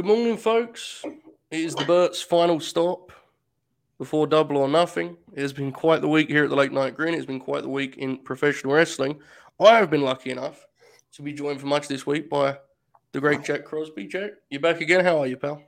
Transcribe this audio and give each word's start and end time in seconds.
Good 0.00 0.06
morning, 0.06 0.38
folks. 0.38 1.04
It 1.50 1.60
is 1.60 1.74
the 1.74 1.84
Bert's 1.84 2.22
final 2.22 2.58
stop 2.58 3.12
before 3.98 4.26
Double 4.26 4.56
or 4.56 4.66
Nothing. 4.66 5.18
It 5.34 5.42
has 5.42 5.52
been 5.52 5.72
quite 5.72 6.00
the 6.00 6.08
week 6.08 6.30
here 6.30 6.44
at 6.44 6.48
the 6.48 6.56
Late 6.56 6.72
Night 6.72 6.96
Green. 6.96 7.12
It's 7.12 7.26
been 7.26 7.38
quite 7.38 7.64
the 7.64 7.68
week 7.68 7.98
in 7.98 8.16
professional 8.16 8.72
wrestling. 8.72 9.20
I 9.60 9.76
have 9.76 9.90
been 9.90 10.00
lucky 10.00 10.30
enough 10.30 10.66
to 11.12 11.22
be 11.22 11.34
joined 11.34 11.60
for 11.60 11.66
much 11.66 11.86
this 11.86 12.06
week 12.06 12.30
by 12.30 12.56
the 13.12 13.20
great 13.20 13.44
Jack 13.44 13.66
Crosby. 13.66 14.06
Jack, 14.06 14.30
you're 14.48 14.62
back 14.62 14.80
again. 14.80 15.04
How 15.04 15.18
are 15.18 15.26
you, 15.26 15.36
pal? 15.36 15.62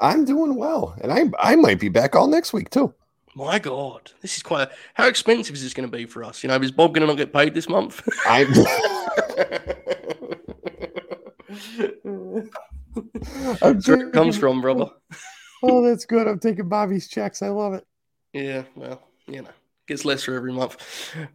I'm 0.00 0.24
doing 0.24 0.54
well, 0.54 0.96
and 1.02 1.12
I 1.12 1.24
I 1.38 1.54
might 1.54 1.78
be 1.78 1.90
back 1.90 2.16
all 2.16 2.26
next 2.26 2.54
week 2.54 2.70
too. 2.70 2.94
My 3.34 3.58
God, 3.58 4.12
this 4.22 4.38
is 4.38 4.42
quite. 4.42 4.68
A, 4.68 4.70
how 4.94 5.08
expensive 5.08 5.56
is 5.56 5.62
this 5.62 5.74
going 5.74 5.90
to 5.90 5.94
be 5.94 6.06
for 6.06 6.24
us? 6.24 6.42
You 6.42 6.48
know, 6.48 6.56
is 6.56 6.72
Bob 6.72 6.94
going 6.94 7.02
to 7.02 7.06
not 7.06 7.18
get 7.18 7.34
paid 7.34 7.52
this 7.52 7.68
month? 7.68 8.00
I'm. 8.26 8.50
I'm 12.96 13.74
That's 13.74 13.88
where 13.88 14.08
it 14.08 14.12
comes 14.12 14.36
from, 14.36 14.60
brother. 14.60 14.86
oh, 15.62 15.82
that's 15.82 16.06
good. 16.06 16.26
I'm 16.26 16.38
taking 16.38 16.68
Bobby's 16.68 17.08
checks. 17.08 17.42
I 17.42 17.48
love 17.48 17.74
it. 17.74 17.86
Yeah, 18.32 18.64
well, 18.74 19.02
you 19.26 19.42
know, 19.42 19.50
gets 19.86 20.04
lesser 20.04 20.34
every 20.34 20.52
month. 20.52 20.76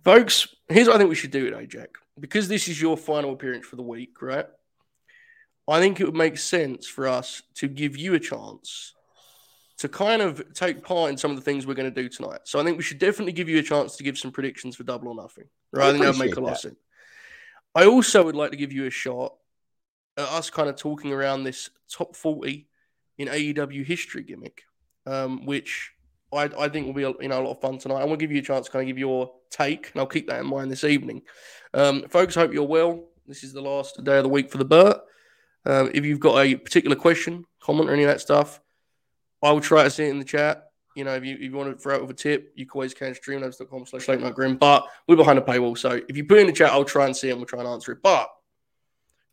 Folks, 0.04 0.54
here's 0.68 0.88
what 0.88 0.96
I 0.96 1.00
think 1.00 1.10
we 1.10 1.16
should 1.16 1.32
do 1.32 1.50
today, 1.50 1.66
Jack. 1.66 1.90
Because 2.20 2.48
this 2.48 2.68
is 2.68 2.82
your 2.82 2.98
final 2.98 3.34
appearance 3.34 3.66
for 3.66 3.78
the 3.78 3.84
week, 3.84 4.22
right? 4.22 4.46
I 5.68 5.80
think 5.80 6.00
it 6.00 6.06
would 6.06 6.16
make 6.16 6.38
sense 6.38 6.88
for 6.88 7.08
us 7.08 7.44
to 7.56 7.68
give 7.68 7.96
you 7.96 8.16
a 8.16 8.20
chance 8.20 8.94
to 9.78 9.88
kind 9.88 10.22
of 10.22 10.44
take 10.54 10.84
part 10.84 11.10
in 11.10 11.18
some 11.18 11.32
of 11.32 11.38
the 11.38 11.44
things 11.44 11.66
we're 11.66 11.74
going 11.74 11.94
to 11.94 12.02
do 12.02 12.10
tonight. 12.10 12.42
So 12.44 12.60
I 12.60 12.64
think 12.64 12.76
we 12.76 12.84
should 12.84 13.00
definitely 13.00 13.32
give 13.32 13.48
you 13.48 13.60
a 13.60 13.64
chance 13.64 13.96
to 13.96 14.04
give 14.04 14.18
some 14.18 14.32
predictions 14.32 14.76
for 14.76 14.84
double 14.84 15.10
or 15.10 15.16
nothing. 15.16 15.46
Right? 15.72 15.86
I, 15.86 15.90
I 15.90 15.92
think 15.92 16.04
that 16.04 16.18
would 16.18 16.26
make 16.26 16.36
a 16.36 16.42
lot 16.42 16.54
of 16.54 16.58
sense. 16.58 16.76
I 17.76 17.86
also 17.86 18.26
would 18.26 18.36
like 18.36 18.52
to 18.52 18.58
give 18.58 18.74
you 18.74 18.88
a 18.88 18.90
shot 18.90 19.36
us 20.22 20.50
kind 20.50 20.70
of 20.70 20.76
talking 20.76 21.14
around 21.14 21.44
this 21.44 21.70
top 21.92 22.16
40 22.16 22.68
in 23.18 23.28
AEW 23.28 23.86
history 23.86 24.24
gimmick, 24.24 24.64
um, 25.06 25.46
which 25.46 25.92
I, 26.34 26.50
I, 26.58 26.70
think 26.70 26.86
will 26.88 26.94
be 26.94 27.04
a, 27.04 27.14
you 27.20 27.28
know 27.28 27.42
a 27.42 27.46
lot 27.46 27.52
of 27.52 27.62
fun 27.62 27.78
tonight. 27.78 28.02
I 28.02 28.06
want 28.06 28.20
to 28.20 28.26
give 28.26 28.32
you 28.32 28.40
a 28.40 28.46
chance 28.46 28.68
to 28.68 28.72
kind 28.72 28.84
of 28.84 28.88
give 28.88 28.98
your 28.98 29.32
take, 29.50 29.92
and 29.92 30.00
I'll 30.00 30.08
keep 30.08 30.28
that 30.28 30.40
in 30.40 30.48
mind 30.48 30.72
this 30.72 30.84
evening. 30.84 31.24
Um, 31.74 32.08
folks, 32.10 32.36
hope 32.36 32.54
you're 32.54 32.64
well. 32.64 33.04
This 33.28 33.44
is 33.44 33.54
the 33.54 33.62
last 33.62 34.04
day 34.04 34.18
of 34.18 34.24
the 34.24 34.30
week 34.30 34.50
for 34.52 34.58
the 34.58 34.66
Bert. 34.66 35.02
Um, 35.66 35.92
if 35.94 36.06
you've 36.06 36.20
got 36.20 36.44
a 36.44 36.56
particular 36.56 36.96
question, 36.96 37.46
comment, 37.60 37.90
or 37.90 37.94
any 37.94 38.04
of 38.04 38.10
that 38.10 38.22
stuff, 38.22 38.62
I 39.44 39.52
will 39.52 39.62
try 39.62 39.84
to 39.84 39.90
see 39.90 40.06
it 40.06 40.10
in 40.10 40.20
the 40.20 40.26
chat. 40.26 40.72
You 40.96 41.04
know, 41.04 41.16
if 41.16 41.24
you, 41.24 41.36
if 41.36 41.42
you 41.42 41.52
want 41.52 41.72
to 41.72 41.78
throw 41.78 41.96
out 41.96 42.02
with 42.02 42.10
a 42.12 42.14
tip, 42.14 42.52
you 42.56 42.66
can 42.66 42.78
always 42.78 42.94
can 42.94 43.14
streamlabs.com 43.14 43.86
slash 43.86 44.08
late 44.08 44.20
night 44.20 44.36
grim. 44.36 44.58
But 44.58 44.86
we're 45.08 45.16
behind 45.16 45.38
a 45.40 45.42
paywall. 45.42 45.78
So 45.78 46.02
if 46.10 46.18
you 46.18 46.26
put 46.26 46.40
in 46.40 46.48
the 46.48 46.54
chat, 46.54 46.72
I'll 46.72 46.84
try 46.84 47.06
and 47.06 47.16
see 47.16 47.30
it 47.30 47.32
and 47.32 47.40
we'll 47.40 47.48
try 47.48 47.60
and 47.60 47.68
answer 47.68 47.92
it. 47.92 48.00
But 48.02 48.30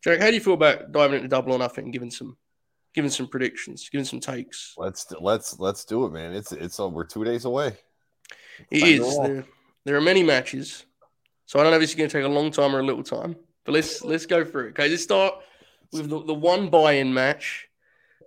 Jack, 0.03 0.19
how 0.19 0.27
do 0.27 0.33
you 0.33 0.39
feel 0.39 0.53
about 0.53 0.91
diving 0.91 1.17
into 1.17 1.27
double 1.27 1.53
or 1.53 1.59
nothing 1.59 1.85
and 1.85 1.93
giving 1.93 2.11
some 2.11 2.37
giving 2.93 3.11
some 3.11 3.27
predictions, 3.27 3.89
giving 3.89 4.05
some 4.05 4.19
takes? 4.19 4.73
Let's 4.77 5.11
let's 5.19 5.59
let's 5.59 5.85
do 5.85 6.05
it, 6.05 6.11
man. 6.11 6.33
It's 6.33 6.51
it's 6.51 6.79
uh, 6.79 6.89
we're 6.89 7.05
two 7.05 7.23
days 7.23 7.45
away. 7.45 7.77
It 8.71 8.83
is. 8.83 9.17
There, 9.19 9.45
there 9.85 9.95
are 9.95 10.01
many 10.01 10.23
matches. 10.23 10.85
So 11.45 11.59
I 11.59 11.63
don't 11.63 11.71
know 11.71 11.77
if 11.77 11.81
this 11.81 11.91
is 11.91 11.95
going 11.95 12.09
to 12.09 12.17
take 12.17 12.25
a 12.25 12.29
long 12.29 12.51
time 12.51 12.75
or 12.75 12.79
a 12.79 12.83
little 12.83 13.03
time. 13.03 13.35
But 13.63 13.73
let's 13.73 14.03
let's 14.03 14.25
go 14.25 14.43
through 14.43 14.67
it. 14.67 14.69
Okay, 14.69 14.89
let's 14.89 15.03
start 15.03 15.35
with 15.91 16.09
the, 16.09 16.23
the 16.23 16.33
one 16.33 16.69
buy-in 16.69 17.13
match. 17.13 17.67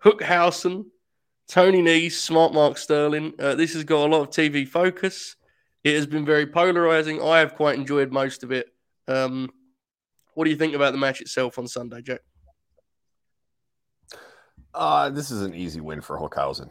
Hookhausen, 0.02 0.86
Tony 1.46 1.82
Nese, 1.82 2.12
Smart 2.12 2.54
Mark 2.54 2.78
Sterling. 2.78 3.34
Uh, 3.38 3.54
this 3.54 3.74
has 3.74 3.84
got 3.84 4.06
a 4.06 4.08
lot 4.08 4.22
of 4.22 4.30
TV 4.30 4.66
focus. 4.66 5.36
It 5.84 5.94
has 5.94 6.06
been 6.06 6.24
very 6.24 6.46
polarizing. 6.46 7.22
I 7.22 7.38
have 7.38 7.54
quite 7.54 7.78
enjoyed 7.78 8.12
most 8.12 8.42
of 8.42 8.52
it. 8.52 8.68
Um, 9.08 9.50
what 10.34 10.44
do 10.44 10.50
you 10.50 10.56
think 10.56 10.74
about 10.74 10.92
the 10.92 10.98
match 10.98 11.20
itself 11.20 11.58
on 11.58 11.68
Sunday, 11.68 12.02
Jack? 12.02 12.20
Uh, 14.72 15.10
this 15.10 15.30
is 15.30 15.42
an 15.42 15.54
easy 15.54 15.80
win 15.80 16.00
for 16.00 16.18
Hookhausen. 16.18 16.70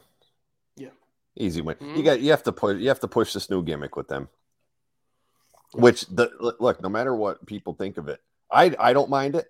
Yeah, 0.76 0.90
easy 1.36 1.62
win. 1.62 1.76
Mm-hmm. 1.76 1.96
You 1.96 2.04
got 2.04 2.22
you 2.22 2.32
have 2.32 2.44
to 2.44 2.52
push 2.52 2.80
you 2.80 2.88
have 2.88 3.02
to 3.02 3.08
push 3.08 3.34
this 3.34 3.50
new 3.50 3.64
gimmick 3.64 3.96
with 3.96 4.08
them. 4.08 4.30
Which 5.74 6.08
the 6.08 6.32
look, 6.40 6.82
no 6.82 6.90
matter 6.90 7.16
what 7.16 7.46
people 7.46 7.74
think 7.74 7.98
of 7.98 8.08
it, 8.08 8.20
I 8.52 8.76
I 8.80 8.94
don't 8.94 9.10
mind 9.10 9.36
it. 9.36 9.48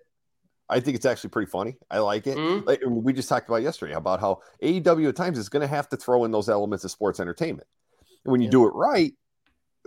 I 0.68 0.80
think 0.80 0.96
it's 0.96 1.06
actually 1.06 1.30
pretty 1.30 1.50
funny. 1.50 1.76
I 1.90 1.98
like 1.98 2.28
it. 2.28 2.36
Mm-hmm. 2.36 2.66
Like, 2.66 2.80
we 2.86 3.12
just 3.12 3.28
talked 3.28 3.48
about 3.48 3.62
yesterday 3.62 3.94
about 3.94 4.20
how 4.20 4.40
AEW 4.62 5.08
at 5.08 5.16
times 5.16 5.36
is 5.36 5.48
going 5.48 5.62
to 5.62 5.66
have 5.66 5.88
to 5.88 5.96
throw 5.96 6.24
in 6.24 6.30
those 6.30 6.48
elements 6.48 6.84
of 6.84 6.92
sports 6.92 7.18
entertainment. 7.18 7.66
And 8.24 8.30
when 8.30 8.40
you 8.40 8.46
yeah. 8.46 8.52
do 8.52 8.66
it 8.68 8.74
right 8.74 9.12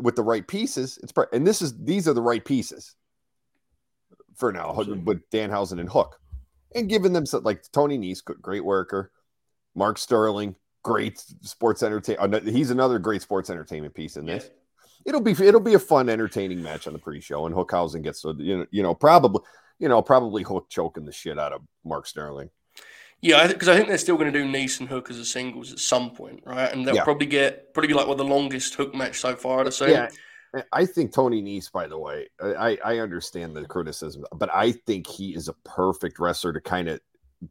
with 0.02 0.18
the 0.18 0.24
right 0.24 0.46
pieces, 0.46 1.00
it's 1.02 1.14
and 1.32 1.48
this 1.48 1.62
is 1.62 1.78
these 1.86 2.08
are 2.08 2.14
the 2.14 2.22
right 2.22 2.44
pieces 2.44 2.96
for 4.36 4.52
now 4.52 4.70
Absolutely. 4.70 5.04
with 5.04 5.30
Danhausen 5.30 5.80
and 5.80 5.90
Hook, 5.90 6.20
and 6.76 6.90
giving 6.90 7.14
them 7.14 7.26
some, 7.26 7.44
like 7.44 7.64
Tony 7.72 7.98
Nese, 7.98 8.24
great 8.24 8.66
worker, 8.66 9.12
Mark 9.76 9.98
Sterling, 9.98 10.56
great 10.84 11.24
sports 11.42 11.84
entertainment. 11.84 12.48
He's 12.48 12.72
another 12.72 13.00
great 13.00 13.22
sports 13.22 13.50
entertainment 13.50 13.94
piece 13.94 14.18
in 14.18 14.26
this. 14.26 14.46
Yeah. 14.46 14.50
It'll 15.06 15.22
be 15.22 15.32
it'll 15.32 15.60
be 15.60 15.74
a 15.74 15.80
fun, 15.80 16.10
entertaining 16.10 16.62
match 16.62 16.88
on 16.88 16.94
the 16.94 17.00
pre-show, 17.00 17.46
and 17.46 17.54
Hookhausen 17.54 18.04
gets 18.04 18.22
to 18.22 18.36
you 18.38 18.60
know 18.60 18.66
you 18.72 18.84
know 18.84 18.96
probably 18.96 19.42
you 19.80 19.90
know, 19.90 20.02
probably 20.02 20.44
Hook 20.44 20.70
choking 20.70 21.06
the 21.06 21.12
shit 21.12 21.38
out 21.40 21.52
of 21.52 21.62
Mark 21.84 22.08
Sterling. 22.08 22.50
Yeah, 23.22 23.48
because 23.48 23.68
I, 23.68 23.74
I, 23.74 23.76
think 23.76 23.90
they're 23.90 23.98
still 23.98 24.18
going 24.18 24.32
to 24.32 24.40
do 24.40 24.50
Nese 24.50 24.80
and 24.80 24.90
Hook 24.90 25.10
as 25.10 25.18
a 25.18 25.26
singles 25.26 25.72
at 25.72 25.80
some 25.80 26.12
point, 26.12 26.42
right? 26.46 26.72
And 26.72 26.86
they'll 26.86 26.96
yeah. 26.96 27.04
probably 27.04 27.28
get 27.28 27.74
probably 27.74 27.94
like 27.94 28.08
well 28.08 28.16
the 28.16 28.24
longest 28.24 28.76
Hook 28.76 28.94
match 28.96 29.20
so 29.20 29.36
far. 29.36 29.66
I'd 29.66 29.74
say. 29.74 29.92
Yeah, 29.92 30.10
I 30.72 30.86
think 30.86 31.12
Tony 31.12 31.42
Nese, 31.42 31.72
by 31.72 31.88
the 31.88 31.98
way, 31.98 32.28
I 32.40 32.78
I 32.84 32.98
understand 33.00 33.56
the 33.56 33.66
criticism, 33.66 34.26
but 34.36 34.54
I 34.54 34.72
think 34.72 35.08
he 35.08 35.34
is 35.34 35.48
a 35.48 35.54
perfect 35.66 36.20
wrestler 36.20 36.54
to 36.54 36.62
kind 36.62 36.90
of 36.90 37.00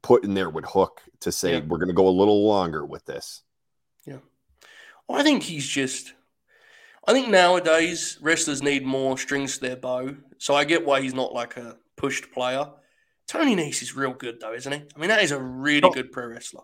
put 0.03 0.25
in 0.25 0.35
there 0.35 0.51
with 0.51 0.65
Hook 0.65 1.03
to 1.21 1.33
say 1.33 1.55
yeah. 1.55 1.61
we're 1.67 1.79
going 1.79 1.89
to 1.89 1.95
go 1.95 2.09
a 2.09 2.11
little 2.11 2.47
longer 2.47 2.87
with 2.87 3.05
this. 3.05 3.43
Yeah, 4.07 4.19
well, 5.09 5.21
I 5.21 5.23
think 5.23 5.43
he's 5.43 5.67
just. 5.67 6.15
I 7.05 7.13
think 7.13 7.29
nowadays 7.29 8.17
wrestlers 8.23 8.63
need 8.63 8.87
more 8.87 9.19
strings 9.19 9.59
to 9.59 9.67
their 9.67 9.77
bow, 9.77 10.15
so 10.39 10.55
I 10.55 10.65
get 10.65 10.87
why 10.87 11.01
he's 11.01 11.15
not 11.15 11.33
like 11.33 11.57
a 11.57 11.77
pushed 11.97 12.31
player. 12.31 12.71
Tony 13.27 13.57
Nese 13.57 13.83
is 13.83 13.97
real 13.97 14.13
good 14.13 14.39
though, 14.41 14.55
isn't 14.55 14.73
he? 14.73 14.83
I 14.95 14.99
mean, 15.01 15.09
that 15.09 15.23
is 15.23 15.33
a 15.33 15.41
really 15.41 15.83
oh, 15.83 15.91
good 15.91 16.13
pro 16.13 16.29
wrestler. 16.29 16.63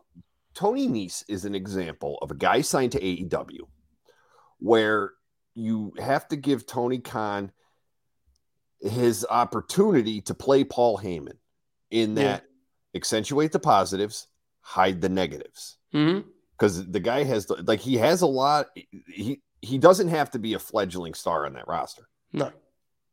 Tony 0.55 0.87
Nese 0.87 1.25
is 1.27 1.45
an 1.45 1.57
example 1.57 2.19
of 2.23 2.31
a 2.31 2.37
guy 2.37 2.61
signed 2.61 2.93
to 2.93 3.01
AEW 3.01 3.61
where 4.59 5.13
you 5.59 5.93
have 5.99 6.29
to 6.29 6.37
give 6.37 6.67
Tony 6.67 6.99
Khan 6.99 7.51
his 8.81 9.27
opportunity 9.29 10.21
to 10.23 10.35
play 10.35 10.63
Paul 10.65 10.99
Heyman 10.99 11.37
in 11.91 12.15
that 12.15 12.45
yeah. 12.45 12.99
accentuate 12.99 13.51
the 13.51 13.59
positives, 13.59 14.29
hide 14.61 15.01
the 15.01 15.09
negatives. 15.09 15.77
Because 15.91 16.81
mm-hmm. 16.81 16.93
the 16.93 17.01
guy 17.01 17.25
has 17.25 17.51
like 17.51 17.81
he 17.81 17.97
has 17.97 18.23
a 18.23 18.27
lot. 18.27 18.67
He 19.07 19.41
he 19.61 19.79
doesn't 19.79 20.09
have 20.09 20.31
to 20.31 20.39
be 20.39 20.55
a 20.55 20.59
fledgling 20.59 21.15
star 21.15 21.45
on 21.45 21.55
that 21.55 21.67
roster. 21.67 22.09
No, 22.33 22.53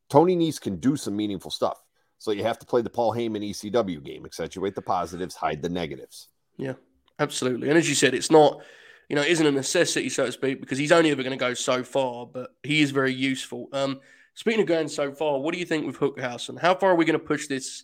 Tony 0.09 0.35
Nese 0.35 0.61
can 0.61 0.77
do 0.77 0.95
some 0.95 1.15
meaningful 1.15 1.51
stuff. 1.51 1.81
So 2.17 2.31
you 2.31 2.43
have 2.43 2.59
to 2.59 2.65
play 2.65 2.81
the 2.81 2.89
Paul 2.89 3.13
Heyman 3.13 3.49
ECW 3.49 4.03
game, 4.03 4.25
accentuate 4.25 4.75
the 4.75 4.81
positives, 4.81 5.35
hide 5.35 5.61
the 5.61 5.69
negatives. 5.69 6.29
Yeah, 6.57 6.73
absolutely. 7.19 7.69
And 7.69 7.77
as 7.77 7.89
you 7.89 7.95
said, 7.95 8.13
it's 8.13 8.31
not, 8.31 8.61
you 9.09 9.15
know, 9.15 9.21
is 9.21 9.29
isn't 9.29 9.45
a 9.45 9.51
necessity, 9.51 10.09
so 10.09 10.25
to 10.25 10.31
speak, 10.31 10.59
because 10.59 10.77
he's 10.77 10.91
only 10.91 11.11
ever 11.11 11.23
going 11.23 11.37
to 11.37 11.37
go 11.37 11.53
so 11.53 11.83
far, 11.83 12.25
but 12.25 12.55
he 12.63 12.81
is 12.81 12.91
very 12.91 13.13
useful. 13.13 13.67
Um, 13.71 13.99
speaking 14.33 14.61
of 14.61 14.67
going 14.67 14.87
so 14.87 15.11
far, 15.11 15.39
what 15.39 15.53
do 15.53 15.59
you 15.59 15.65
think 15.65 15.85
with 15.85 15.97
Hookhausen 15.97 16.59
How 16.59 16.75
far 16.75 16.91
are 16.91 16.95
we 16.95 17.05
going 17.05 17.19
to 17.19 17.25
push 17.25 17.47
this 17.47 17.83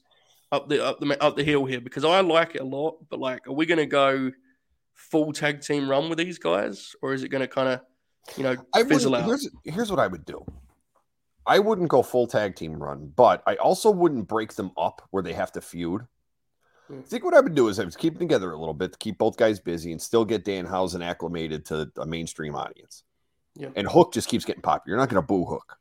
up 0.51 0.68
the 0.69 0.83
up 0.83 1.00
the 1.00 1.23
up 1.23 1.35
the 1.35 1.44
hill 1.44 1.65
here? 1.65 1.81
Because 1.81 2.03
I 2.03 2.21
like 2.21 2.56
it 2.56 2.62
a 2.62 2.65
lot, 2.65 2.97
but 3.09 3.19
like, 3.19 3.47
are 3.47 3.53
we 3.53 3.65
going 3.65 3.77
to 3.77 3.85
go 3.85 4.31
full 4.94 5.33
tag 5.33 5.62
team 5.62 5.89
run 5.89 6.09
with 6.09 6.18
these 6.18 6.38
guys, 6.38 6.95
or 7.01 7.13
is 7.13 7.24
it 7.24 7.29
going 7.29 7.41
to 7.41 7.47
kind 7.47 7.69
of, 7.69 7.81
you 8.38 8.44
know, 8.44 8.56
fizzle 8.88 9.15
out? 9.15 9.25
Here's, 9.25 9.50
here's 9.63 9.89
what 9.89 10.00
I 10.00 10.07
would 10.07 10.25
do. 10.25 10.44
I 11.45 11.59
wouldn't 11.59 11.89
go 11.89 12.03
full 12.03 12.27
tag 12.27 12.56
team 12.56 12.75
run, 12.75 13.12
but 13.15 13.41
I 13.47 13.56
also 13.56 13.89
wouldn't 13.89 14.27
break 14.27 14.53
them 14.53 14.71
up 14.77 15.07
where 15.12 15.24
they 15.24 15.33
have 15.33 15.51
to 15.53 15.62
feud. 15.62 16.06
Hmm. 16.91 16.99
I 16.99 17.03
think 17.03 17.23
what 17.23 17.33
I 17.33 17.39
would 17.39 17.55
do 17.55 17.69
is 17.69 17.79
I 17.79 17.83
would 17.83 17.97
keep 17.97 18.13
them 18.13 18.27
together 18.27 18.51
a 18.51 18.59
little 18.59 18.73
bit 18.73 18.91
to 18.93 18.99
keep 18.99 19.17
both 19.17 19.38
guys 19.38 19.59
busy 19.59 19.91
and 19.91 20.01
still 20.01 20.25
get 20.25 20.43
Dan 20.43 20.65
Danhausen 20.65 21.03
acclimated 21.03 21.65
to 21.67 21.91
a 21.97 22.05
mainstream 22.05 22.55
audience. 22.55 23.03
Yeah. 23.55 23.69
And 23.75 23.88
Hook 23.88 24.13
just 24.13 24.27
keeps 24.27 24.45
getting 24.45 24.61
popular. 24.61 24.95
You're 24.95 25.01
not 25.01 25.09
going 25.09 25.21
to 25.21 25.27
boo 25.27 25.45
Hook. 25.45 25.77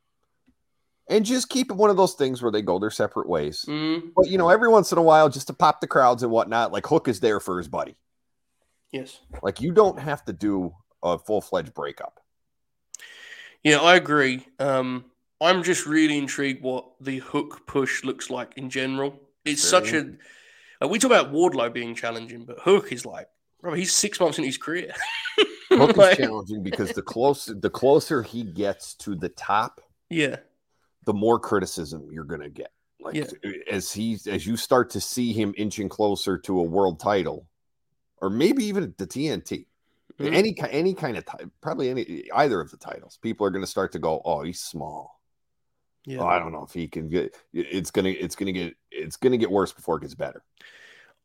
And 1.09 1.25
just 1.25 1.49
keep 1.49 1.69
it 1.69 1.75
one 1.75 1.89
of 1.89 1.97
those 1.97 2.13
things 2.13 2.41
where 2.41 2.51
they 2.51 2.61
go 2.61 2.79
their 2.79 2.89
separate 2.89 3.27
ways. 3.27 3.65
Mm. 3.67 4.11
But, 4.15 4.29
you 4.29 4.37
know, 4.37 4.49
every 4.49 4.69
once 4.69 4.91
in 4.91 4.97
a 4.97 5.03
while, 5.03 5.27
just 5.27 5.47
to 5.47 5.53
pop 5.53 5.81
the 5.81 5.87
crowds 5.87 6.23
and 6.23 6.31
whatnot, 6.31 6.71
like 6.71 6.87
Hook 6.87 7.07
is 7.09 7.19
there 7.19 7.41
for 7.41 7.57
his 7.57 7.67
buddy. 7.67 7.97
Yes. 8.91 9.19
Like 9.41 9.61
you 9.61 9.71
don't 9.71 9.99
have 9.99 10.23
to 10.25 10.33
do 10.33 10.73
a 11.03 11.17
full 11.17 11.41
fledged 11.41 11.73
breakup. 11.73 12.19
Yeah, 13.63 13.77
I 13.77 13.95
agree. 13.95 14.45
Um, 14.59 15.05
I'm 15.39 15.63
just 15.63 15.85
really 15.85 16.17
intrigued 16.17 16.63
what 16.63 16.85
the 16.99 17.19
hook 17.19 17.65
push 17.67 18.03
looks 18.03 18.29
like 18.29 18.53
in 18.57 18.69
general. 18.69 19.19
It's 19.45 19.63
such 19.63 19.93
a. 19.93 20.13
Uh, 20.81 20.87
we 20.87 20.99
talk 20.99 21.11
about 21.11 21.31
Wardlow 21.31 21.73
being 21.73 21.93
challenging, 21.95 22.45
but 22.45 22.59
Hook 22.59 22.91
is 22.91 23.05
like, 23.05 23.27
bro, 23.61 23.73
he's 23.73 23.93
six 23.93 24.19
months 24.19 24.37
in 24.37 24.43
his 24.43 24.57
career. 24.57 24.93
Hook 25.69 25.95
like, 25.97 26.19
is 26.19 26.25
challenging 26.25 26.63
because 26.63 26.91
the 26.91 27.01
closer 27.01 27.53
the 27.53 27.69
closer 27.69 28.23
he 28.23 28.43
gets 28.43 28.95
to 28.95 29.15
the 29.15 29.29
top, 29.29 29.81
yeah, 30.09 30.37
the 31.05 31.13
more 31.13 31.39
criticism 31.39 32.09
you're 32.11 32.23
gonna 32.23 32.49
get. 32.49 32.71
Like 32.99 33.15
yeah. 33.15 33.25
as 33.69 33.91
he 33.91 34.17
as 34.27 34.45
you 34.45 34.57
start 34.57 34.89
to 34.91 35.01
see 35.01 35.33
him 35.33 35.53
inching 35.57 35.89
closer 35.89 36.37
to 36.39 36.59
a 36.59 36.63
world 36.63 36.99
title, 36.99 37.47
or 38.17 38.29
maybe 38.29 38.65
even 38.65 38.93
the 38.97 39.07
TNT. 39.07 39.65
Mhm. 40.19 40.33
Any 40.33 40.55
any 40.69 40.93
kind 40.93 41.17
of 41.17 41.25
probably 41.61 41.89
any 41.89 42.29
either 42.33 42.59
of 42.59 42.69
the 42.69 42.77
titles. 42.77 43.17
People 43.21 43.47
are 43.47 43.49
going 43.49 43.63
to 43.63 43.69
start 43.69 43.91
to 43.93 43.99
go, 43.99 44.21
"Oh, 44.23 44.43
he's 44.43 44.59
small. 44.59 45.20
Yeah. 46.05 46.19
Oh, 46.19 46.27
I 46.27 46.39
don't 46.39 46.51
know 46.51 46.63
if 46.63 46.73
he 46.73 46.87
can 46.87 47.09
get. 47.09 47.35
It's 47.53 47.91
gonna 47.91 48.09
it's 48.09 48.35
gonna 48.35 48.51
get 48.51 48.75
it's 48.89 49.17
gonna 49.17 49.37
get 49.37 49.51
worse 49.51 49.71
before 49.71 49.97
it 49.97 50.01
gets 50.01 50.15
better." 50.15 50.43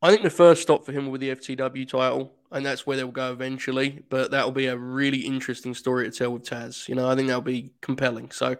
I 0.02 0.10
think 0.10 0.22
the 0.22 0.30
first 0.30 0.62
stop 0.62 0.84
for 0.84 0.92
him 0.92 1.06
will 1.06 1.18
be 1.18 1.30
the 1.30 1.36
FTW 1.36 1.88
title, 1.88 2.32
and 2.52 2.64
that's 2.64 2.86
where 2.86 2.96
they'll 2.96 3.08
go 3.08 3.32
eventually. 3.32 4.04
But 4.10 4.30
that'll 4.30 4.52
be 4.52 4.66
a 4.66 4.76
really 4.76 5.20
interesting 5.20 5.74
story 5.74 6.10
to 6.10 6.16
tell 6.16 6.32
with 6.32 6.44
Taz. 6.44 6.86
You 6.88 6.94
know, 6.94 7.08
I 7.08 7.14
think 7.14 7.28
that'll 7.28 7.40
be 7.40 7.72
compelling. 7.80 8.30
So 8.30 8.56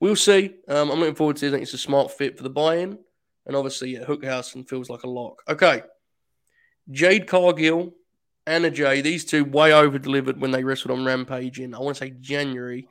we'll 0.00 0.16
see. 0.16 0.54
Um, 0.66 0.90
I'm 0.90 1.00
looking 1.00 1.14
forward 1.14 1.36
to 1.36 1.46
it. 1.46 1.48
I 1.48 1.52
think 1.52 1.62
it's 1.64 1.74
a 1.74 1.78
smart 1.78 2.12
fit 2.12 2.38
for 2.38 2.42
the 2.42 2.50
buy-in, 2.50 2.98
and 3.46 3.56
obviously, 3.56 3.90
yeah, 3.90 4.04
Hookhausen 4.04 4.66
feels 4.66 4.88
like 4.88 5.02
a 5.02 5.10
lock. 5.10 5.42
Okay, 5.48 5.82
Jade 6.90 7.26
Cargill, 7.26 7.92
Anna 8.46 8.70
Jay, 8.70 9.02
these 9.02 9.24
two 9.24 9.44
way 9.44 9.72
over 9.72 9.98
delivered 9.98 10.40
when 10.40 10.50
they 10.50 10.64
wrestled 10.64 10.98
on 10.98 11.04
Rampage 11.04 11.60
in 11.60 11.74
I 11.74 11.78
want 11.78 11.96
to 11.96 12.04
say 12.04 12.14
January. 12.20 12.88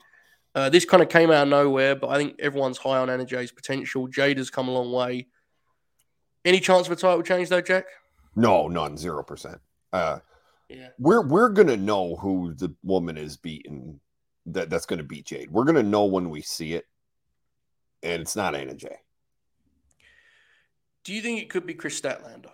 Uh, 0.55 0.69
this 0.69 0.85
kind 0.85 1.01
of 1.01 1.09
came 1.09 1.31
out 1.31 1.43
of 1.43 1.49
nowhere, 1.49 1.95
but 1.95 2.09
I 2.09 2.17
think 2.17 2.35
everyone's 2.39 2.77
high 2.77 2.97
on 2.99 3.09
Anna 3.09 3.25
Jay's 3.25 3.51
potential. 3.51 4.07
Jade 4.07 4.37
has 4.37 4.49
come 4.51 4.67
a 4.67 4.71
long 4.71 4.91
way. 4.91 5.27
Any 6.45 6.59
chance 6.59 6.85
of 6.87 6.93
a 6.93 6.95
title 6.95 7.23
change 7.23 7.49
though, 7.49 7.61
Jack? 7.61 7.85
No, 8.35 8.67
none, 8.67 8.97
zero 8.97 9.23
percent. 9.23 9.59
Uh, 9.91 10.19
Yeah. 10.69 10.89
we're 10.99 11.25
we're 11.25 11.49
gonna 11.49 11.77
know 11.77 12.15
who 12.17 12.53
the 12.53 12.73
woman 12.83 13.17
is 13.17 13.37
beating 13.37 13.99
that 14.47 14.69
that's 14.69 14.85
gonna 14.85 15.03
beat 15.03 15.25
Jade. 15.25 15.49
We're 15.51 15.63
gonna 15.63 15.83
know 15.83 16.05
when 16.05 16.29
we 16.29 16.41
see 16.41 16.73
it, 16.73 16.85
and 18.03 18.21
it's 18.21 18.35
not 18.35 18.55
Anna 18.55 18.73
Jay. 18.75 18.97
Do 21.03 21.13
you 21.13 21.21
think 21.21 21.41
it 21.41 21.49
could 21.49 21.65
be 21.65 21.73
Kris 21.73 21.99
Statlander? 21.99 22.51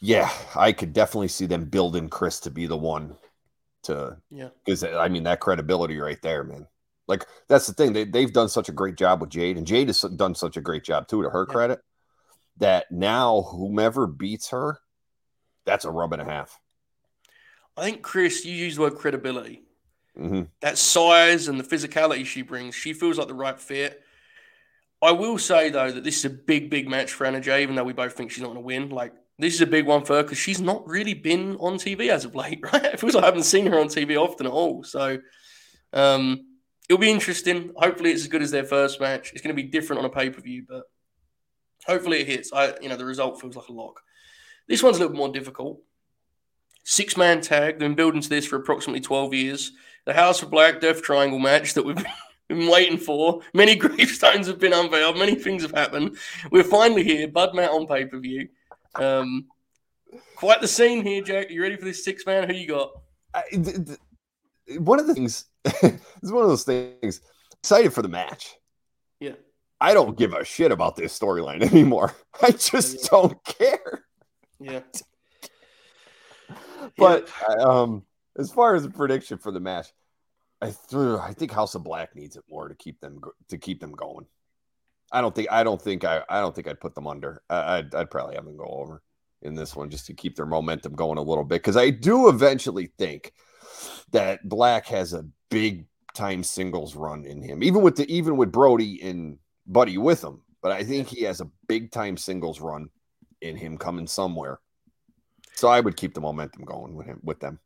Yeah, 0.00 0.30
I 0.54 0.72
could 0.72 0.92
definitely 0.92 1.28
see 1.28 1.46
them 1.46 1.64
building 1.64 2.08
Kris 2.08 2.38
to 2.40 2.50
be 2.50 2.66
the 2.66 2.76
one 2.76 3.16
to 3.84 4.16
Yeah. 4.30 4.48
because 4.64 4.84
I 4.84 5.08
mean 5.08 5.22
that 5.24 5.40
credibility 5.40 5.98
right 5.98 6.20
there, 6.22 6.44
man. 6.44 6.66
Like 7.06 7.26
that's 7.48 7.66
the 7.66 7.74
thing 7.74 7.92
they 7.92 8.04
they've 8.04 8.32
done 8.32 8.48
such 8.48 8.68
a 8.68 8.72
great 8.72 8.96
job 8.96 9.20
with 9.20 9.30
Jade, 9.30 9.58
and 9.58 9.66
Jade 9.66 9.88
has 9.88 10.00
done 10.02 10.34
such 10.34 10.56
a 10.56 10.60
great 10.60 10.84
job 10.84 11.06
too. 11.08 11.22
To 11.22 11.30
her 11.30 11.46
Yeah. 11.46 11.52
credit, 11.52 11.80
that 12.58 12.90
now 12.90 13.42
whomever 13.42 14.06
beats 14.06 14.50
her, 14.50 14.78
that's 15.66 15.84
a 15.84 15.90
rub 15.90 16.12
and 16.12 16.22
a 16.22 16.24
half. 16.24 16.58
I 17.76 17.82
think 17.82 18.02
Kris, 18.02 18.44
you 18.44 18.54
use 18.54 18.76
the 18.76 18.82
word 18.82 18.96
credibility. 18.96 19.62
hmm 20.16 20.42
That 20.60 20.78
size 20.78 21.48
and 21.48 21.58
the 21.58 21.64
physicality 21.64 22.24
she 22.24 22.42
brings, 22.42 22.74
she 22.74 22.92
feels 22.92 23.18
like 23.18 23.28
the 23.28 23.34
right 23.34 23.58
fit. 23.60 24.00
I 25.02 25.10
will 25.12 25.38
say 25.38 25.70
though 25.70 25.90
that 25.90 26.04
this 26.04 26.18
is 26.18 26.24
a 26.24 26.30
big, 26.30 26.70
big 26.70 26.88
match 26.88 27.12
for 27.12 27.26
Anna 27.26 27.40
Jay, 27.40 27.62
even 27.62 27.74
though 27.74 27.84
we 27.84 27.92
both 27.92 28.14
think 28.14 28.30
she's 28.30 28.40
not 28.40 28.48
going 28.48 28.58
to 28.58 28.64
win. 28.64 28.88
Like 28.88 29.12
this 29.38 29.54
is 29.54 29.60
a 29.60 29.66
big 29.66 29.86
one 29.86 30.04
for 30.04 30.14
her 30.16 30.22
because 30.22 30.38
she's 30.38 30.60
not 30.60 30.86
really 30.88 31.14
been 31.14 31.56
on 31.56 31.76
TV 31.76 32.08
as 32.10 32.24
of 32.24 32.34
late, 32.34 32.60
right? 32.72 32.84
It 32.84 33.00
feels 33.00 33.14
like 33.14 33.24
I 33.24 33.26
haven't 33.26 33.42
seen 33.42 33.66
her 33.66 33.78
on 33.78 33.88
TV 33.88 34.16
often 34.16 34.46
at 34.46 34.52
all. 34.52 34.84
So 34.84 35.18
um, 35.92 36.46
it'll 36.88 37.00
be 37.00 37.10
interesting. 37.10 37.72
Hopefully, 37.76 38.10
it's 38.10 38.22
as 38.22 38.28
good 38.28 38.42
as 38.42 38.50
their 38.50 38.64
first 38.64 39.00
match. 39.00 39.32
It's 39.32 39.42
going 39.42 39.54
to 39.54 39.62
be 39.62 39.68
different 39.68 40.00
on 40.00 40.06
a 40.06 40.10
pay 40.10 40.30
per 40.30 40.40
view, 40.40 40.64
but 40.68 40.84
hopefully 41.86 42.20
it 42.20 42.26
hits. 42.26 42.52
I, 42.52 42.74
you 42.80 42.88
know, 42.88 42.96
the 42.96 43.04
result 43.04 43.40
feels 43.40 43.56
like 43.56 43.68
a 43.68 43.72
lock. 43.72 44.00
This 44.68 44.82
one's 44.82 44.96
a 44.96 45.00
little 45.00 45.16
more 45.16 45.32
difficult. 45.32 45.80
Six 46.84 47.16
man 47.16 47.40
tag. 47.40 47.74
They've 47.74 47.88
been 47.88 47.94
building 47.94 48.20
to 48.20 48.28
this 48.28 48.46
for 48.46 48.56
approximately 48.56 49.00
12 49.00 49.34
years. 49.34 49.72
The 50.04 50.12
House 50.12 50.42
of 50.42 50.50
Black 50.50 50.80
Death 50.80 51.02
Triangle 51.02 51.38
match 51.38 51.74
that 51.74 51.84
we've 51.84 52.04
been 52.48 52.68
waiting 52.68 52.98
for. 52.98 53.40
Many 53.54 53.74
gravestones 53.76 54.46
have 54.46 54.58
been 54.58 54.74
unveiled. 54.74 55.18
Many 55.18 55.34
things 55.34 55.62
have 55.62 55.72
happened. 55.72 56.16
We're 56.50 56.64
finally 56.64 57.04
here. 57.04 57.28
Bud 57.28 57.54
Matt 57.54 57.70
on 57.70 57.86
pay 57.86 58.04
per 58.04 58.18
view. 58.18 58.48
Um, 58.96 59.46
quite 60.36 60.60
the 60.60 60.68
scene 60.68 61.02
here, 61.02 61.22
Jack. 61.22 61.50
You 61.50 61.62
ready 61.62 61.76
for 61.76 61.86
this 61.86 62.04
six 62.04 62.26
man? 62.26 62.48
Who 62.48 62.54
you 62.54 62.68
got? 62.68 62.90
I, 63.32 63.42
one 64.78 65.00
of 65.00 65.06
the 65.06 65.14
things 65.14 65.46
it's 65.82 66.30
one 66.32 66.42
of 66.42 66.48
those 66.48 66.64
things. 66.64 67.20
Excited 67.62 67.92
for 67.92 68.02
the 68.02 68.08
match. 68.08 68.54
Yeah. 69.20 69.32
I 69.80 69.94
don't 69.94 70.16
give 70.16 70.32
a 70.34 70.44
shit 70.44 70.72
about 70.72 70.96
this 70.96 71.18
storyline 71.18 71.62
anymore. 71.72 72.14
I 72.42 72.50
just 72.50 72.94
Yeah. 73.04 73.08
don't 73.10 73.44
care. 73.44 74.04
Yeah. 74.60 74.80
But 76.98 77.28
um, 77.58 78.04
as 78.38 78.52
far 78.52 78.74
as 78.74 78.84
a 78.84 78.90
prediction 78.90 79.38
for 79.38 79.50
the 79.50 79.58
match, 79.58 79.88
I 80.60 80.70
threw. 80.70 81.18
I 81.18 81.32
think 81.32 81.50
House 81.50 81.74
of 81.74 81.82
Black 81.82 82.14
needs 82.14 82.36
it 82.36 82.44
more 82.48 82.68
to 82.68 82.74
keep 82.74 83.00
them 83.00 83.20
to 83.48 83.58
keep 83.58 83.80
them 83.80 83.92
going. 83.92 84.26
I 85.10 85.20
don't 85.20 85.34
think. 85.34 85.48
I 85.50 85.64
don't 85.64 85.80
think. 85.80 86.04
I. 86.04 86.22
I 86.28 86.40
don't 86.40 86.54
think 86.54 86.68
I'd 86.68 86.80
put 86.80 86.94
them 86.94 87.06
under. 87.06 87.42
I, 87.48 87.78
I'd, 87.78 87.94
I'd 87.94 88.10
probably 88.10 88.34
have 88.36 88.44
them 88.44 88.56
go 88.56 88.66
over 88.66 89.02
in 89.42 89.54
this 89.54 89.74
one 89.74 89.90
just 89.90 90.06
to 90.06 90.14
keep 90.14 90.36
their 90.36 90.46
momentum 90.46 90.94
going 90.94 91.18
a 91.18 91.22
little 91.22 91.44
bit 91.44 91.62
because 91.62 91.76
I 91.76 91.90
do 91.90 92.28
eventually 92.28 92.92
think 92.98 93.32
that 94.12 94.46
Black 94.48 94.86
has 94.86 95.14
a 95.14 95.24
big 95.54 95.86
time 96.14 96.42
singles 96.42 96.96
run 96.96 97.24
in 97.24 97.40
him, 97.40 97.62
even 97.62 97.82
with 97.82 97.96
the 97.96 98.12
even 98.12 98.36
with 98.36 98.50
Brody 98.50 99.00
and 99.02 99.38
Buddy 99.66 99.98
with 99.98 100.22
him. 100.22 100.42
But 100.62 100.72
I 100.72 100.82
think 100.82 101.08
he 101.08 101.22
has 101.22 101.40
a 101.40 101.48
big 101.68 101.92
time 101.92 102.16
singles 102.16 102.60
run 102.60 102.88
in 103.40 103.56
him 103.56 103.78
coming 103.78 104.06
somewhere. 104.06 104.58
So 105.54 105.68
I 105.68 105.78
would 105.78 105.96
keep 105.96 106.14
the 106.14 106.20
momentum 106.20 106.64
going 106.64 106.96
with 106.96 107.06
him 107.06 107.20
with 107.22 107.38
them. 107.38 107.60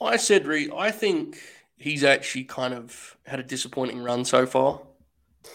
I 0.00 0.16
said, 0.16 0.46
Reed, 0.46 0.70
I 0.76 0.90
think 0.90 1.40
he's 1.78 2.04
actually 2.04 2.44
kind 2.44 2.74
of 2.74 3.16
had 3.26 3.40
a 3.40 3.42
disappointing 3.42 4.02
run 4.02 4.24
so 4.24 4.46
far. 4.46 4.82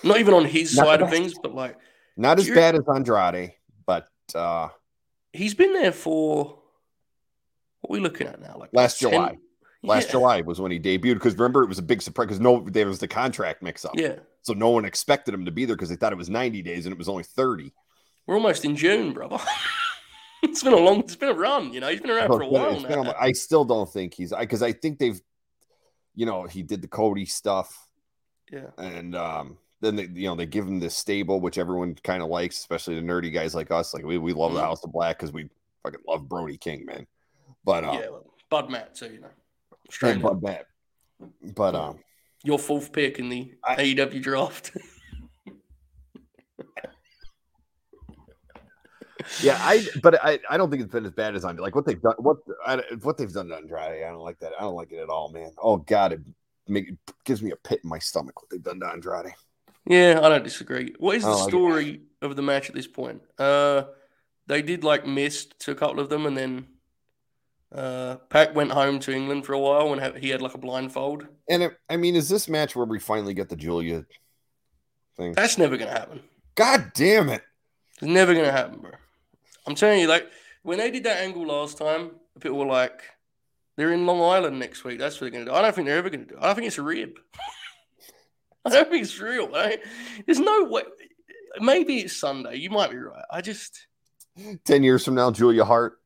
Not 0.03 0.19
even 0.19 0.33
on 0.33 0.45
his 0.45 0.75
Not 0.75 0.85
side 0.87 1.01
of 1.01 1.09
things, 1.09 1.35
but 1.41 1.53
like 1.53 1.77
Not 2.17 2.39
as 2.39 2.49
bad 2.49 2.75
as 2.75 2.81
Andrade, 2.93 3.53
but 3.85 4.07
uh 4.33 4.69
he's 5.31 5.53
been 5.53 5.73
there 5.73 5.91
for 5.91 6.57
what 7.81 7.89
are 7.89 7.93
we 7.93 7.99
looking 7.99 8.27
at 8.27 8.41
now? 8.41 8.55
Like 8.57 8.71
Last 8.73 8.99
10 8.99 9.11
July. 9.11 9.37
Last 9.83 10.05
Yeah. 10.07 10.11
July 10.13 10.41
was 10.41 10.59
when 10.61 10.71
he 10.71 10.79
debuted 10.79 11.15
because 11.15 11.33
remember 11.33 11.63
it 11.63 11.67
was 11.69 11.79
a 11.79 11.83
big 11.83 12.01
surprise 12.01 12.27
because 12.27 12.39
no 12.39 12.65
there 12.69 12.87
was 12.87 12.99
the 12.99 13.07
contract 13.07 13.61
mix 13.61 13.85
up. 13.85 13.91
Yeah. 13.95 14.15
So 14.41 14.53
no 14.53 14.69
one 14.71 14.85
expected 14.85 15.33
him 15.33 15.45
to 15.45 15.51
be 15.51 15.65
there 15.65 15.75
because 15.75 15.89
they 15.89 15.95
thought 15.95 16.11
it 16.11 16.17
was 16.17 16.29
90 16.29 16.61
days 16.61 16.85
and 16.85 16.93
it 16.93 16.97
was 16.97 17.07
only 17.09 17.23
30. 17.23 17.71
We're 18.25 18.35
almost 18.35 18.65
in 18.65 18.75
June, 18.75 19.13
brother. 19.13 19.37
it's 20.43 20.63
been 20.63 20.73
a 20.73 20.77
long 20.77 20.99
it's 20.99 21.15
been 21.15 21.29
a 21.29 21.33
run, 21.33 21.73
you 21.73 21.79
know. 21.79 21.89
He's 21.89 22.01
been 22.01 22.11
around 22.11 22.27
for 22.27 22.41
a 22.41 22.47
while 22.47 22.79
now. 22.79 23.03
a- 23.03 23.15
I 23.19 23.31
still 23.33 23.65
don't 23.65 23.91
think 23.91 24.13
he's 24.13 24.33
because 24.37 24.61
I 24.63 24.71
think 24.71 24.99
they've 24.99 25.21
you 26.15 26.25
know, 26.25 26.43
he 26.43 26.61
did 26.61 26.81
the 26.81 26.87
Cody 26.87 27.25
stuff 27.25 27.87
yeah. 28.51 28.67
and 28.77 29.15
um 29.15 29.57
then 29.81 29.95
they 29.95 30.03
you 30.13 30.27
know 30.29 30.35
they 30.35 30.45
give 30.45 30.65
him 30.67 30.79
this 30.79 30.95
stable 30.95 31.41
which 31.41 31.57
everyone 31.57 31.95
kind 32.03 32.21
of 32.23 32.29
likes, 32.29 32.57
especially 32.59 32.95
the 32.95 33.01
nerdy 33.01 33.33
guys 33.33 33.53
like 33.55 33.71
us. 33.71 33.93
Like 33.93 34.05
we, 34.05 34.17
we 34.17 34.31
love 34.33 34.53
the 34.53 34.59
Mhm. 34.59 34.63
House 34.63 34.83
of 34.83 34.91
Black 34.93 35.17
because 35.17 35.33
we 35.33 35.49
fucking 35.83 35.99
love 36.07 36.29
Brody 36.29 36.57
King, 36.57 36.85
man. 36.85 37.05
But 37.65 37.83
uh 37.83 37.91
Yeah, 38.01 38.09
well, 38.11 38.25
Bud 38.49 38.69
Matt 38.69 38.95
too, 38.95 39.07
you 39.11 39.19
know. 39.21 39.27
Straight 39.93 40.21
Matt. 40.41 40.65
But 41.55 41.75
um 41.75 41.99
Your 42.43 42.59
fourth 42.59 42.91
pick 42.91 43.19
in 43.19 43.29
the 43.29 43.53
I- 43.63 43.75
AEW 43.75 44.21
draft. 44.21 44.71
Yeah, 49.41 49.57
I 49.59 49.85
but 50.01 50.23
I, 50.23 50.39
I 50.49 50.57
don't 50.57 50.69
think 50.69 50.83
it's 50.83 50.91
been 50.91 51.05
as 51.05 51.11
bad 51.11 51.35
as 51.35 51.45
I'm 51.45 51.55
like 51.57 51.75
what 51.75 51.85
they've 51.85 52.01
done 52.01 52.15
what 52.17 52.37
I, 52.65 52.81
what 53.01 53.17
they've 53.17 53.31
done 53.31 53.47
to 53.49 53.55
Andrade. 53.55 54.03
I 54.03 54.09
don't 54.09 54.19
like 54.19 54.39
that. 54.39 54.51
I 54.57 54.61
don't 54.63 54.75
like 54.75 54.91
it 54.91 54.99
at 54.99 55.09
all, 55.09 55.31
man. 55.31 55.51
Oh 55.61 55.77
God, 55.77 56.13
it, 56.13 56.19
make, 56.67 56.89
it 56.89 56.97
gives 57.23 57.41
me 57.41 57.51
a 57.51 57.55
pit 57.55 57.79
in 57.83 57.89
my 57.89 57.99
stomach 57.99 58.41
what 58.41 58.49
they've 58.49 58.61
done 58.61 58.79
to 58.81 58.87
Andrade. 58.87 59.33
Yeah, 59.85 60.19
I 60.21 60.29
don't 60.29 60.43
disagree. 60.43 60.93
What 60.99 61.15
is 61.15 61.23
the 61.23 61.29
don't 61.29 61.37
like 61.39 61.47
it. 61.47 61.51
story 61.51 62.01
of 62.21 62.35
the 62.35 62.41
match 62.41 62.69
at 62.69 62.75
this 62.75 62.87
point? 62.87 63.21
Uh, 63.37 63.83
they 64.47 64.61
did 64.61 64.83
like 64.83 65.07
missed 65.07 65.57
to 65.61 65.71
a 65.71 65.75
couple 65.75 65.99
of 65.99 66.09
them, 66.09 66.25
and 66.25 66.35
then 66.35 66.67
uh, 67.73 68.17
Pac 68.29 68.55
went 68.55 68.71
home 68.71 68.99
to 68.99 69.11
England 69.11 69.45
for 69.45 69.53
a 69.53 69.59
while, 69.59 69.93
and 69.93 70.17
he 70.17 70.29
had 70.29 70.41
like 70.41 70.53
a 70.53 70.59
blindfold. 70.59 71.25
And 71.49 71.63
it, 71.63 71.77
I 71.89 71.97
mean, 71.97 72.15
is 72.15 72.29
this 72.29 72.47
match 72.47 72.75
where 72.75 72.85
we 72.85 72.99
finally 72.99 73.33
get 73.33 73.49
the 73.49 73.55
Julia 73.55 74.05
thing? 75.17 75.33
That's 75.33 75.57
never 75.57 75.75
gonna 75.77 75.91
happen. 75.91 76.21
God 76.55 76.91
damn 76.93 77.29
it! 77.29 77.41
It's 77.93 78.03
never 78.03 78.35
gonna 78.35 78.51
happen, 78.51 78.79
bro. 78.79 78.91
I'm 79.65 79.75
telling 79.75 79.99
you, 79.99 80.07
like 80.07 80.29
when 80.61 80.77
they 80.77 80.91
did 80.91 81.03
that 81.05 81.23
angle 81.23 81.47
last 81.47 81.77
time, 81.77 82.11
people 82.39 82.59
were 82.59 82.65
like, 82.65 83.01
"They're 83.75 83.93
in 83.93 84.05
Long 84.05 84.21
Island 84.21 84.59
next 84.59 84.83
week. 84.83 84.99
That's 84.99 85.19
what 85.19 85.31
they're 85.31 85.39
gonna 85.39 85.51
do." 85.51 85.57
I 85.57 85.63
don't 85.63 85.73
think 85.73 85.87
they're 85.87 85.97
ever 85.97 86.11
gonna 86.11 86.25
do. 86.25 86.35
it. 86.35 86.41
I 86.41 86.47
don't 86.47 86.55
think 86.55 86.67
it's 86.67 86.77
a 86.77 86.83
rib. 86.83 87.17
I 88.65 88.69
don't 88.69 88.89
think 88.89 89.03
it's 89.03 89.19
real. 89.19 89.49
Right? 89.49 89.79
There's 90.25 90.39
no 90.39 90.65
way. 90.65 90.83
Maybe 91.59 91.99
it's 91.99 92.15
Sunday. 92.15 92.57
You 92.57 92.69
might 92.69 92.91
be 92.91 92.97
right. 92.97 93.25
I 93.31 93.41
just. 93.41 93.87
Ten 94.65 94.81
years 94.83 95.05
from 95.05 95.13
now, 95.13 95.29
Julia 95.29 95.63
Hart 95.63 95.99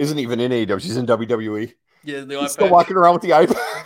isn't 0.00 0.18
even 0.18 0.40
in 0.40 0.50
AEW. 0.50 0.80
She's 0.80 0.96
in 0.96 1.06
WWE. 1.06 1.72
Yeah, 2.02 2.20
the 2.20 2.40
She's 2.40 2.52
still 2.52 2.68
iPad. 2.68 2.70
walking 2.70 2.96
around 2.96 3.12
with 3.12 3.22
the 3.22 3.30
iPad. 3.30 3.84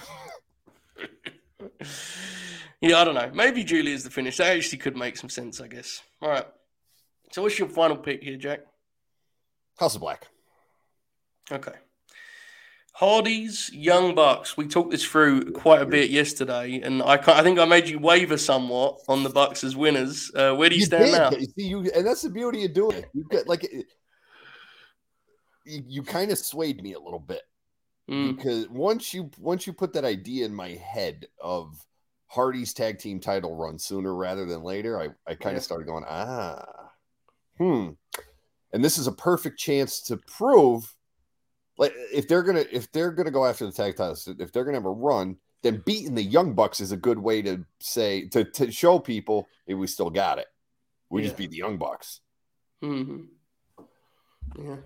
yeah, 2.80 2.98
I 2.98 3.04
don't 3.04 3.16
know. 3.16 3.30
Maybe 3.34 3.64
Julia's 3.64 4.04
the 4.04 4.10
finish. 4.10 4.36
That 4.36 4.56
actually 4.56 4.78
could 4.78 4.96
make 4.96 5.16
some 5.16 5.28
sense, 5.28 5.60
I 5.60 5.66
guess. 5.66 6.00
All 6.22 6.28
right. 6.28 6.46
So, 7.32 7.42
what's 7.42 7.58
your 7.58 7.68
final 7.68 7.96
pick 7.96 8.22
here, 8.22 8.36
Jack? 8.36 8.60
House 9.76 9.96
of 9.96 10.02
Black. 10.02 10.28
Okay. 11.50 11.72
Hardy's 12.92 13.72
Young 13.72 14.14
Bucks. 14.14 14.56
We 14.56 14.68
talked 14.68 14.92
this 14.92 15.04
through 15.04 15.50
quite 15.50 15.82
a 15.82 15.86
bit 15.86 16.10
yesterday, 16.10 16.80
and 16.80 17.02
I 17.02 17.16
can't, 17.16 17.36
I 17.36 17.42
think 17.42 17.58
I 17.58 17.64
made 17.64 17.88
you 17.88 17.98
waver 17.98 18.36
somewhat 18.38 18.98
on 19.08 19.24
the 19.24 19.30
Bucks 19.30 19.64
as 19.64 19.74
winners. 19.74 20.30
Uh, 20.32 20.54
where 20.54 20.68
do 20.68 20.76
you, 20.76 20.84
stand 20.84 21.06
did. 21.06 21.12
now? 21.12 21.30
You 21.32 21.46
see, 21.46 21.66
you 21.66 21.90
and 21.92 22.06
that's 22.06 22.22
the 22.22 22.30
beauty 22.30 22.64
of 22.64 22.72
doing 22.72 22.98
it. 22.98 23.10
You 23.12 23.26
get 23.28 23.48
like 23.48 23.68
you, 25.64 25.82
you 25.86 26.02
kind 26.02 26.30
of 26.30 26.38
swayed 26.38 26.82
me 26.82 26.92
a 26.94 27.00
little 27.00 27.18
bit 27.20 27.42
Mm. 28.06 28.36
because 28.36 28.68
once 28.68 29.14
you 29.14 29.30
once 29.38 29.66
you 29.66 29.72
put 29.72 29.94
that 29.94 30.04
idea 30.04 30.44
in 30.44 30.54
my 30.54 30.72
head 30.72 31.26
of 31.40 31.82
Hardy's 32.26 32.74
tag 32.74 32.98
team 32.98 33.18
title 33.18 33.56
run 33.56 33.78
sooner 33.78 34.14
rather 34.14 34.44
than 34.44 34.62
later, 34.62 35.00
I, 35.00 35.04
I 35.26 35.34
kind 35.34 35.54
Yeah. 35.54 35.58
of 35.58 35.62
started 35.62 35.86
going, 35.86 36.04
ah, 36.06 36.90
hmm. 37.56 37.90
And 38.74 38.84
this 38.84 38.98
is 38.98 39.06
a 39.06 39.12
perfect 39.12 39.58
chance 39.58 40.02
to 40.02 40.18
prove 40.18 40.94
like 41.78 41.94
if 42.12 42.28
they're 42.28 42.42
gonna 42.42 42.66
if 42.70 42.92
they're 42.92 43.10
gonna 43.12 43.30
go 43.30 43.46
after 43.46 43.64
the 43.64 43.72
tag 43.72 43.96
titles, 43.96 44.28
if 44.38 44.52
they're 44.52 44.64
gonna 44.66 44.76
have 44.76 44.84
a 44.84 44.90
run, 44.90 45.38
then 45.62 45.82
beating 45.86 46.14
the 46.14 46.22
Young 46.22 46.52
Bucks 46.52 46.80
is 46.80 46.92
a 46.92 46.96
good 46.98 47.18
way 47.18 47.40
to 47.40 47.64
say 47.80 48.28
to, 48.28 48.44
to 48.44 48.70
show 48.70 48.98
people 48.98 49.48
hey, 49.66 49.72
we 49.72 49.86
still 49.86 50.10
got 50.10 50.38
it. 50.38 50.48
We 51.08 51.22
just 51.22 51.38
beat 51.38 51.50
the 51.52 51.56
Young 51.56 51.78
Bucks. 51.78 52.20
Mhm. 52.82 53.28
Yeah. 54.58 54.76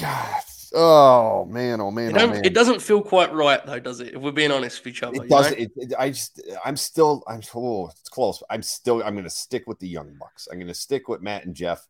God. 0.00 0.42
Oh 0.74 1.44
man, 1.44 1.80
oh 1.82 1.90
man, 1.90 2.16
It, 2.16 2.22
oh 2.22 2.26
man. 2.28 2.44
it 2.44 2.54
doesn't 2.54 2.80
feel 2.80 3.02
quite 3.02 3.32
right 3.34 3.64
though, 3.66 3.78
does 3.78 4.00
it? 4.00 4.14
If 4.14 4.22
we're 4.22 4.32
being 4.32 4.50
honest 4.50 4.82
with 4.82 4.94
each 4.94 5.02
other, 5.02 5.22
It 5.22 5.28
does. 5.28 5.50
know? 5.50 5.56
It, 5.58 5.70
it- 5.76 5.94
I 5.98 6.08
just. 6.10 6.40
I'm 6.64 6.76
still. 6.76 7.22
I'm. 7.28 7.42
Oh, 7.54 7.88
it's 7.88 8.08
close. 8.08 8.42
I'm 8.48 8.62
still. 8.62 9.02
I'm 9.04 9.12
going 9.14 9.24
to 9.24 9.30
stick 9.30 9.64
with 9.66 9.78
the 9.80 9.88
Young 9.88 10.14
Bucks. 10.18 10.48
I'm 10.50 10.58
going 10.58 10.68
to 10.68 10.74
stick 10.74 11.08
with 11.08 11.20
Matt 11.20 11.44
and 11.44 11.54
Jeff. 11.54 11.86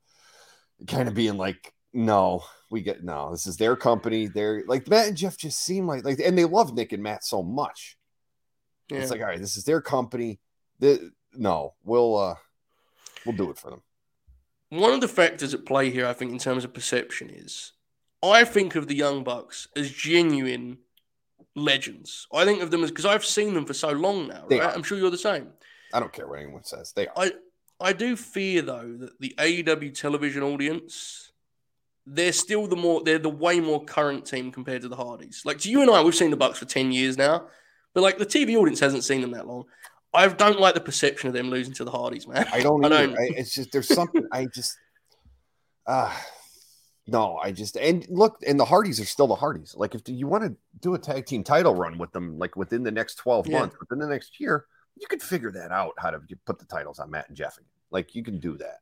Kind 0.89 1.09
of 1.09 1.15
being 1.15 1.37
like, 1.37 1.73
no, 1.93 2.43
we 2.71 2.81
get 2.83 3.05
no. 3.05 3.31
This 3.31 3.47
is 3.47 3.57
their 3.57 3.77
company. 3.77 4.27
They're 4.27 4.65
like 4.67 4.89
Matt 4.89 5.07
and 5.07 5.17
Jeff 5.17 5.37
just 5.37 5.61
seem 5.61 5.87
like 5.87 6.05
like, 6.05 6.19
and 6.19 6.37
they 6.37 6.45
love 6.45 6.75
Nick 6.75 6.93
and 6.93 7.03
Matt 7.05 7.25
so 7.25 7.41
much. 7.43 7.97
Yeah. 8.91 8.99
It's 8.99 9.13
like, 9.13 9.21
all 9.21 9.27
right, 9.27 9.41
this 9.41 9.57
is 9.57 9.63
their 9.63 9.81
company. 9.81 10.41
The, 10.81 11.13
no, 11.35 11.75
we'll 11.85 12.17
uh, 12.19 12.35
we'll 13.25 13.37
do 13.37 13.51
it 13.51 13.59
for 13.59 13.71
them. 13.71 13.83
One 14.73 14.95
of 14.95 15.03
the 15.03 15.09
factors 15.09 15.53
at 15.53 15.67
play 15.67 15.91
here, 15.91 16.07
I 16.07 16.15
think, 16.15 16.33
in 16.33 16.39
terms 16.39 16.65
of 16.65 16.73
perception, 16.73 17.29
is 17.29 17.73
I 18.23 18.45
think 18.45 18.75
of 18.75 18.89
the 18.89 18.95
Young 18.95 19.23
Bucks 19.23 19.69
as 19.77 19.91
genuine 19.91 20.79
legends. 21.55 22.27
I 22.33 22.47
think 22.47 22.63
of 22.63 22.71
them 22.71 22.83
as 22.83 22.91
because 22.91 23.05
I've 23.05 23.23
seen 23.23 23.53
them 23.53 23.67
for 23.67 23.75
so 23.75 23.91
long 23.91 24.29
now, 24.29 24.47
right? 24.49 24.75
I'm 24.75 24.83
sure 24.83 24.97
you're 24.97 25.11
the 25.11 25.19
same. 25.19 25.49
I 25.93 26.01
don't 26.01 26.11
care 26.11 26.27
what 26.27 26.39
anyone 26.39 26.65
says. 26.65 26.93
They 26.93 27.07
are. 27.09 27.13
I 27.15 27.33
I 27.83 27.93
do 27.93 28.17
fear 28.17 28.63
though 28.63 28.97
that 28.99 29.21
the 29.21 29.35
AEW 29.37 29.95
television 29.95 30.43
audience, 30.43 31.33
they're 32.07 32.33
still 32.33 32.67
the 32.67 32.75
more 32.75 33.03
they're 33.05 33.19
the 33.19 33.29
way 33.29 33.61
more 33.61 33.85
current 33.85 34.25
team 34.25 34.51
compared 34.51 34.81
to 34.81 34.89
the 34.89 34.97
Hardys. 34.97 35.43
Like 35.45 35.59
to 35.59 35.71
you 35.71 35.83
and 35.83 35.91
I, 35.91 36.03
we've 36.03 36.15
seen 36.15 36.31
the 36.31 36.37
Bucks 36.39 36.59
for 36.59 36.65
ten 36.65 36.93
years 36.93 37.19
now, 37.19 37.47
but 37.93 38.01
like 38.01 38.17
the 38.17 38.25
TV 38.25 38.57
audience 38.57 38.81
hasn't 38.81 39.05
seen 39.05 39.21
them 39.21 39.33
that 39.33 39.47
long. 39.47 39.65
I 40.15 40.29
don't 40.29 40.61
like 40.61 40.75
the 40.75 40.81
perception 40.81 41.29
of 41.29 41.35
them 41.35 41.49
losing 41.51 41.75
to 41.75 41.85
the 41.85 41.91
Hardys, 41.91 42.27
man. 42.29 42.47
I 42.53 42.61
don't. 42.61 42.85
I 42.85 42.89
don't. 42.89 43.13
I, 43.19 43.29
it's 43.37 43.55
just 43.55 43.73
there's 43.73 43.89
something. 43.89 44.27
I 44.33 44.47
just. 44.47 44.77
Uh 45.85 46.15
no, 47.09 47.37
I 47.39 47.51
just 47.51 47.77
and 47.77 48.07
look, 48.09 48.39
and 48.47 48.59
the 48.61 48.65
Hardys 48.65 49.01
are 49.01 49.05
still 49.05 49.27
the 49.27 49.35
Hardys. 49.35 49.75
Like 49.77 49.97
if 49.97 50.03
you 50.07 50.29
want 50.29 50.45
to 50.45 50.55
do 50.81 50.95
a 50.95 50.99
tag 50.99 51.27
team 51.27 51.43
title 51.43 51.75
run 51.75 51.99
with 51.99 52.13
them, 52.13 52.39
like 52.39 52.55
within 52.55 52.85
the 52.85 52.93
next 52.93 53.17
twelve 53.17 53.49
Yeah. 53.49 53.59
months, 53.59 53.77
within 53.81 53.99
the 53.99 54.07
next 54.07 54.39
year, 54.39 54.67
you 54.97 55.09
could 55.09 55.21
figure 55.21 55.51
that 55.51 55.73
out. 55.73 55.95
How 55.99 56.11
to 56.13 56.21
put 56.47 56.61
the 56.61 56.65
titles 56.67 57.01
on 57.01 57.11
Matt 57.11 57.27
and 57.29 57.37
Jeff. 57.37 57.57
again. 57.59 57.67
Like 57.91 58.15
you 58.15 58.23
can 58.23 58.39
do 58.39 58.57
that, 58.59 58.79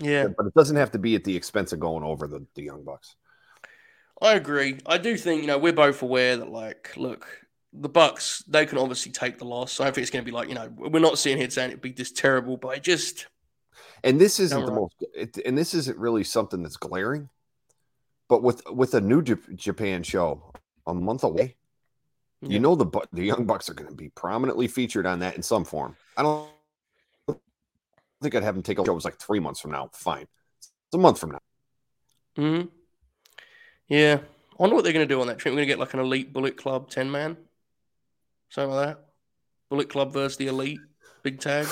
Yeah, 0.00 0.26
but 0.36 0.46
it 0.46 0.54
doesn't 0.54 0.76
have 0.76 0.90
to 0.90 0.98
be 0.98 1.14
at 1.14 1.22
the 1.22 1.36
expense 1.36 1.72
of 1.72 1.78
going 1.78 2.02
over 2.02 2.26
the, 2.26 2.44
the 2.56 2.62
Young 2.64 2.82
Bucks. 2.82 3.14
I 4.20 4.34
agree. 4.34 4.78
I 4.84 4.98
do 4.98 5.16
think 5.16 5.42
you 5.42 5.46
know 5.46 5.56
we're 5.58 5.72
both 5.72 6.02
aware 6.02 6.36
that 6.36 6.50
like, 6.50 6.92
look, 6.96 7.28
the 7.72 7.88
Bucks 7.88 8.42
they 8.48 8.66
can 8.66 8.78
obviously 8.78 9.12
take 9.12 9.38
the 9.38 9.44
loss. 9.44 9.80
I 9.80 9.84
don't 9.84 9.94
think 9.94 10.02
it's 10.02 10.10
going 10.10 10.24
to 10.24 10.30
be 10.30 10.34
like 10.34 10.48
you 10.48 10.54
know 10.54 10.68
we're 10.76 10.98
not 11.00 11.18
seeing 11.18 11.38
here 11.38 11.48
saying 11.50 11.70
it'd 11.70 11.80
be 11.80 11.92
this 11.92 12.10
terrible, 12.12 12.56
but 12.56 12.68
I 12.68 12.78
just 12.78 13.26
And 14.02 14.20
this 14.20 14.40
isn't 14.40 14.66
the 14.66 14.72
most, 14.72 14.94
it, 15.14 15.38
and 15.46 15.56
this 15.56 15.74
isn't 15.74 15.96
really 15.98 16.24
something 16.24 16.62
that's 16.62 16.76
glaring. 16.76 17.28
But 18.28 18.42
with 18.42 18.62
with 18.70 18.94
a 18.94 19.00
new 19.00 19.22
Jap- 19.22 19.54
Japan 19.56 20.02
show 20.02 20.52
a 20.86 20.94
month 20.94 21.22
away, 21.24 21.56
Yeah. 22.42 22.48
you 22.50 22.58
know 22.58 22.74
the 22.74 22.86
the 23.12 23.24
Young 23.24 23.44
Bucks 23.46 23.68
are 23.70 23.74
going 23.74 23.90
to 23.90 23.94
be 23.96 24.08
prominently 24.10 24.66
featured 24.68 25.06
on 25.06 25.20
that 25.20 25.36
in 25.36 25.42
some 25.42 25.64
form. 25.64 25.96
I 26.16 26.22
don't 26.22 26.48
think 28.22 28.34
I'd 28.34 28.42
have 28.42 28.54
them 28.54 28.62
take 28.62 28.78
a 28.78 28.84
show. 28.84 28.92
It 28.92 28.94
was 28.94 29.04
like 29.04 29.18
three 29.18 29.40
months 29.40 29.60
from 29.60 29.70
now. 29.72 29.90
Fine, 29.92 30.26
it's 30.58 30.70
a 30.94 30.98
month 30.98 31.18
from 31.18 31.30
now. 31.32 31.40
hmm 32.36 32.62
Yeah. 33.88 34.18
I 34.22 34.62
wonder 34.62 34.76
what 34.76 34.84
they're 34.84 34.92
going 34.92 35.08
to 35.08 35.14
do 35.14 35.20
on 35.22 35.26
that 35.28 35.38
trip. 35.38 35.52
We're 35.52 35.56
going 35.58 35.68
to 35.68 35.72
get 35.72 35.78
like 35.78 35.94
an 35.94 36.00
elite 36.00 36.32
Bullet 36.34 36.56
Club 36.58 36.90
10 36.90 37.10
man. 37.10 37.36
Something 38.50 38.74
like 38.74 38.86
that. 38.88 39.04
Bullet 39.70 39.88
Club 39.88 40.12
versus 40.12 40.36
the 40.36 40.48
elite. 40.48 40.80
Big 41.22 41.40
tag. 41.40 41.66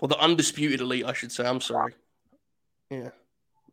Or 0.00 0.08
the 0.08 0.18
undisputed 0.18 0.80
elite, 0.80 1.04
I 1.04 1.12
should 1.12 1.30
say. 1.32 1.46
I'm 1.46 1.60
sorry. 1.60 1.94
Yeah. 2.90 3.10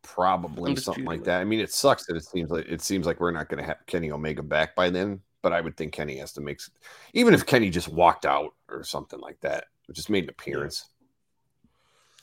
Probably 0.02 0.76
something 0.76 1.04
like 1.04 1.18
Undisputed. 1.20 1.24
that. 1.26 1.40
I 1.40 1.44
mean, 1.44 1.60
it 1.60 1.72
sucks 1.72 2.06
that 2.06 2.16
it 2.16 2.24
seems 2.24 2.50
like 2.50 2.66
it 2.68 2.80
seems 2.80 3.06
like 3.06 3.20
we're 3.20 3.30
not 3.32 3.48
going 3.48 3.60
to 3.62 3.66
have 3.66 3.78
Kenny 3.86 4.10
Omega 4.10 4.42
back 4.42 4.74
by 4.74 4.90
then. 4.90 5.20
But 5.42 5.52
I 5.52 5.60
would 5.60 5.76
think 5.76 5.92
Kenny 5.92 6.18
has 6.18 6.32
to 6.34 6.40
make, 6.42 6.58
s- 6.58 6.70
even 7.14 7.32
if 7.32 7.46
Kenny 7.46 7.70
just 7.70 7.88
walked 7.88 8.26
out 8.26 8.52
or 8.68 8.84
something 8.84 9.18
like 9.20 9.40
that, 9.40 9.64
or 9.88 9.94
just 9.94 10.10
made 10.10 10.24
an 10.24 10.30
appearance. 10.30 10.86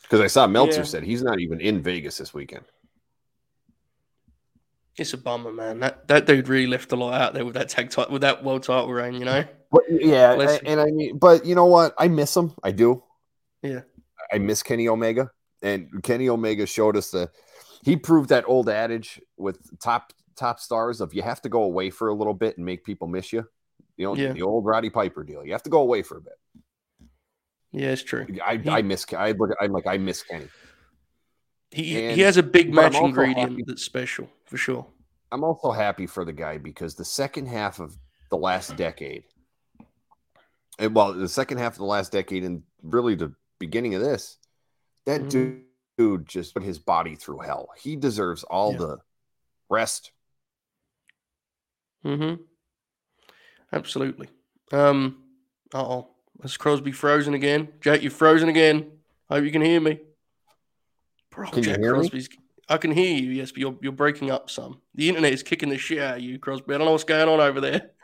Because 0.04 0.22
I 0.22 0.27
saw 0.27 0.46
Meltzer 0.48 0.82
Yeah. 0.82 0.86
said 0.86 1.04
he's 1.04 1.24
not 1.24 1.39
even 1.39 1.60
in 1.60 1.82
Vegas 1.82 2.18
this 2.20 2.32
weekend. 2.34 2.66
It's 4.98 5.13
a 5.13 5.18
bummer, 5.18 5.51
man. 5.54 5.80
That 5.82 6.08
that 6.08 6.25
dude 6.25 6.48
really 6.48 6.68
left 6.68 6.92
a 6.92 6.96
lot 6.96 7.13
out 7.22 7.34
there 7.34 7.46
with 7.46 7.54
that 7.54 7.70
tag 7.70 7.89
title, 7.92 8.12
with 8.13 8.22
that 8.24 8.44
world 8.44 8.63
title 8.63 8.92
reign, 8.92 9.13
you 9.13 9.25
know? 9.25 9.46
But 9.72 9.82
yeah, 9.89 10.36
Bless 10.36 10.60
a- 10.62 10.68
and 10.68 10.80
I 10.82 10.86
mean, 10.86 11.18
but 11.18 11.46
you 11.46 11.54
know 11.56 11.66
what? 11.66 11.94
I 11.98 12.08
miss 12.08 12.36
him. 12.36 12.54
I 12.63 12.72
do. 12.72 13.04
Yeah. 13.62 13.82
I 14.34 14.39
miss 14.39 14.63
Kenny 14.63 14.88
Omega, 14.88 15.30
and 15.62 16.01
Kenny 16.04 16.30
Omega 16.30 16.66
showed 16.66 16.98
us 16.98 17.12
the. 17.12 17.30
He 17.84 17.96
proved 17.96 18.30
that 18.30 18.44
old 18.48 18.70
adage 18.70 19.22
with 19.38 19.60
top 19.80 20.13
top 20.36 20.60
stars 20.60 21.00
of 21.00 21.13
you 21.13 21.22
have 21.22 21.42
to 21.44 21.50
go 21.50 21.63
away 21.63 21.89
for 21.92 22.08
a 22.10 22.13
little 22.13 22.34
bit 22.34 22.58
and 22.58 22.66
make 22.66 22.84
people 22.84 23.08
miss 23.08 23.32
you. 23.32 23.48
You 23.98 24.06
know, 24.08 24.16
Yeah. 24.16 24.34
the 24.34 24.42
old 24.42 24.66
Roddy 24.66 24.89
Piper 24.89 25.24
deal. 25.24 25.46
You 25.46 25.51
have 25.54 25.63
to 25.63 25.70
go 25.70 25.80
away 25.82 26.01
for 26.01 26.18
a 26.18 26.22
bit. 26.22 26.34
Yeah, 27.72 27.89
it's 27.89 28.04
true. 28.04 28.25
I, 28.46 28.58
He- 28.58 28.70
I 28.70 28.82
miss. 28.82 29.06
I 29.13 29.32
look. 29.34 29.51
I'm 29.62 29.72
like 29.72 29.86
I 29.88 29.98
miss 29.98 30.24
Kenny. 30.24 30.48
He 31.72 32.04
And- 32.04 32.16
he 32.16 32.22
has 32.22 32.38
a 32.38 32.44
big 32.44 32.74
match 32.74 32.96
ingredient 32.96 33.51
happy- 33.51 33.63
that's 33.68 33.84
special, 33.84 34.30
for 34.48 34.58
sure. 34.58 34.86
I'm 35.32 35.44
also 35.44 35.72
happy 35.72 36.08
for 36.08 36.24
the 36.25 36.34
guy 36.34 36.58
because 36.58 36.96
the 36.96 37.06
second 37.06 37.48
half 37.48 37.80
of 37.80 37.98
the 38.30 38.38
last 38.38 38.75
decade, 38.75 39.24
and 40.80 40.96
well, 40.96 41.13
the 41.13 41.27
second 41.27 41.58
half 41.60 41.74
of 41.74 41.80
the 41.80 41.86
last 41.86 42.12
decade, 42.12 42.44
and 42.44 42.63
really 42.82 43.16
the 43.16 43.34
beginning 43.60 43.94
of 43.96 44.01
this, 44.01 44.38
that 45.06 45.22
Mhm. 45.22 45.63
dude, 45.98 46.27
just 46.27 46.54
put 46.54 46.63
his 46.63 46.80
body 46.80 47.16
through 47.16 47.39
hell. 47.39 47.70
He 47.77 47.96
deserves 47.96 48.44
all 48.46 48.72
Yeah. 48.74 48.77
the 48.77 48.98
rest. 49.70 50.12
Mm-hmm. 52.06 52.42
Absolutely. 53.74 54.30
Um. 54.72 55.24
Uh 55.74 55.82
oh. 55.84 56.08
Is 56.44 56.56
Crosby 56.56 56.92
frozen 56.92 57.34
again? 57.34 57.74
Jack, 57.82 58.01
you 58.04 58.10
frozen 58.10 58.48
again. 58.48 58.92
Hope 59.30 59.44
you 59.44 59.51
can 59.51 59.62
hear 59.62 59.82
me. 59.82 60.00
Bro, 61.32 61.50
Can 61.50 61.58
you 61.60 61.63
Jack 61.63 61.80
hear 61.80 61.98
me? 61.98 62.10
I 62.70 62.78
can 62.78 62.92
hear 62.92 63.16
you. 63.16 63.30
Yes, 63.32 63.52
but 63.52 63.60
you're 63.60 63.78
you're 63.82 63.92
breaking 63.92 64.30
up 64.32 64.50
some. 64.50 64.82
The 64.96 65.08
internet 65.10 65.34
is 65.34 65.44
kicking 65.44 65.70
the 65.70 65.78
shit 65.78 66.00
out 66.00 66.18
of 66.18 66.24
you, 66.24 66.38
Crosby. 66.40 66.74
I 66.74 66.78
don't 66.78 66.86
know 66.86 66.92
what's 66.92 67.04
going 67.04 67.30
on 67.30 67.40
over 67.40 67.62
there. 67.62 67.92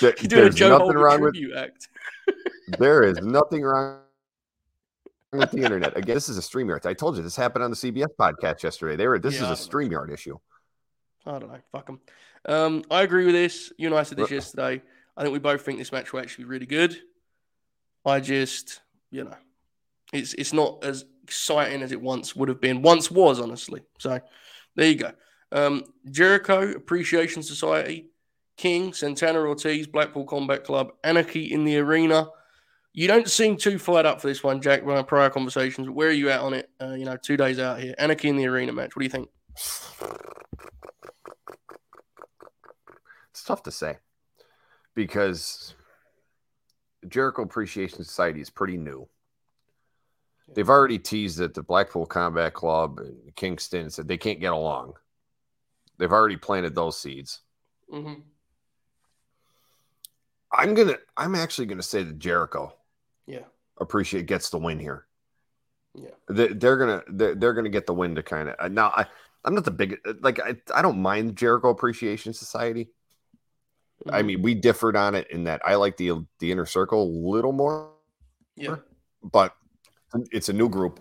There- 0.00 0.14
You're 0.20 0.28
doing 0.28 0.46
a 0.46 0.50
Joe 0.50 0.78
nothing 0.78 0.96
wrong 0.96 1.20
with 1.20 1.34
tribute 1.34 1.56
act. 1.56 1.88
there 2.78 3.02
is 3.02 3.18
nothing 3.18 3.62
wrong 3.62 3.98
with 5.32 5.50
the 5.50 5.62
internet. 5.64 5.96
Again, 5.96 6.14
this 6.14 6.28
is 6.28 6.38
a 6.38 6.40
StreamYard. 6.40 6.86
I 6.86 6.94
told 6.94 7.16
you 7.16 7.24
this 7.24 7.34
happened 7.34 7.64
on 7.64 7.70
the 7.70 7.76
CBS 7.76 8.06
podcast 8.16 8.62
yesterday. 8.62 8.94
They 8.94 9.08
were 9.08 9.18
this 9.18 9.34
Yeah, 9.34 9.50
is 9.52 9.66
a 9.66 9.70
don't 9.70 9.90
know. 9.90 10.12
Issue. 10.14 10.38
I 11.26 11.38
don't 11.40 11.48
know. 11.52 11.58
Fuck 11.72 11.86
them. 11.86 12.00
Um, 12.46 12.84
I 12.88 13.02
agree 13.02 13.24
with 13.24 13.34
this. 13.34 13.72
You 13.76 13.88
and 13.88 13.96
I 13.96 14.04
said 14.04 14.18
this 14.18 14.30
yesterday. 14.30 14.80
I 15.16 15.22
think 15.22 15.32
we 15.32 15.38
both 15.40 15.62
think 15.62 15.78
this 15.78 15.90
match 15.90 16.12
will 16.12 16.20
actually 16.20 16.44
be 16.44 16.50
really 16.50 16.66
good. 16.66 16.96
I 18.06 18.20
just, 18.20 18.80
you 19.10 19.24
know, 19.24 19.36
it's 20.12 20.34
it's 20.34 20.52
not 20.52 20.84
as 20.84 21.04
exciting 21.24 21.82
as 21.82 21.90
it 21.90 22.00
once 22.00 22.36
would 22.36 22.48
have 22.48 22.60
been. 22.60 22.82
Once 22.82 23.10
was, 23.10 23.40
honestly. 23.40 23.82
So 23.98 24.20
there 24.76 24.88
you 24.88 24.96
go. 24.96 25.12
Um, 25.50 25.84
Jericho 26.10 26.70
Appreciation 26.72 27.42
Society, 27.42 28.10
King, 28.56 28.92
Santana 28.92 29.40
Ortiz, 29.40 29.86
Blackpool 29.86 30.26
Combat 30.26 30.64
Club, 30.64 30.92
Anarchy 31.02 31.52
in 31.52 31.64
the 31.64 31.78
Arena. 31.78 32.28
You 32.92 33.08
don't 33.08 33.28
seem 33.28 33.56
too 33.56 33.78
fired 33.78 34.06
up 34.06 34.20
for 34.20 34.28
this 34.28 34.44
one, 34.44 34.60
Jack. 34.60 34.82
From 34.82 34.90
our 34.90 35.02
prior 35.02 35.30
conversations, 35.30 35.88
where 35.90 36.08
are 36.08 36.12
you 36.12 36.30
at 36.30 36.40
on 36.40 36.54
it? 36.54 36.70
Uh, 36.80 36.92
you 36.92 37.04
know, 37.04 37.16
two 37.16 37.36
days 37.36 37.58
out 37.58 37.80
here. 37.80 37.94
Anarchy 37.98 38.28
in 38.28 38.36
the 38.36 38.46
Arena 38.46 38.72
match. 38.72 38.94
What 38.94 39.00
do 39.00 39.04
you 39.04 39.10
think? 39.10 39.28
It's 43.30 43.42
tough 43.44 43.62
to 43.64 43.72
say 43.72 43.98
because 44.94 45.74
Jericho 47.08 47.42
Appreciation 47.42 48.04
Society 48.04 48.40
is 48.40 48.50
pretty 48.50 48.76
new. 48.76 49.08
They've 50.52 50.68
already 50.68 50.98
teased 50.98 51.38
that 51.38 51.54
the 51.54 51.62
Blackpool 51.62 52.04
Combat 52.06 52.52
Club 52.52 52.98
and 52.98 53.34
Kingston 53.34 53.88
said 53.90 54.06
they 54.06 54.18
can't 54.18 54.40
get 54.40 54.52
along. 54.52 54.94
They've 55.98 56.12
already 56.12 56.36
planted 56.36 56.74
those 56.74 56.98
seeds. 56.98 57.40
Mm-hmm. 57.92 58.20
I'm 60.52 60.74
gonna. 60.74 60.98
I'm 61.16 61.34
actually 61.34 61.66
gonna 61.66 61.82
say 61.82 62.02
that 62.02 62.18
Jericho 62.18 62.74
Yeah. 63.26 63.44
appreciate 63.78 64.26
gets 64.26 64.50
the 64.50 64.58
win 64.58 64.78
here. 64.78 65.06
Yeah. 65.94 66.10
They, 66.28 66.48
they're 66.48 66.76
gonna. 66.76 67.02
They're, 67.08 67.34
they're 67.34 67.54
gonna 67.54 67.68
get 67.70 67.86
the 67.86 67.94
win 67.94 68.14
to 68.16 68.22
kind 68.22 68.50
of 68.50 68.72
now. 68.72 68.88
I, 68.94 69.06
I'm 69.44 69.54
not 69.54 69.64
the 69.64 69.70
big 69.70 69.98
like 70.20 70.40
I, 70.40 70.56
I 70.74 70.82
don't 70.82 71.00
mind 71.02 71.36
Jericho 71.36 71.70
Appreciation 71.70 72.32
Society. 72.32 72.90
I 74.08 74.18
Mm-hmm. 74.18 74.26
mean, 74.26 74.42
we 74.42 74.54
differed 74.54 74.96
on 74.96 75.14
it 75.14 75.30
in 75.30 75.44
that 75.44 75.62
I 75.64 75.76
like 75.76 75.96
the 75.96 76.24
the 76.38 76.52
inner 76.52 76.66
circle 76.66 77.02
a 77.02 77.10
little 77.30 77.52
more, 77.52 77.90
yeah. 78.56 78.76
but 79.22 79.54
it's 80.32 80.48
a 80.48 80.52
new 80.52 80.68
group. 80.68 81.00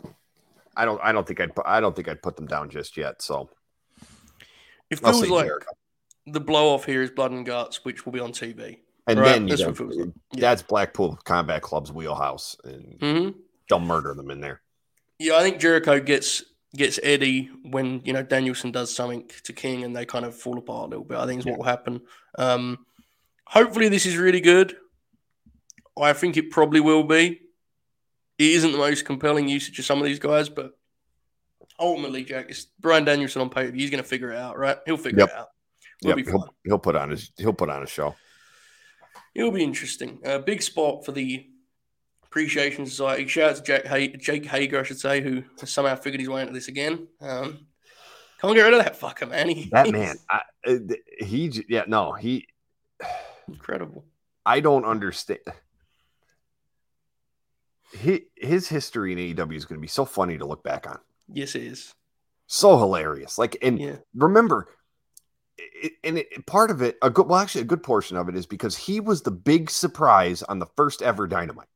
I 0.76 0.86
don't 0.86 1.00
I 1.04 1.12
don't 1.12 1.28
think 1.28 1.40
I'd 1.40 1.52
I 1.66 1.80
don't 1.80 1.96
think 1.96 2.08
I'd 2.08 2.22
put 2.22 2.36
them 2.36 2.48
down 2.48 2.70
just 2.70 2.98
yet. 2.98 3.22
So 3.22 3.50
if 4.90 5.00
It 5.00 5.06
feels 5.06 5.30
like 5.30 5.52
the 6.26 6.40
blow 6.40 6.74
off 6.74 6.86
here 6.86 7.02
is 7.02 7.12
Blood 7.12 7.32
and 7.32 7.46
Guts, 7.46 7.84
which 7.84 8.06
will 8.06 8.14
be 8.14 8.20
on 8.20 8.32
TV. 8.32 8.80
And 9.08 9.20
Right, 9.20 9.34
then 9.34 9.48
that's 9.48 9.62
got, 9.62 9.68
what 9.68 9.74
it 9.74 9.78
feels 9.78 9.98
like. 9.98 10.10
Yeah. 10.34 10.42
that's 10.42 10.62
Blackpool 10.62 11.20
Combat 11.26 11.62
Club's 11.62 11.92
wheelhouse, 11.92 12.56
and 12.64 12.98
hmm 13.00 13.40
they'll 13.70 13.80
murder 13.80 14.14
them 14.14 14.30
in 14.32 14.40
there. 14.42 14.62
Yeah, 15.20 15.36
I 15.38 15.42
think 15.42 15.60
Jericho 15.60 16.00
gets 16.00 16.44
gets 16.76 17.00
Eddie 17.04 17.52
when 17.64 18.02
you 18.04 18.14
know 18.14 18.24
Danielson 18.24 18.72
does 18.72 18.94
something 18.94 19.30
to 19.44 19.54
King 19.54 19.84
and 19.84 19.96
they 19.96 20.06
kind 20.06 20.26
of 20.26 20.36
fall 20.36 20.58
apart 20.58 20.88
a 20.88 20.90
little 20.90 21.06
bit. 21.06 21.18
I 21.18 21.26
think 21.26 21.40
is 21.40 21.46
what 21.46 21.58
will 21.58 21.66
happen. 21.66 22.02
Um, 22.38 22.86
hopefully, 23.46 23.90
this 23.90 24.06
is 24.06 24.18
really 24.18 24.42
good. 24.42 24.76
I 26.02 26.14
think 26.14 26.38
it 26.38 26.50
probably 26.50 26.80
will 26.80 27.04
be. 27.04 27.42
It 28.44 28.56
isn't 28.56 28.74
the 28.74 28.78
most 28.78 29.06
compelling 29.06 29.48
usage 29.48 29.80
of 29.80 29.86
some 29.86 30.00
of 30.00 30.06
these 30.06 30.20
guys, 30.20 30.50
but 30.50 30.72
ultimately, 31.80 32.26
Jack, 32.26 32.48
it's 32.50 32.66
Bryan 32.80 33.06
Danielson 33.06 33.42
on 33.42 33.50
paper. 33.50 33.74
He's 33.74 33.90
going 33.90 34.04
to 34.04 34.08
figure 34.10 34.32
it 34.32 34.38
out, 34.38 34.58
right? 34.58 34.78
He'll 34.86 34.98
figure 34.98 35.20
Yep. 35.20 35.30
it 35.30 35.36
out. 35.36 35.48
It'll 36.04 36.18
Yep, 36.18 36.26
be 36.26 36.32
he'll, 36.32 36.56
he'll 36.66 36.80
put 36.80 36.96
on 36.98 37.10
his 37.12 37.32
he'll 37.38 37.54
put 37.54 37.70
on 37.70 37.82
a 37.84 37.88
show. 37.88 38.16
It'll 39.34 39.52
be 39.52 39.64
interesting. 39.64 40.20
A 40.26 40.40
big 40.40 40.62
spot 40.62 41.06
for 41.06 41.14
the 41.14 41.46
Appreciation 42.26 42.86
Society. 42.86 43.26
Shout 43.28 43.52
out 43.52 43.56
to 43.58 43.64
Jack 43.64 43.86
Hay- 43.86 44.10
Jake 44.18 44.46
Hager, 44.46 44.82
I 44.82 44.84
should 44.84 45.00
say, 45.00 45.22
who 45.22 45.44
has 45.62 45.70
somehow 45.72 45.96
figured 45.96 46.20
his 46.20 46.28
way 46.30 46.42
into 46.42 46.54
this 46.54 46.68
again. 46.68 47.08
Um, 47.22 47.68
can't 48.42 48.54
get 48.56 48.64
rid 48.64 48.74
of 48.74 48.84
that 48.84 49.00
fucker, 49.00 49.30
man. 49.30 49.48
He- 49.50 49.70
That 49.72 49.90
man, 49.90 50.18
I, 50.30 50.42
uh, 50.68 50.78
he 51.20 51.64
yeah 51.70 51.86
no 51.88 52.12
he 52.12 52.46
incredible. 53.48 54.04
I 54.46 54.60
don't 54.60 54.84
understand. 54.84 55.40
His, 57.94 58.20
his 58.36 58.68
history 58.68 59.12
in 59.14 59.20
AEW 59.20 59.56
is 59.56 59.66
going 59.66 59.78
to 59.78 59.82
be 59.82 59.88
so 59.88 60.04
funny 60.06 60.38
to 60.38 60.46
look 60.46 60.64
back 60.64 60.88
on. 60.88 61.00
Yes, 61.32 61.56
it 61.56 61.64
is. 61.64 61.94
So 62.48 62.78
hilarious. 62.78 63.38
Like, 63.38 63.58
and 63.62 63.80
Yeah, 63.80 63.98
remember, 64.16 64.68
it, 65.58 65.94
and 66.04 66.18
it, 66.18 66.46
part 66.46 66.72
of 66.72 66.82
it, 66.82 66.98
a 67.02 67.10
good, 67.10 67.28
well, 67.28 67.40
actually, 67.40 67.62
a 67.62 67.66
good 67.66 67.84
portion 67.84 68.18
of 68.18 68.30
it 68.30 68.36
is 68.36 68.46
because 68.46 68.76
he 68.76 69.00
was 69.00 69.22
the 69.22 69.32
big 69.32 69.70
surprise 69.70 70.44
on 70.44 70.60
the 70.60 70.66
first 70.76 71.02
ever 71.02 71.28
Dynamite. 71.28 71.68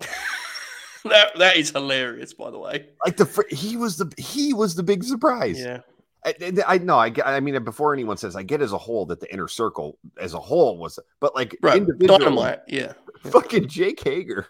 that 1.04 1.38
that 1.38 1.56
is 1.56 1.70
hilarious. 1.70 2.32
By 2.32 2.50
the 2.50 2.58
way, 2.58 2.86
Like 3.04 3.16
the 3.16 3.44
he 3.50 3.76
was 3.76 3.96
the 3.96 4.12
he 4.18 4.54
was 4.54 4.74
the 4.74 4.82
big 4.82 5.04
surprise. 5.04 5.60
yeah, 5.60 5.80
I, 6.24 6.34
I 6.40 6.74
I 6.74 6.78
know. 6.78 6.98
I. 6.98 7.12
I 7.24 7.40
mean, 7.40 7.62
before 7.62 7.92
anyone 7.92 8.16
says, 8.16 8.34
I 8.34 8.42
get 8.42 8.60
as 8.60 8.72
a 8.72 8.78
whole 8.78 9.06
that 9.06 9.20
the 9.20 9.32
inner 9.32 9.46
circle 9.46 9.98
as 10.18 10.34
a 10.34 10.40
whole 10.40 10.78
was, 10.78 10.98
but 11.20 11.34
like 11.34 11.56
right. 11.62 11.76
individually, 11.76 12.18
Dynamite. 12.18 12.60
Yeah, 12.66 12.94
fucking 13.30 13.68
Jake 13.68 14.02
Hager 14.02 14.48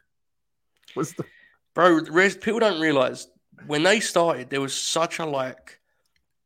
was 0.97 1.13
the 1.15 1.25
bro. 1.75 2.01
People 2.41 2.61
don't 2.61 2.81
realize 2.81 3.29
when 3.67 3.83
they 3.83 4.01
started, 4.01 4.51
there 4.51 4.61
was 4.61 4.75
such 4.75 5.19
a 5.19 5.27
like 5.27 5.81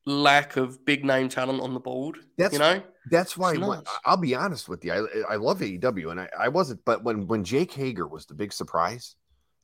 lack 0.07 0.57
of 0.57 0.85
big 0.85 1.05
name 1.05 1.29
talent 1.29 1.61
on 1.61 1.75
the 1.75 1.81
board. 1.81 2.17
That's- 2.37 2.53
you 2.53 2.59
know, 2.59 2.83
That's 3.11 3.37
why. 3.37 3.55
I'll 4.05 4.17
be 4.17 4.35
honest 4.35 4.69
with 4.69 4.85
you. 4.85 4.93
I, 4.93 5.35
I 5.35 5.37
love 5.37 5.61
AEW, 5.61 6.11
and 6.11 6.21
I, 6.21 6.29
I 6.39 6.49
wasn't. 6.49 6.85
But 6.85 7.05
when 7.05 7.27
when 7.27 7.45
Jake 7.45 7.73
Hager 7.73 8.07
was 8.07 8.27
the 8.27 8.35
big 8.35 8.53
surprise 8.53 9.17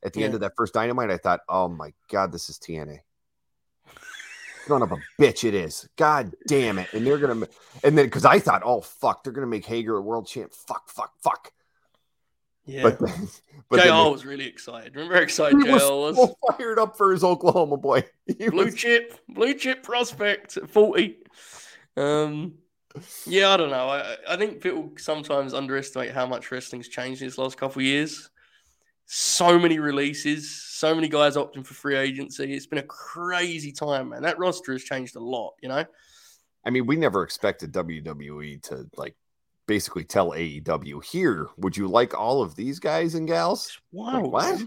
at 0.03 0.13
the 0.13 0.21
end 0.25 0.35
of 0.35 0.41
that 0.41 0.53
first 0.57 0.75
Dynamite, 0.75 1.11
I 1.11 1.17
thought, 1.19 1.41
oh 1.49 1.69
my 1.69 1.93
god, 2.11 2.33
this 2.33 2.49
is 2.49 2.59
TNA. 2.59 2.99
Son 4.67 4.81
of 4.81 4.93
a 4.93 4.97
bitch, 5.21 5.45
it 5.45 5.53
is. 5.55 5.87
God 5.97 6.35
damn 6.49 6.79
it! 6.79 6.89
And 6.95 7.07
they're 7.07 7.19
gonna, 7.19 7.47
and 7.83 7.99
then 7.99 8.07
because 8.07 8.25
I 8.25 8.39
thought, 8.39 8.63
oh 8.65 8.81
fuck, 8.81 9.23
they're 9.23 9.33
gonna 9.35 9.47
make 9.47 9.67
Hager 9.67 9.97
a 9.97 10.01
world 10.01 10.27
champ. 10.27 10.55
Fuck, 10.55 10.89
fuck, 10.89 11.13
fuck. 11.23 11.53
Yeah. 12.67 12.83
But 12.83 12.99
then, 12.99 13.29
but 13.69 13.81
JR 13.81 13.89
then 13.89 14.13
was 14.13 14.25
really 14.25 14.47
excited. 14.47 14.95
Remember 14.95 15.17
how 15.17 15.23
excited 15.23 15.61
JR 15.65 15.73
was? 15.73 16.17
was 16.17 16.35
fired 16.57 16.79
up 16.79 16.97
for 16.97 17.13
his 17.13 17.25
Oklahoma 17.25 17.77
boy. 17.77 18.05
He 18.27 18.49
blue 18.49 18.67
was- 18.67 18.75
chip, 18.75 19.19
blue 19.29 19.55
chip 19.55 19.83
prospect 19.83 20.57
at 20.57 20.71
40. 20.71 21.19
Um, 21.97 22.55
yeah, 23.27 23.51
I 23.51 23.57
don't 23.57 23.71
know. 23.71 23.89
I, 23.89 24.17
I 24.29 24.37
think 24.37 24.61
people 24.63 24.93
sometimes 24.99 25.53
underestimate 25.53 26.13
how 26.13 26.27
much 26.27 26.51
wrestling's 26.51 26.89
changed 26.89 27.23
in 27.23 27.29
this 27.29 27.39
last 27.39 27.57
couple 27.57 27.81
of 27.81 27.87
years. 27.87 28.31
So 29.07 29.59
many 29.59 29.79
releases, 29.79 30.51
so 30.63 30.95
many 30.95 31.09
guys 31.09 31.37
opting 31.37 31.67
for 31.67 31.75
free 31.75 31.97
agency. 31.97 32.55
It's 32.55 32.67
been 32.67 32.79
a 32.79 32.85
crazy 32.85 33.73
time, 33.73 34.11
man. 34.11 34.23
That 34.23 34.39
roster 34.39 34.73
has 34.73 34.83
changed 34.83 35.17
a 35.17 35.21
lot, 35.21 35.55
you 35.61 35.69
know? 35.69 35.85
I 36.65 36.71
mean, 36.71 36.87
we 36.87 36.97
never 36.97 37.23
expected 37.23 37.73
WWE 37.73 38.63
to 38.63 38.89
like 38.97 39.15
basically 39.67 40.05
tell 40.05 40.31
AEW 40.31 41.05
here. 41.05 41.49
Would 41.57 41.77
you 41.77 41.89
like 41.89 42.19
all 42.19 42.43
of 42.43 42.55
these 42.57 42.79
guys 42.79 43.15
and 43.15 43.27
gals? 43.27 43.79
Wow. 43.93 44.21
wild. 44.21 44.61
what? 44.61 44.67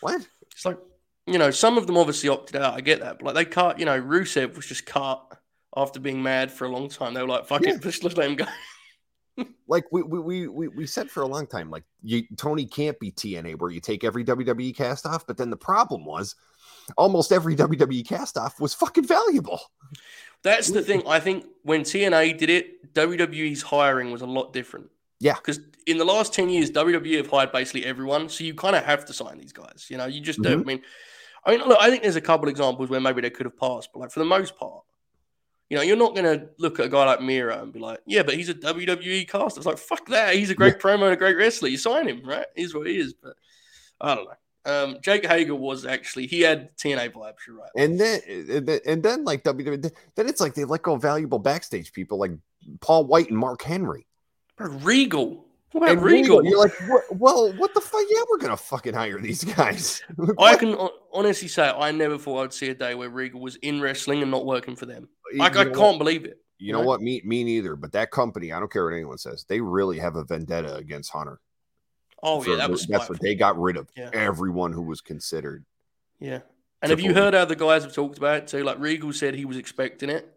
What? 0.00 0.28
It's 0.52 0.64
like, 0.64 0.78
you 1.26 1.38
know, 1.38 1.50
some 1.50 1.76
of 1.78 1.86
them 1.86 1.96
obviously 1.96 2.28
opted 2.28 2.56
out. 2.56 2.74
I 2.74 2.80
get 2.80 3.00
that. 3.00 3.18
But 3.18 3.26
like 3.26 3.34
they 3.34 3.44
can't, 3.44 3.78
you 3.78 3.84
know, 3.84 4.00
Rusev 4.00 4.56
was 4.56 4.66
just 4.66 4.86
cut 4.86 5.22
after 5.76 6.00
being 6.00 6.22
mad 6.22 6.50
for 6.50 6.64
a 6.64 6.68
long 6.70 6.88
time. 6.88 7.14
They 7.14 7.22
were 7.22 7.28
like, 7.28 7.46
fuck 7.46 7.62
Yeah. 7.62 7.74
it, 7.74 7.84
let's, 7.84 8.02
let's 8.02 8.18
him 8.18 8.36
go. 8.36 8.46
like 9.68 9.84
we 9.92 10.02
we 10.02 10.18
we 10.18 10.48
we, 10.48 10.68
we 10.68 10.86
said 10.86 11.10
for 11.10 11.22
a 11.22 11.26
long 11.26 11.46
time 11.46 11.70
like 11.70 11.84
you 12.02 12.24
Tony 12.36 12.66
can't 12.66 12.98
be 12.98 13.12
TNA 13.12 13.58
where 13.58 13.70
you 13.70 13.80
take 13.80 14.02
every 14.02 14.24
WWE 14.24 14.74
cast 14.74 15.06
off 15.06 15.26
but 15.28 15.36
then 15.36 15.50
the 15.50 15.56
problem 15.56 16.04
was 16.04 16.34
almost 16.96 17.30
every 17.30 17.54
WWE 17.54 18.06
cast 18.06 18.36
off 18.36 18.60
was 18.60 18.74
fucking 18.74 19.06
valuable 19.06 19.60
That's 20.42 20.70
the 20.70 20.82
thing. 20.82 21.02
I 21.06 21.20
think 21.20 21.46
when 21.62 21.82
TNA 21.82 22.38
did 22.38 22.50
it, 22.50 22.94
WWE's 22.94 23.62
hiring 23.62 24.12
was 24.12 24.22
a 24.22 24.26
lot 24.26 24.52
different. 24.52 24.90
Yeah. 25.20 25.34
Because 25.34 25.60
in 25.86 25.98
the 25.98 26.04
last 26.04 26.32
10 26.32 26.48
years, 26.48 26.70
WWE 26.70 27.16
have 27.16 27.30
hired 27.30 27.52
basically 27.52 27.84
everyone. 27.84 28.28
So 28.28 28.44
you 28.44 28.54
kind 28.54 28.76
of 28.76 28.84
have 28.84 29.04
to 29.06 29.12
sign 29.12 29.38
these 29.38 29.52
guys. 29.52 29.86
You 29.88 29.96
know, 29.96 30.06
you 30.06 30.20
just 30.20 30.40
don't. 30.40 30.60
Mm-hmm. 30.60 30.68
I 30.68 30.72
mean, 30.72 30.82
I 31.44 31.50
mean, 31.50 31.68
look, 31.68 31.78
I 31.80 31.90
think 31.90 32.02
there's 32.02 32.16
a 32.16 32.20
couple 32.20 32.48
examples 32.48 32.90
where 32.90 33.00
maybe 33.00 33.20
they 33.20 33.30
could 33.30 33.46
have 33.46 33.58
passed, 33.58 33.90
but 33.92 34.00
like 34.00 34.10
for 34.10 34.18
the 34.18 34.26
most 34.26 34.56
part, 34.56 34.82
you 35.70 35.76
know, 35.76 35.82
you're 35.82 35.96
not 35.96 36.14
going 36.14 36.38
to 36.38 36.48
look 36.58 36.80
at 36.80 36.86
a 36.86 36.88
guy 36.88 37.04
like 37.04 37.20
Miro 37.20 37.62
and 37.62 37.72
be 37.72 37.78
like, 37.78 38.00
yeah, 38.06 38.22
but 38.22 38.34
he's 38.34 38.48
a 38.48 38.54
WWE 38.54 39.28
cast. 39.28 39.56
It's 39.56 39.66
like, 39.66 39.78
fuck 39.78 40.06
that. 40.08 40.34
He's 40.34 40.50
a 40.50 40.54
great 40.54 40.78
promo 40.78 41.04
and 41.04 41.12
a 41.12 41.16
great 41.16 41.36
wrestler. 41.36 41.68
You 41.68 41.76
sign 41.76 42.08
him, 42.08 42.22
right? 42.24 42.46
He's 42.56 42.74
what 42.74 42.86
he 42.86 42.98
is. 42.98 43.12
But 43.12 43.34
I 44.00 44.14
don't 44.14 44.24
know. 44.24 44.32
Um, 44.68 44.98
Jake 45.00 45.24
Hager 45.26 45.54
was 45.54 45.86
actually, 45.86 46.26
he 46.26 46.40
had 46.42 46.76
TNA 46.76 47.12
you're 47.46 47.56
right. 47.56 47.70
and 47.76 47.98
then 47.98 48.20
and 48.86 49.02
then, 49.02 49.24
like 49.24 49.42
WWE 49.42 49.90
then 50.14 50.28
it's 50.28 50.40
like 50.40 50.54
they 50.54 50.64
let 50.64 50.82
go 50.82 50.94
of 50.94 51.02
valuable 51.02 51.38
backstage 51.38 51.92
people 51.92 52.18
like 52.18 52.32
Paul 52.80 53.06
White 53.06 53.30
and 53.30 53.38
Mark 53.38 53.62
Henry 53.62 54.06
Regal. 54.58 55.46
What 55.72 55.90
about 55.90 56.02
Regal? 56.02 56.40
Regal, 56.40 56.44
you're 56.44 56.58
like 56.58 56.72
well 57.12 57.52
what 57.54 57.72
the 57.74 57.80
fuck 57.80 58.02
yeah 58.10 58.22
we're 58.30 58.38
gonna 58.38 58.56
fucking 58.56 58.94
hire 58.94 59.20
these 59.20 59.44
guys 59.44 60.02
I 60.38 60.56
can 60.56 60.76
honestly 61.12 61.48
say 61.48 61.68
I 61.68 61.90
never 61.92 62.18
thought 62.18 62.42
I'd 62.44 62.52
see 62.52 62.68
a 62.70 62.74
day 62.74 62.94
where 62.94 63.10
Regal 63.10 63.40
was 63.40 63.56
in 63.56 63.80
wrestling 63.80 64.22
and 64.22 64.30
not 64.30 64.46
working 64.46 64.76
for 64.76 64.86
them. 64.86 65.08
You 65.32 65.42
I, 65.42 65.46
I 65.46 65.50
know 65.50 65.70
what? 65.70 65.74
can't 65.78 65.98
believe 65.98 66.24
it. 66.24 66.40
You 66.58 66.72
know 66.72 66.80
Right. 66.80 66.86
what? 66.88 67.00
Me, 67.02 67.22
me 67.24 67.44
neither. 67.44 67.76
But 67.76 67.92
that 67.92 68.10
company, 68.10 68.52
I 68.52 68.58
don't 68.58 68.72
care 68.72 68.84
what 68.84 68.92
anyone 68.94 69.18
says, 69.18 69.44
they 69.48 69.60
really 69.60 69.98
have 69.98 70.16
a 70.16 70.24
vendetta 70.24 70.74
against 70.74 71.10
Hunter. 71.12 71.38
Oh 72.22 72.44
yeah, 72.44 72.56
that 72.56 72.70
was 72.70 72.86
that's 72.86 73.08
what 73.08 73.20
they 73.20 73.34
got 73.34 73.58
rid 73.58 73.76
of. 73.76 73.88
Yeah. 73.96 74.10
Everyone 74.12 74.72
who 74.72 74.82
was 74.82 75.00
considered. 75.00 75.64
Yeah. 76.18 76.40
And 76.82 76.90
have 76.90 77.00
you 77.00 77.12
heard 77.14 77.34
how 77.34 77.44
the 77.44 77.56
guys 77.56 77.82
have 77.82 77.94
talked 77.94 78.18
about 78.18 78.36
it 78.36 78.46
too? 78.48 78.62
Like 78.62 78.78
Regal 78.78 79.12
said 79.12 79.34
he 79.34 79.44
was 79.44 79.56
expecting 79.56 80.10
it, 80.10 80.32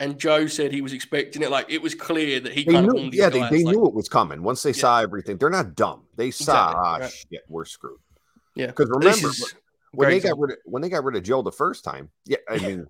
and 0.00 0.18
Joe 0.18 0.46
said 0.46 0.72
he 0.72 0.80
was 0.80 0.92
expecting 0.94 1.42
it. 1.42 1.50
Like 1.50 1.70
it 1.70 1.82
was 1.82 1.94
clear 1.94 2.40
that 2.40 2.52
he 2.52 2.64
They 2.64 2.80
knew, 2.80 3.10
yeah, 3.12 3.28
they, 3.28 3.40
they 3.50 3.62
like, 3.64 3.76
knew 3.76 3.86
it 3.86 3.94
was 3.94 4.08
coming. 4.08 4.42
Once 4.42 4.62
they 4.62 4.70
Yeah. 4.70 4.76
saw 4.76 5.00
everything, 5.00 5.36
they're 5.36 5.50
not 5.50 5.74
dumb. 5.74 6.04
They 6.16 6.30
saw, 6.30 6.68
Exactly, 6.68 6.80
ah, 6.84 6.96
right. 6.98 7.10
shit, 7.10 7.42
we're 7.48 7.64
screwed. 7.66 7.98
Yeah, 8.54 8.66
Because 8.68 8.88
remember, 8.90 9.28
when 9.92 10.08
they 10.08 10.20
got 10.20 10.38
rid 10.38 10.52
of 10.52 10.58
when 10.64 10.80
they 10.82 10.88
got 10.88 11.04
rid 11.04 11.16
of 11.16 11.22
Joe 11.22 11.42
the 11.42 11.52
first 11.52 11.84
time, 11.84 12.08
yeah, 12.24 12.38
I 12.48 12.58
mean, 12.58 12.86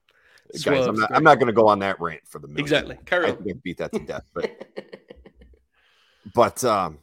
guys, 0.52 0.62
Swerve's 0.62 0.86
I'm 0.86 0.96
not. 0.96 1.10
I'm 1.14 1.24
not 1.24 1.36
going 1.36 1.46
to 1.48 1.52
go 1.54 1.68
on 1.68 1.78
that 1.78 1.98
rant 2.00 2.22
for 2.26 2.38
the 2.40 2.48
minute. 2.48 2.60
exactly. 2.60 2.98
Carry 3.06 3.28
I 3.28 3.30
on. 3.30 3.60
beat 3.64 3.78
that 3.78 3.92
to 3.92 4.00
death. 4.00 4.24
But 4.34 4.50
but 6.34 6.62
um, 6.64 6.98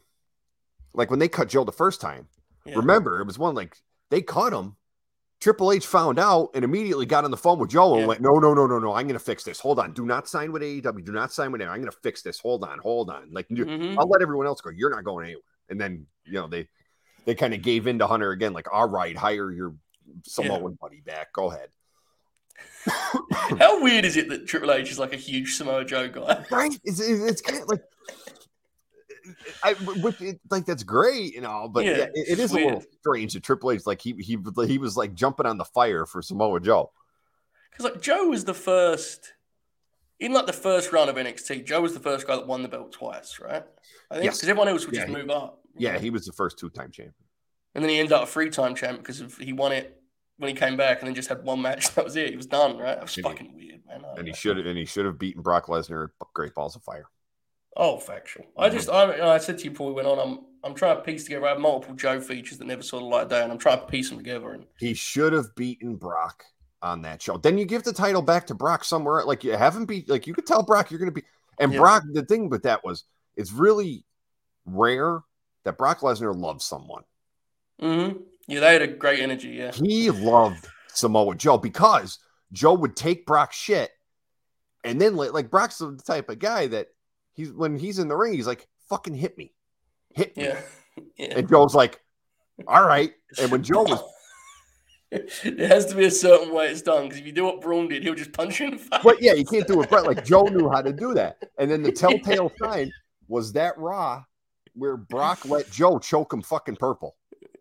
like 0.94 1.10
when 1.10 1.20
they 1.20 1.28
cut 1.28 1.50
Joe 1.50 1.64
the 1.64 1.72
first 1.72 2.02
time, 2.02 2.28
Yeah. 2.66 2.76
remember 2.76 3.20
it 3.22 3.26
was 3.28 3.38
one 3.40 3.56
like 3.56 3.78
they 4.10 4.22
cut 4.22 4.54
him. 4.54 4.76
Triple 5.40 5.72
H 5.72 5.86
found 5.88 6.20
out 6.20 6.50
and 6.54 6.66
immediately 6.66 7.06
got 7.06 7.24
on 7.24 7.32
the 7.32 7.38
phone 7.38 7.60
with 7.60 7.70
Joe 7.70 7.94
and 7.94 8.02
Yeah. 8.02 8.08
went, 8.08 8.22
"No, 8.22 8.40
no, 8.40 8.54
no, 8.54 8.68
no, 8.68 8.78
no! 8.78 8.94
I'm 8.94 9.08
going 9.08 9.18
to 9.18 9.24
fix 9.24 9.44
this. 9.46 9.60
Hold 9.62 9.80
on. 9.80 9.94
Do 9.94 10.06
not 10.06 10.28
sign 10.28 10.52
with 10.52 10.62
AEW. 10.62 11.02
Do 11.06 11.14
not 11.14 11.32
sign 11.32 11.52
with 11.54 11.62
them. 11.62 11.70
I'm 11.70 11.80
going 11.80 11.90
to 11.92 11.98
fix 12.04 12.22
this. 12.22 12.40
Hold 12.40 12.64
on, 12.66 12.78
hold 12.80 13.10
on. 13.10 13.32
Like 13.32 13.48
Mhm. 13.48 13.96
I'll 13.98 14.10
let 14.10 14.22
everyone 14.22 14.48
else 14.48 14.60
go. 14.60 14.70
You're 14.70 14.90
not 14.90 15.06
going 15.06 15.26
anywhere." 15.26 15.44
And 15.70 15.80
then 15.80 16.08
you 16.26 16.34
know 16.34 16.48
they 16.48 16.68
they 17.26 17.36
kind 17.36 17.54
of 17.54 17.62
gave 17.62 17.88
in 17.88 18.00
to 18.00 18.08
Hunter 18.08 18.32
again. 18.32 18.52
Like, 18.54 18.68
all 18.74 18.90
right, 18.90 19.16
hire 19.16 19.50
your 19.52 19.76
Samoan 20.26 20.78
buddy 20.82 21.00
back. 21.02 21.32
Go 21.32 21.52
ahead. 21.52 21.70
How 23.60 23.82
weird 23.82 24.06
is 24.06 24.18
it 24.18 24.30
that 24.30 24.48
Triple 24.48 24.72
H 24.72 24.92
is 24.92 25.00
like 25.00 25.14
a 25.14 25.18
huge 25.18 25.56
Samoa 25.56 25.86
Joe 25.86 26.10
guy? 26.10 26.44
right? 26.52 26.72
It's, 26.84 27.00
it's, 27.00 27.22
it's 27.24 27.42
kind 27.42 27.62
of 27.62 27.70
like, 27.70 27.82
I 29.64 29.74
with 30.02 30.22
it, 30.22 30.40
like 30.50 30.66
that's 30.66 30.84
great, 30.84 31.34
you 31.34 31.42
know, 31.42 31.70
but 31.72 31.86
Yeah, 31.86 31.92
yeah, 31.98 32.04
it, 32.14 32.30
it 32.32 32.40
is 32.40 32.52
a 32.52 32.56
little 32.56 32.84
strange 33.00 33.34
that 33.34 33.44
Triple 33.44 33.72
H 33.72 33.86
like 33.86 34.02
he 34.02 34.14
he 34.20 34.38
he 34.68 34.78
was 34.78 34.96
like 34.98 35.14
jumping 35.14 35.46
on 35.46 35.58
the 35.58 35.66
fire 35.66 36.06
for 36.06 36.22
Samoa 36.22 36.60
Joe. 36.60 36.92
because 37.72 37.86
like 37.86 38.02
Joe 38.02 38.26
was 38.28 38.46
the 38.46 38.54
first 38.54 39.34
in 40.20 40.34
like 40.34 40.46
the 40.48 40.54
first 40.54 40.92
round 40.92 41.10
of 41.10 41.16
NXT. 41.16 41.66
Joe 41.66 41.82
was 41.82 41.94
the 41.94 42.00
first 42.00 42.28
guy 42.28 42.36
that 42.36 42.48
won 42.48 42.62
the 42.62 42.68
belt 42.68 42.92
twice, 42.92 43.40
right? 43.40 43.64
I 44.12 44.16
think 44.16 44.26
Yes. 44.26 44.38
because 44.38 44.50
everyone 44.50 44.68
else 44.68 44.86
would 44.86 44.96
Yeah, 44.96 45.02
just 45.06 45.16
he- 45.16 45.22
move 45.22 45.30
up. 45.30 45.62
Yeah, 45.78 45.94
know? 45.94 46.00
he 46.00 46.10
was 46.10 46.26
the 46.26 46.34
first 46.34 46.60
two-time 46.60 46.92
champion. 46.92 47.14
and 47.76 47.84
then 47.84 47.90
he 47.90 48.00
ended 48.00 48.12
up 48.12 48.24
a 48.24 48.26
three-time 48.26 48.76
champ 48.76 48.98
because 48.98 49.22
of, 49.22 49.38
he 49.38 49.54
won 49.54 49.72
it 49.72 49.96
when 50.38 50.50
he 50.50 50.56
came 50.56 50.76
back, 50.76 51.00
and 51.00 51.08
then 51.08 51.16
just 51.16 51.30
had 51.30 51.44
one 51.44 51.62
match. 51.62 51.90
That 51.96 52.04
was 52.04 52.16
it. 52.18 52.32
He 52.32 52.36
was 52.36 52.48
done, 52.48 52.78
right? 52.78 52.96
That 52.96 53.04
was 53.04 53.16
And 53.18 53.26
he- 53.26 53.32
fucking 53.32 53.54
weird, 53.56 53.82
man. 53.88 54.04
And 54.18 54.28
he 54.28 54.34
should 54.34 54.58
have 54.58 54.66
and 54.66 54.78
he 54.78 54.84
should 54.86 55.06
have 55.06 55.18
beaten 55.20 55.42
Brock 55.42 55.68
Lesnar 55.68 56.06
at 56.22 56.28
Great 56.34 56.54
Balls 56.54 56.76
of 56.76 56.84
Fire. 56.84 57.06
Oh, 57.78 57.98
factual. 57.98 58.46
I 58.58 58.70
just, 58.70 58.90
I, 58.90 59.36
I 59.36 59.38
said 59.38 59.58
to 59.60 59.64
you 59.66 59.72
before 59.72 59.88
we 59.88 59.94
went 59.94 60.08
on, 60.08 60.20
I'm, 60.20 60.40
I'm 60.64 60.74
trying 60.76 60.98
to 60.98 61.02
piece 61.04 61.24
together. 61.24 61.46
I 61.46 61.50
have 61.50 61.60
multiple 61.60 61.96
Joe 61.96 62.20
features 62.20 62.58
that 62.58 62.68
never 62.68 62.82
saw 62.82 63.00
the 63.00 63.06
light 63.06 63.24
of 63.24 63.30
day, 63.30 63.42
and 63.44 63.52
I'm 63.52 63.58
trying 63.58 63.80
to 63.80 63.86
piece 63.86 64.10
them 64.10 64.18
together. 64.18 64.52
And 64.52 64.66
He 64.80 64.94
should 64.94 65.34
have 65.34 65.56
beaten 65.56 65.96
Brock 65.96 66.44
on 66.82 67.02
that 67.04 67.22
show. 67.22 67.38
Then 67.38 67.58
you 67.58 67.66
give 67.66 67.84
the 67.84 67.94
title 67.94 68.22
back 68.22 68.48
to 68.48 68.56
Brock 68.56 68.84
somewhere. 68.84 69.24
Like 69.24 69.44
you 69.44 69.52
haven't 69.52 69.86
beat. 69.86 70.10
Like 70.10 70.28
you 70.28 70.34
could 70.34 70.46
tell 70.46 70.64
Brock 70.64 70.92
you're 70.92 71.00
going 71.00 71.12
to 71.12 71.14
be. 71.14 71.24
And 71.60 71.72
Yeah. 71.72 71.80
Brock, 71.80 72.04
the 72.12 72.26
thing 72.26 72.50
with 72.50 72.64
that 72.64 72.84
was, 72.84 73.04
it's 73.36 73.52
really 73.52 74.04
rare 74.66 75.22
that 75.64 75.78
Brock 75.78 76.00
Lesnar 76.00 76.36
loves 76.36 76.66
someone. 76.66 77.04
Mm-hmm. 77.82 78.18
yeah, 78.48 78.60
they 78.60 78.74
had 78.74 78.82
a 78.82 78.88
great 78.88 79.20
energy. 79.22 79.50
Yeah, 79.50 79.72
He 79.72 80.10
loved 80.10 80.68
Samoa 80.90 81.36
Joe 81.36 81.58
because 81.58 82.20
Joe 82.52 82.74
would 82.74 82.96
take 82.96 83.26
Brock's 83.26 83.56
shit, 83.56 83.92
and 84.84 85.00
then 85.00 85.16
like 85.16 85.50
Brock's 85.50 85.78
the 85.78 85.98
type 86.06 86.30
of 86.30 86.40
guy 86.40 86.68
that 86.68 86.88
he's 87.40 87.52
when 87.52 87.78
he's 87.78 88.00
in 88.00 88.08
the 88.08 88.16
ring, 88.16 88.34
he's 88.34 88.48
like, 88.48 88.68
"Fucking 88.90 89.14
hit 89.16 89.38
me, 89.38 89.54
hit 90.14 90.36
me," 90.36 90.44
yeah, 90.44 90.60
yeah. 91.18 91.38
and 91.38 91.50
Joe's 91.50 91.74
like, 91.74 92.00
"All 92.68 92.86
right." 92.86 93.12
And 93.42 93.52
when 93.52 93.64
Joe 93.64 93.84
was 93.84 94.02
it 95.12 95.60
has 95.72 95.88
to 95.88 95.96
be 95.96 96.06
a 96.06 96.12
certain 96.12 96.54
way 96.54 96.68
it's 96.68 96.82
done 96.84 97.06
because 97.06 97.20
if 97.20 97.26
you 97.26 97.32
do 97.32 97.46
what 97.46 97.62
Braun 97.62 97.88
did, 97.88 98.04
he'll 98.04 98.14
just 98.14 98.34
punch 98.34 98.60
you 98.60 98.68
in 98.68 98.72
the 98.74 98.78
face. 98.78 99.00
But 99.04 99.22
yeah, 99.22 99.34
you 99.34 99.46
can't 99.46 99.66
do 99.66 99.82
it. 99.82 99.90
Brett 99.90 100.06
like 100.06 100.24
Joe 100.24 100.44
knew 100.44 100.70
how 100.70 100.82
to 100.82 100.94
do 100.94 101.14
that. 101.16 101.38
And 101.58 101.70
then 101.70 101.82
the 101.82 101.92
telltale 102.04 102.52
sign 102.62 102.92
was 103.28 103.54
that 103.54 103.78
Raw 103.78 104.24
where 104.76 104.98
Brock 104.98 105.46
let 105.46 105.70
Joe 105.72 106.00
choke 106.00 106.34
him 106.34 106.42
fucking 106.42 106.76
purple. 106.76 107.16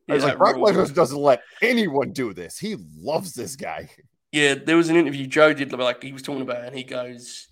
I 0.09 0.14
was 0.14 0.23
Yeah, 0.23 0.29
like, 0.31 0.38
Brock. 0.38 0.57
Lesnar 0.57 0.95
doesn't 0.95 1.19
let 1.19 1.43
anyone 1.62 2.12
do 2.12 2.35
this. 2.35 2.59
He 2.59 2.77
loves 2.97 3.33
this 3.35 3.57
guy. 3.57 3.91
Yeah, 4.33 4.55
there 4.55 4.77
was 4.77 4.91
an 4.91 4.97
interview 4.97 5.27
Joe 5.27 5.55
did 5.55 5.73
like 5.73 6.03
he 6.03 6.12
was 6.12 6.23
talking 6.23 6.43
about, 6.43 6.64
and 6.64 6.77
he 6.77 6.85
goes, 6.85 7.49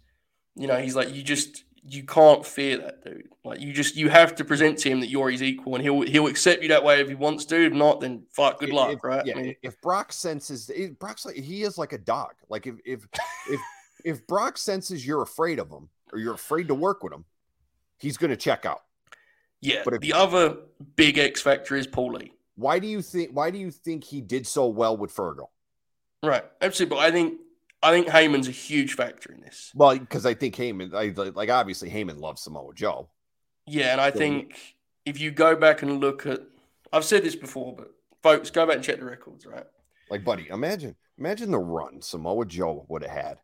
you 0.54 0.66
know, 0.66 0.76
he's 0.76 0.94
like, 0.94 1.14
you 1.14 1.22
just 1.22 1.64
you 1.88 2.02
can't 2.04 2.44
fear 2.44 2.78
that 2.78 3.04
dude. 3.04 3.28
Like 3.44 3.60
you 3.60 3.72
just 3.72 3.96
you 3.96 4.08
have 4.08 4.34
to 4.36 4.44
present 4.44 4.78
to 4.78 4.90
him 4.90 5.00
that 5.00 5.08
you're 5.08 5.30
his 5.30 5.42
equal, 5.42 5.74
and 5.74 5.82
he'll 5.84 6.02
he'll 6.02 6.26
accept 6.26 6.62
you 6.62 6.68
that 6.68 6.82
way 6.84 7.00
if 7.00 7.08
he 7.08 7.14
wants 7.14 7.44
to. 7.46 7.66
If 7.66 7.72
not, 7.72 8.00
then 8.00 8.24
fuck, 8.32 8.58
good 8.60 8.70
luck, 8.70 8.92
If- 8.92 9.04
right? 9.04 9.24
Yeah. 9.24 9.36
I 9.38 9.42
mean, 9.42 9.56
if 9.62 9.80
Brock 9.80 10.12
senses, 10.12 10.68
it, 10.70 10.98
Brock's 10.98 11.24
like 11.24 11.36
he 11.36 11.62
is 11.62 11.78
like 11.78 11.92
a 11.92 11.98
dog. 11.98 12.34
Like 12.48 12.66
if 12.66 12.74
if 12.84 13.06
if 13.48 13.60
if 14.04 14.26
Brock 14.26 14.58
senses 14.58 15.06
you're 15.06 15.22
afraid 15.22 15.58
of 15.58 15.70
him 15.70 15.88
or 16.12 16.18
you're 16.18 16.34
afraid 16.34 16.68
to 16.68 16.74
work 16.74 17.02
with 17.02 17.12
him, 17.12 17.24
he's 17.98 18.16
going 18.16 18.30
to 18.30 18.36
check 18.36 18.64
out. 18.66 18.82
yeah. 19.60 19.82
but 19.84 19.94
if- 19.94 20.00
the 20.00 20.12
other 20.12 20.56
big 20.96 21.18
X 21.18 21.40
factor 21.40 21.76
is 21.76 21.86
Paulie. 21.86 22.30
Why 22.56 22.78
do 22.78 22.86
you 22.86 23.02
think? 23.02 23.30
Why 23.32 23.50
do 23.50 23.58
you 23.58 23.70
think 23.70 24.02
he 24.04 24.20
did 24.20 24.46
so 24.46 24.66
well 24.66 24.96
with 24.96 25.14
Fergal? 25.14 25.48
Right, 26.22 26.44
absolutely. 26.62 26.96
But 26.96 27.02
I 27.04 27.10
think 27.10 27.40
I 27.86 27.92
think 27.92 28.08
Heyman's 28.08 28.48
a 28.48 28.52
huge 28.52 28.94
factor 28.94 29.32
in 29.32 29.40
this. 29.40 29.70
Well, 29.74 29.96
because 29.98 30.26
I 30.26 30.34
think 30.34 30.56
Heyman, 30.56 30.92
I 30.94 31.12
like 31.30 31.50
obviously 31.50 31.88
Heyman 31.90 32.18
loves 32.18 32.42
Samoa 32.42 32.74
Joe. 32.74 33.08
Yeah, 33.66 33.92
and 33.92 34.00
I 34.00 34.10
So- 34.10 34.18
think 34.18 34.58
if 35.04 35.20
you 35.20 35.30
go 35.30 35.54
back 35.54 35.82
and 35.82 36.00
look 36.00 36.26
at, 36.26 36.40
I've 36.92 37.04
said 37.04 37.22
this 37.22 37.36
before, 37.36 37.74
but 37.76 37.92
folks, 38.22 38.50
go 38.50 38.66
back 38.66 38.76
and 38.76 38.84
check 38.84 38.98
the 38.98 39.04
records, 39.04 39.46
right? 39.46 39.66
Like, 40.10 40.24
buddy, 40.24 40.48
imagine 40.48 40.96
imagine 41.18 41.50
the 41.50 41.58
run 41.58 42.02
Samoa 42.02 42.44
Joe 42.46 42.84
would 42.88 43.02
have 43.02 43.10
had 43.10 43.38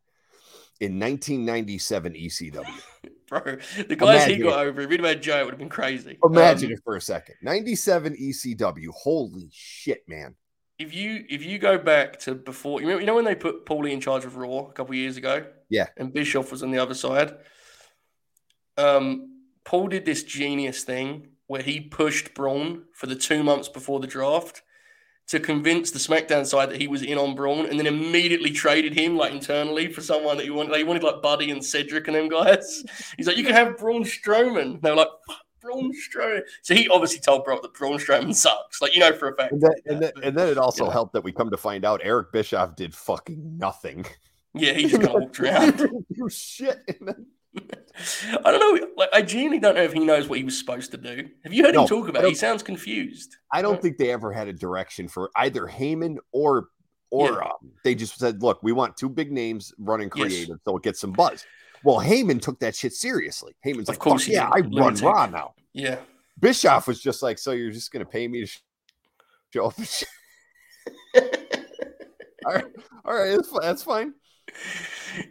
in 0.80 0.98
1997 0.98 2.14
ECW. 2.14 2.66
Bro, 3.28 3.40
the 3.88 3.96
guys 3.96 4.24
he 4.26 4.34
Imagine 4.34 4.42
got 4.42 4.66
over, 4.66 4.80
if 4.82 4.90
he'd 4.90 5.00
have 5.00 5.08
had 5.08 5.22
Joe, 5.22 5.38
it 5.38 5.44
would 5.44 5.52
have 5.52 5.58
been 5.58 5.68
crazy. 5.70 6.18
Imagine 6.22 6.66
Um, 6.66 6.72
it 6.74 6.80
for 6.84 6.96
a 6.96 7.00
second. 7.00 7.36
97 7.42 8.14
ECW. 8.14 8.88
Holy 8.92 9.48
shit, 9.52 10.02
man. 10.06 10.34
If 10.82 10.94
you 10.94 11.24
if 11.28 11.44
you 11.44 11.58
go 11.58 11.78
back 11.78 12.18
to 12.20 12.34
before, 12.34 12.80
you 12.80 12.88
know, 12.88 12.98
you 12.98 13.06
know 13.06 13.14
when 13.14 13.24
they 13.24 13.34
put 13.34 13.64
Paulie 13.66 13.92
in 13.92 14.00
charge 14.00 14.24
of 14.24 14.36
Raw 14.36 14.66
a 14.66 14.72
couple 14.72 14.94
years 14.94 15.16
ago, 15.16 15.44
Yeah. 15.68 15.86
and 15.96 16.12
Bischoff 16.12 16.50
was 16.50 16.62
on 16.62 16.70
the 16.70 16.78
other 16.78 16.94
side. 16.94 17.34
Um, 18.76 19.40
Paul 19.64 19.88
did 19.88 20.04
this 20.04 20.22
genius 20.24 20.82
thing 20.84 21.28
where 21.46 21.62
he 21.62 21.80
pushed 21.80 22.34
Braun 22.34 22.84
for 22.94 23.06
the 23.06 23.14
two 23.16 23.42
months 23.42 23.68
before 23.68 24.00
the 24.00 24.06
draft 24.06 24.62
to 25.28 25.38
convince 25.38 25.90
the 25.90 25.98
SmackDown 25.98 26.44
side 26.46 26.70
that 26.70 26.80
he 26.80 26.88
was 26.88 27.02
in 27.02 27.16
on 27.16 27.34
Braun, 27.34 27.66
and 27.66 27.78
then 27.78 27.86
immediately 27.86 28.50
traded 28.50 28.92
him 28.94 29.16
like 29.16 29.32
internally 29.32 29.90
for 29.92 30.00
someone 30.00 30.36
that 30.36 30.44
he 30.44 30.50
wanted. 30.50 30.74
They 30.74 30.84
wanted 30.84 31.02
like 31.04 31.22
Buddy 31.22 31.50
and 31.50 31.64
Cedric 31.64 32.08
and 32.08 32.16
them 32.16 32.28
guys. 32.28 32.84
He's 33.16 33.26
like, 33.26 33.36
you 33.36 33.44
can 33.44 33.54
have 33.54 33.78
Braun 33.78 34.02
Strowman. 34.04 34.80
They 34.82 34.90
were 34.90 34.96
like, 34.96 35.08
fuck 35.26 35.36
Braun 35.62 35.92
Strowman. 35.92 36.42
So 36.62 36.74
he 36.74 36.88
obviously 36.88 37.20
told 37.20 37.44
Brock 37.44 37.62
that 37.62 37.72
Braun 37.74 37.98
Strowman 37.98 38.34
sucks. 38.34 38.80
Like 38.82 38.94
you 38.94 39.00
know 39.00 39.12
for 39.12 39.28
a 39.30 39.36
fact. 39.36 39.52
And 39.52 39.60
did 39.60 39.70
and, 39.86 40.02
that, 40.02 40.14
but- 40.14 40.24
and 40.24 40.36
then 40.36 40.48
it 40.48 40.58
also 40.58 40.84
know. 40.86 40.90
helped 40.90 41.12
that 41.14 41.24
we 41.24 41.32
come 41.32 41.50
to 41.50 41.56
find 41.56 41.84
out 41.84 42.00
Eric 42.02 42.32
Bischoff 42.32 42.76
did 42.76 42.94
fucking 42.94 43.58
nothing. 43.58 44.04
yeah, 44.54 44.72
he 44.72 44.82
just 44.88 44.94
kind 45.02 45.06
of 45.14 45.20
walked 45.22 45.40
around. 45.40 45.80
you 46.08 46.28
shit. 46.28 46.78
Then- 47.00 47.26
I 48.44 48.50
don't 48.50 48.80
know. 48.80 48.88
Like, 48.96 49.10
I 49.12 49.20
genuinely 49.20 49.58
don't 49.60 49.74
know 49.74 49.82
if 49.82 49.92
he 49.92 50.00
knows 50.00 50.26
what 50.26 50.38
he 50.38 50.44
was 50.44 50.56
supposed 50.58 50.90
to 50.92 50.96
do. 50.96 51.28
Have 51.44 51.52
you 51.52 51.62
heard 51.64 51.74
No, 51.74 51.82
him 51.82 51.88
talk 51.88 52.08
about? 52.08 52.24
it? 52.24 52.28
He 52.30 52.34
sounds 52.34 52.62
confused. 52.62 53.36
I 53.52 53.60
don't 53.60 53.74
Right. 53.74 53.82
think 53.82 53.98
they 53.98 54.10
ever 54.10 54.32
had 54.32 54.48
a 54.48 54.54
direction 54.54 55.06
for 55.06 55.30
either 55.36 55.66
Heyman 55.66 56.16
or 56.32 56.68
or 57.10 57.26
Yeah. 57.32 57.48
um, 57.50 57.70
they 57.84 57.94
just 57.94 58.18
said, 58.18 58.42
look, 58.42 58.62
we 58.62 58.72
want 58.72 58.96
two 58.96 59.10
big 59.10 59.30
names 59.30 59.74
running 59.78 60.10
Yes. 60.16 60.28
creative 60.28 60.56
so 60.64 60.78
it 60.78 60.82
gets 60.82 60.98
some 60.98 61.12
buzz. 61.12 61.44
Well, 61.84 61.98
Heyman 61.98 62.40
took 62.40 62.60
that 62.60 62.74
shit 62.76 62.92
seriously. 62.92 63.54
Heyman's 63.64 63.88
Of 63.88 63.94
like, 63.94 63.98
course 63.98 64.24
"Fuck 64.24 64.32
yeah. 64.32 64.48
I 64.52 64.60
run. 64.60 64.94
Raw 64.96 65.26
now. 65.26 65.54
Yeah. 65.72 65.98
Bischoff 66.38 66.86
was 66.86 67.00
just 67.00 67.22
like, 67.22 67.38
so 67.38 67.52
you're 67.52 67.70
just 67.70 67.92
gonna 67.92 68.04
pay 68.04 68.26
me 68.28 68.40
to 68.40 68.46
sh- 68.46 68.60
show 69.54 69.66
up? 69.66 69.74
all 72.46 72.52
right, 72.54 72.64
all 73.04 73.14
right, 73.14 73.36
that's, 73.36 73.50
that's 73.60 73.82
fine. 73.82 74.14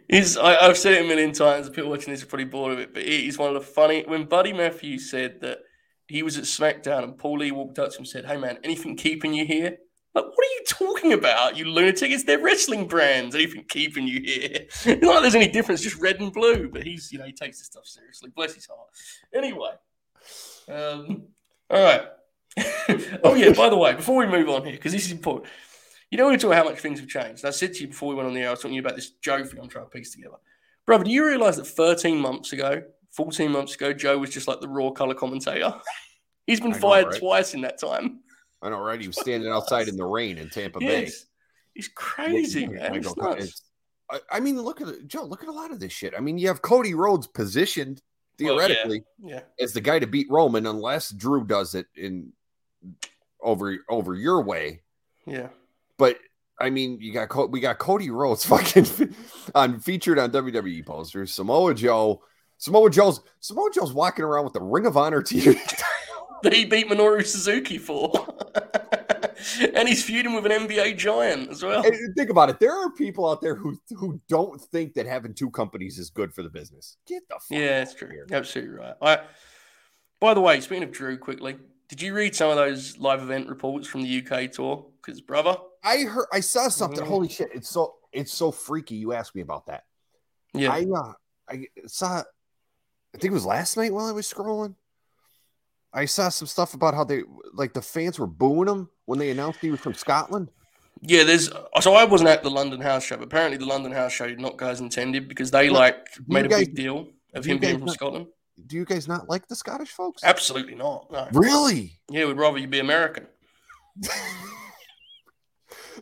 He's, 0.08 0.36
I, 0.36 0.56
I've 0.56 0.78
said 0.78 0.94
it 0.94 1.04
a 1.04 1.08
million 1.08 1.32
times. 1.32 1.68
People 1.68 1.90
watching 1.90 2.12
this 2.12 2.22
are 2.22 2.26
probably 2.26 2.46
bored 2.46 2.72
of 2.72 2.78
it, 2.78 2.94
but 2.94 3.02
he's 3.02 3.38
one 3.38 3.48
of 3.48 3.54
the 3.54 3.60
funny. 3.60 4.04
When 4.06 4.24
Buddy 4.24 4.52
Matthews 4.52 5.10
said 5.10 5.40
that 5.40 5.58
he 6.08 6.22
was 6.22 6.38
at 6.38 6.44
SmackDown 6.44 7.04
and 7.04 7.18
Paulie 7.18 7.52
walked 7.52 7.78
up 7.78 7.90
to 7.90 7.96
him 7.96 8.00
and 8.00 8.08
said, 8.08 8.24
"Hey 8.26 8.36
man, 8.36 8.58
anything 8.64 8.96
keeping 8.96 9.34
you 9.34 9.44
here?" 9.44 9.76
Like, 10.14 10.24
what 10.24 10.38
are 10.38 10.54
you 10.54 10.62
talking 10.68 11.12
about, 11.14 11.56
you 11.56 11.64
lunatic? 11.64 12.10
It's 12.10 12.24
their 12.24 12.38
wrestling 12.38 12.86
brands. 12.86 13.34
Anything 13.34 13.64
keeping 13.68 14.06
you 14.06 14.20
here? 14.20 14.66
It's 14.84 15.02
not 15.02 15.14
like 15.14 15.22
there's 15.22 15.34
any 15.34 15.48
difference, 15.48 15.80
just 15.80 16.00
red 16.00 16.20
and 16.20 16.32
blue. 16.32 16.68
But 16.68 16.82
he's, 16.82 17.10
you 17.12 17.18
know, 17.18 17.24
he 17.24 17.32
takes 17.32 17.58
this 17.58 17.66
stuff 17.66 17.86
seriously. 17.86 18.30
Bless 18.34 18.54
his 18.54 18.66
heart. 18.66 18.88
Anyway, 19.34 19.72
um, 20.68 21.24
all 21.70 21.82
right. 21.82 22.02
oh 23.24 23.34
yeah. 23.34 23.52
By 23.52 23.70
the 23.70 23.76
way, 23.76 23.94
before 23.94 24.16
we 24.16 24.26
move 24.26 24.50
on 24.50 24.64
here, 24.64 24.72
because 24.72 24.92
this 24.92 25.06
is 25.06 25.12
important. 25.12 25.50
You 26.10 26.18
know, 26.18 26.28
we 26.28 26.36
talk 26.36 26.44
about 26.44 26.64
how 26.66 26.70
much 26.70 26.80
things 26.80 27.00
have 27.00 27.08
changed. 27.08 27.42
And 27.42 27.48
I 27.48 27.52
said 27.52 27.72
to 27.72 27.80
you 27.80 27.88
before 27.88 28.10
we 28.10 28.14
went 28.14 28.28
on 28.28 28.34
the 28.34 28.40
air, 28.40 28.48
I 28.48 28.50
was 28.50 28.58
talking 28.58 28.72
to 28.72 28.74
you 28.74 28.82
about 28.82 28.96
this 28.96 29.12
Joe 29.22 29.42
thing 29.44 29.58
I'm 29.58 29.68
trying 29.68 29.86
to 29.86 29.90
piece 29.90 30.12
together. 30.12 30.36
Brother, 30.86 31.04
do 31.04 31.10
you 31.10 31.24
realize 31.26 31.56
that 31.56 31.66
13 31.66 32.18
months 32.18 32.52
ago, 32.52 32.82
14 33.12 33.50
months 33.50 33.76
ago, 33.76 33.94
Joe 33.94 34.18
was 34.18 34.28
just 34.28 34.46
like 34.46 34.60
the 34.60 34.68
raw 34.68 34.90
color 34.90 35.14
commentator? 35.14 35.72
He's 36.46 36.60
been 36.60 36.72
I 36.72 36.74
know, 36.74 36.80
fired 36.80 37.06
right? 37.06 37.18
twice 37.18 37.54
in 37.54 37.62
that 37.62 37.80
time. 37.80 38.20
I 38.62 38.68
know, 38.70 38.80
right? 38.80 39.00
He 39.00 39.06
was 39.08 39.18
standing 39.20 39.50
outside 39.50 39.88
in 39.88 39.96
the 39.96 40.04
rain 40.04 40.38
in 40.38 40.48
Tampa 40.48 40.78
Bay. 40.78 41.02
Yes. 41.02 41.26
He's 41.74 41.88
crazy, 41.88 42.66
man. 42.66 42.92
Michael 42.92 43.12
It's 43.12 43.16
nuts. 43.16 43.62
I, 44.10 44.18
I 44.36 44.40
mean, 44.40 44.60
look 44.60 44.80
at 44.80 44.88
it, 44.88 45.08
Joe. 45.08 45.24
Look 45.24 45.42
at 45.42 45.48
a 45.48 45.52
lot 45.52 45.72
of 45.72 45.80
this 45.80 45.92
shit. 45.92 46.14
I 46.16 46.20
mean, 46.20 46.38
you 46.38 46.48
have 46.48 46.62
Cody 46.62 46.94
Rhodes 46.94 47.26
positioned 47.26 48.02
Well, 48.40 48.52
yeah. 48.54 48.66
theoretically 48.66 49.04
Yeah. 49.22 49.40
as 49.58 49.72
the 49.72 49.80
guy 49.80 49.98
to 49.98 50.06
beat 50.06 50.28
Roman, 50.30 50.66
unless 50.66 51.10
Drew 51.10 51.44
does 51.44 51.74
it 51.74 51.86
in 51.96 52.32
over 53.40 53.76
over 53.88 54.14
your 54.14 54.42
way. 54.42 54.82
Yeah. 55.26 55.48
But 55.98 56.18
I 56.60 56.70
mean, 56.70 56.98
you 57.00 57.12
got 57.12 57.28
Co- 57.30 57.46
we 57.46 57.58
got 57.60 57.78
Cody 57.78 58.10
Rhodes 58.10 58.44
fucking 58.46 58.86
on 59.54 59.80
featured 59.80 60.18
on 60.18 60.30
WWE 60.30 60.84
posters. 60.86 61.32
Samoa 61.32 61.74
Joe, 61.74 62.22
Samoa 62.58 62.90
Joe's 62.90 63.20
Samoa 63.40 63.70
Joe's 63.72 63.92
walking 63.92 64.24
around 64.24 64.44
with 64.44 64.52
the 64.52 64.62
Ring 64.62 64.86
of 64.86 64.96
Honor 64.96 65.22
TV. 65.22 65.58
That 66.52 66.52
he 66.52 66.64
beat 66.64 66.88
Minoru 66.88 67.24
Suzuki 67.24 67.78
for. 67.78 68.10
and 69.74 69.88
he's 69.88 70.04
feuding 70.04 70.34
with 70.34 70.44
an 70.46 70.52
NBA 70.66 70.96
giant 70.96 71.50
as 71.50 71.62
well. 71.62 71.84
And 71.84 72.16
think 72.16 72.30
about 72.30 72.50
it. 72.50 72.58
There 72.60 72.72
are 72.72 72.90
people 72.92 73.28
out 73.28 73.40
there 73.40 73.54
who 73.54 73.78
who 73.96 74.20
don't 74.28 74.60
think 74.60 74.94
that 74.94 75.06
having 75.06 75.34
two 75.34 75.50
companies 75.50 75.98
is 75.98 76.10
good 76.10 76.32
for 76.34 76.42
the 76.42 76.50
business. 76.50 76.96
Get 77.06 77.22
the 77.28 77.34
fuck 77.34 77.44
Yeah, 77.50 77.82
of 77.82 77.96
true. 77.96 78.08
here. 78.08 78.26
Absolutely 78.30 78.74
right. 78.76 78.94
I, 79.00 79.20
by 80.20 80.34
the 80.34 80.40
way, 80.40 80.60
speaking 80.60 80.84
of 80.84 80.92
Drew, 80.92 81.16
quickly, 81.18 81.56
did 81.88 82.00
you 82.02 82.14
read 82.14 82.34
some 82.34 82.50
of 82.50 82.56
those 82.56 82.98
live 82.98 83.20
event 83.22 83.48
reports 83.48 83.86
from 83.88 84.02
the 84.02 84.24
UK 84.26 84.50
tour? 84.50 84.86
Because, 85.04 85.20
brother, 85.20 85.56
I 85.82 85.98
heard 85.98 86.26
I 86.32 86.40
saw 86.40 86.68
something. 86.68 87.04
Mhm. 87.04 87.08
Holy 87.08 87.28
shit! 87.28 87.50
It's 87.54 87.68
so 87.68 87.94
it's 88.12 88.32
so 88.32 88.50
freaky. 88.52 88.94
You 88.96 89.12
asked 89.12 89.34
me 89.34 89.42
about 89.42 89.66
that. 89.66 89.84
yeah, 90.54 90.72
I 90.72 90.84
uh, 90.94 91.12
I 91.48 91.66
saw. 91.86 92.22
I 93.14 93.18
think 93.18 93.30
it 93.32 93.34
was 93.34 93.44
last 93.44 93.76
night 93.76 93.92
while 93.92 94.06
I 94.06 94.12
was 94.12 94.32
scrolling. 94.32 94.74
I 95.94 96.06
saw 96.06 96.28
some 96.30 96.48
stuff 96.48 96.74
about 96.74 96.94
how 96.94 97.04
they 97.04 97.22
like 97.52 97.72
the 97.74 97.82
fans 97.82 98.18
were 98.18 98.26
booing 98.26 98.68
him 98.68 98.88
when 99.06 99.18
they 99.18 99.30
announced 99.30 99.60
he 99.60 99.70
was 99.70 99.80
from 99.80 99.94
Scotland. 99.94 100.50
Yeah, 101.02 101.24
there's 101.24 101.50
so 101.80 101.94
I 101.94 102.04
wasn't 102.04 102.30
at 102.30 102.42
the 102.42 102.50
London 102.50 102.80
House 102.80 103.04
show, 103.04 103.16
but 103.16 103.24
apparently 103.24 103.58
the 103.58 103.66
London 103.66 103.92
House 103.92 104.12
show 104.12 104.26
did 104.26 104.40
not 104.40 104.56
go 104.56 104.68
as 104.68 104.80
intended 104.80 105.28
because 105.28 105.50
they 105.50 105.68
Look, 105.68 105.78
like 105.78 106.06
made 106.28 106.46
a 106.46 106.48
big 106.48 106.74
deal 106.74 107.08
of 107.34 107.44
him 107.44 107.58
being 107.58 107.78
from 107.78 107.86
not- 107.86 107.94
Scotland. 107.94 108.26
Do 108.66 108.76
you 108.76 108.84
guys 108.84 109.08
not 109.08 109.28
like 109.28 109.48
the 109.48 109.56
Scottish 109.56 109.90
folks? 109.90 110.22
Absolutely 110.22 110.74
not. 110.76 111.10
No. 111.10 111.26
Really? 111.32 111.98
Yeah, 112.10 112.26
we'd 112.26 112.36
rather 112.36 112.58
you 112.58 112.68
be 112.68 112.78
American. 112.78 113.26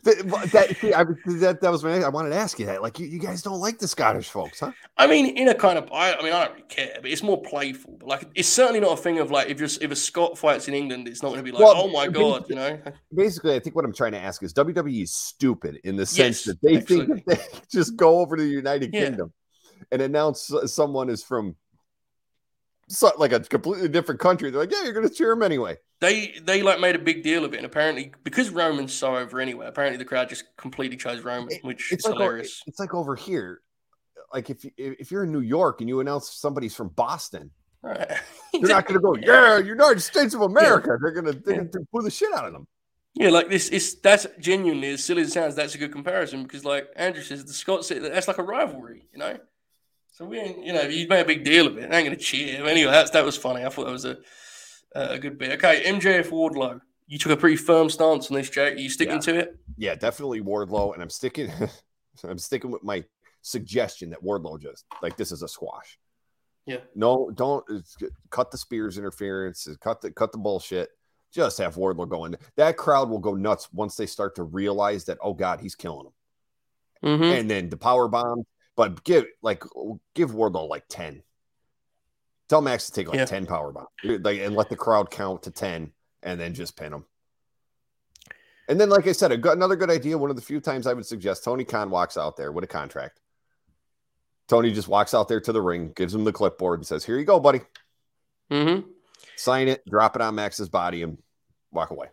that, 0.02 0.50
that, 0.52 0.76
see, 0.76 0.92
I, 0.92 1.04
that, 1.04 1.58
that 1.60 1.70
was 1.70 1.82
my. 1.84 2.02
I 2.02 2.08
wanted 2.08 2.30
to 2.30 2.36
ask 2.36 2.58
you 2.58 2.66
that. 2.66 2.82
Like, 2.82 2.98
you, 2.98 3.06
you 3.06 3.18
guys 3.18 3.42
don't 3.42 3.60
like 3.60 3.78
the 3.78 3.88
Scottish 3.88 4.28
folks, 4.28 4.60
huh? 4.60 4.72
I 4.96 5.06
mean, 5.06 5.36
in 5.36 5.48
a 5.48 5.54
kind 5.54 5.78
of, 5.78 5.90
I, 5.92 6.14
I 6.14 6.22
mean, 6.22 6.32
I 6.32 6.44
don't 6.44 6.54
really 6.54 6.66
care, 6.68 6.98
but 7.00 7.10
it's 7.10 7.22
more 7.22 7.40
playful. 7.42 7.96
But 7.98 8.08
like, 8.08 8.28
it's 8.34 8.48
certainly 8.48 8.80
not 8.80 8.98
a 8.98 9.02
thing 9.02 9.18
of 9.18 9.30
like, 9.30 9.48
if 9.48 9.58
you're 9.58 9.68
if 9.80 9.90
a 9.90 9.96
Scot 9.96 10.38
fights 10.38 10.68
in 10.68 10.74
England, 10.74 11.08
it's 11.08 11.22
not 11.22 11.28
going 11.28 11.40
to 11.40 11.44
be 11.44 11.52
like, 11.52 11.62
Well, 11.62 11.74
oh 11.76 11.88
my 11.90 12.08
god, 12.08 12.48
you 12.48 12.56
know. 12.56 12.80
Basically, 13.14 13.54
I 13.54 13.58
think 13.58 13.76
what 13.76 13.84
I'm 13.84 13.94
trying 13.94 14.12
to 14.12 14.20
ask 14.20 14.42
is 14.42 14.52
WWE 14.54 15.02
is 15.02 15.14
stupid 15.14 15.80
in 15.84 15.96
the 15.96 16.06
sense 16.06 16.44
Yes, 16.46 16.56
that 16.56 16.62
they 16.62 16.76
absolutely. 16.76 17.20
think 17.20 17.26
that 17.26 17.52
they 17.52 17.58
just 17.70 17.96
go 17.96 18.20
over 18.20 18.36
to 18.36 18.42
the 18.42 18.48
United 18.48 18.92
Yeah. 18.92 19.04
Kingdom 19.06 19.32
and 19.90 20.02
announce 20.02 20.52
someone 20.66 21.08
is 21.10 21.22
from 21.22 21.56
so, 22.88 23.12
like 23.18 23.32
a 23.32 23.40
completely 23.40 23.88
different 23.88 24.20
country. 24.20 24.50
They're 24.50 24.60
like, 24.60 24.72
yeah, 24.72 24.82
you're 24.84 24.92
going 24.92 25.08
to 25.08 25.14
cheer 25.14 25.30
him 25.32 25.42
anyway. 25.42 25.76
They 26.00 26.34
they 26.42 26.62
like 26.62 26.80
made 26.80 26.96
a 26.96 26.98
big 26.98 27.22
deal 27.22 27.44
of 27.44 27.52
it, 27.52 27.58
and 27.58 27.66
apparently 27.66 28.12
because 28.24 28.50
Roman's 28.50 28.92
so 28.94 29.16
over 29.16 29.38
anyway, 29.38 29.66
apparently 29.66 29.98
the 29.98 30.04
crowd 30.04 30.28
just 30.30 30.44
completely 30.56 30.96
chose 30.96 31.20
Roman, 31.22 31.58
which 31.62 31.92
It's 31.92 32.04
is 32.04 32.10
like 32.10 32.14
o- 32.20 32.22
hilarious. 32.22 32.62
it's 32.66 32.78
like 32.80 32.94
over 32.94 33.14
here. 33.16 33.60
Like 34.32 34.48
if 34.48 34.64
you- 34.64 34.70
if 34.76 35.10
you're 35.10 35.24
in 35.24 35.32
New 35.32 35.40
York 35.40 35.80
and 35.80 35.88
you 35.88 36.00
announce 36.00 36.30
somebody's 36.30 36.74
from 36.74 36.88
Boston, 36.88 37.50
Right. 37.82 38.08
they're 38.52 38.62
not 38.62 38.86
going 38.86 39.00
to 39.00 39.00
go, 39.00 39.14
yeah, 39.22 39.58
United 39.58 40.00
States 40.00 40.34
of 40.34 40.42
America. 40.42 40.96
They're 41.00 41.12
going 41.12 41.26
to 41.26 41.32
they're 41.32 41.54
Yeah. 41.56 41.60
going 41.64 41.72
to 41.84 41.88
pull 41.92 42.02
the 42.02 42.10
shit 42.10 42.32
out 42.34 42.46
of 42.46 42.52
them. 42.52 42.66
Yeah, 43.14 43.30
like 43.30 43.50
this 43.50 43.68
is 43.70 44.00
that's 44.00 44.26
genuinely 44.38 44.90
as 44.90 45.02
silly 45.04 45.22
as 45.22 45.28
it 45.28 45.32
sounds. 45.32 45.54
That's 45.56 45.74
a 45.74 45.78
good 45.78 45.90
comparison 45.92 46.44
because, 46.44 46.64
like 46.64 46.88
Andrew 46.96 47.22
says, 47.22 47.44
the 47.44 47.52
Scots 47.52 47.88
that's 47.88 48.28
like 48.28 48.38
a 48.38 48.42
rivalry, 48.42 49.08
you 49.12 49.18
know. 49.18 49.36
So 50.12 50.24
we, 50.26 50.38
ain't, 50.38 50.64
you 50.64 50.72
know, 50.72 50.82
you 50.82 51.08
made 51.08 51.20
a 51.22 51.24
big 51.24 51.42
deal 51.44 51.66
of 51.66 51.76
it. 51.78 51.90
I 51.92 51.96
ain't 51.96 52.06
gonna 52.06 52.16
cheer. 52.16 52.64
Anyway, 52.66 52.90
that's 52.92 53.10
that 53.10 53.24
was 53.24 53.36
funny. 53.36 53.64
I 53.64 53.68
thought 53.68 53.86
that 53.86 53.90
was 53.92 54.04
a 54.04 54.18
a 54.94 55.18
good 55.18 55.38
bit. 55.38 55.52
Okay, 55.52 55.84
MJF 55.84 56.30
Wardlow, 56.30 56.80
you 57.06 57.18
took 57.18 57.32
a 57.32 57.36
pretty 57.36 57.56
firm 57.56 57.90
stance 57.90 58.30
on 58.30 58.36
this, 58.36 58.50
Jake. 58.50 58.74
Are 58.74 58.78
you 58.78 58.90
sticking 58.90 59.14
Yeah. 59.16 59.20
to 59.20 59.38
it? 59.38 59.58
Yeah, 59.76 59.94
definitely 59.94 60.40
Wardlow, 60.40 60.94
and 60.94 61.02
I'm 61.02 61.10
sticking. 61.10 61.50
I'm 62.24 62.38
sticking 62.38 62.70
with 62.70 62.82
my 62.82 63.04
suggestion 63.42 64.10
that 64.10 64.22
Wardlow 64.22 64.60
just 64.60 64.84
like 65.02 65.16
this 65.16 65.32
is 65.32 65.42
a 65.42 65.48
squash. 65.48 65.98
Yeah. 66.66 66.78
No, 66.94 67.30
don't 67.34 67.64
cut 68.30 68.50
the 68.50 68.58
Spears 68.58 68.98
interference. 68.98 69.66
Cut 69.80 70.00
the 70.00 70.10
cut 70.10 70.32
the 70.32 70.38
bullshit. 70.38 70.90
Just 71.32 71.58
have 71.58 71.76
Wardlow 71.76 72.08
going. 72.08 72.34
That 72.56 72.76
crowd 72.76 73.08
will 73.08 73.18
go 73.18 73.34
nuts 73.34 73.72
once 73.72 73.96
they 73.96 74.06
start 74.06 74.34
to 74.36 74.42
realize 74.42 75.04
that 75.06 75.18
oh 75.22 75.32
god, 75.34 75.60
he's 75.60 75.74
killing 75.74 76.04
them. 76.04 76.12
Mm-hmm. 77.18 77.22
And 77.22 77.50
then 77.50 77.68
the 77.70 77.76
power 77.76 78.08
bomb. 78.08 78.44
But 78.76 79.02
give 79.04 79.24
like 79.42 79.62
give 80.14 80.32
Wardlow 80.32 80.68
like 80.68 80.84
ten. 80.88 81.22
Tell 82.50 82.60
Max 82.60 82.86
to 82.86 82.92
take 82.92 83.06
like 83.06 83.16
Yeah. 83.16 83.24
ten 83.26 83.46
power 83.46 83.70
bomb, 83.72 83.86
like 84.02 84.40
and 84.40 84.56
let 84.56 84.68
the 84.68 84.76
crowd 84.76 85.08
count 85.08 85.44
to 85.44 85.52
ten, 85.52 85.92
and 86.24 86.38
then 86.38 86.52
just 86.52 86.76
pin 86.76 86.92
him. 86.92 87.06
And 88.68 88.78
then, 88.80 88.88
like 88.88 89.06
I 89.06 89.12
said, 89.12 89.30
a 89.30 89.36
good, 89.36 89.52
another 89.56 89.76
good 89.76 89.88
idea. 89.90 90.18
One 90.18 90.30
of 90.30 90.36
the 90.36 90.42
few 90.42 90.60
times 90.60 90.88
I 90.88 90.92
would 90.92 91.06
suggest 91.06 91.44
Tony 91.44 91.64
Khan 91.64 91.90
walks 91.90 92.16
out 92.16 92.36
there 92.36 92.50
with 92.50 92.64
a 92.64 92.66
contract. 92.66 93.20
Tony 94.48 94.72
just 94.72 94.88
walks 94.88 95.14
out 95.14 95.28
there 95.28 95.40
to 95.40 95.52
the 95.52 95.62
ring, 95.62 95.92
gives 95.94 96.12
him 96.12 96.24
the 96.24 96.32
clipboard, 96.32 96.80
and 96.80 96.86
says, 96.86 97.04
"Here 97.04 97.16
you 97.18 97.24
go, 97.24 97.38
buddy. 97.38 97.60
Mm-hmm. 98.50 98.88
Sign 99.36 99.68
it, 99.68 99.86
drop 99.88 100.16
it 100.16 100.22
on 100.22 100.34
Max's 100.34 100.68
body, 100.68 101.02
and 101.04 101.18
walk 101.70 101.90
away." 101.90 102.08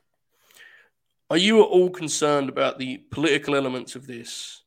Are 1.32 1.38
you 1.38 1.62
at 1.64 1.68
all 1.68 1.90
concerned 1.90 2.48
about 2.48 2.78
the 2.78 3.00
political 3.10 3.56
elements 3.56 3.96
of 3.96 4.06
this 4.06 4.64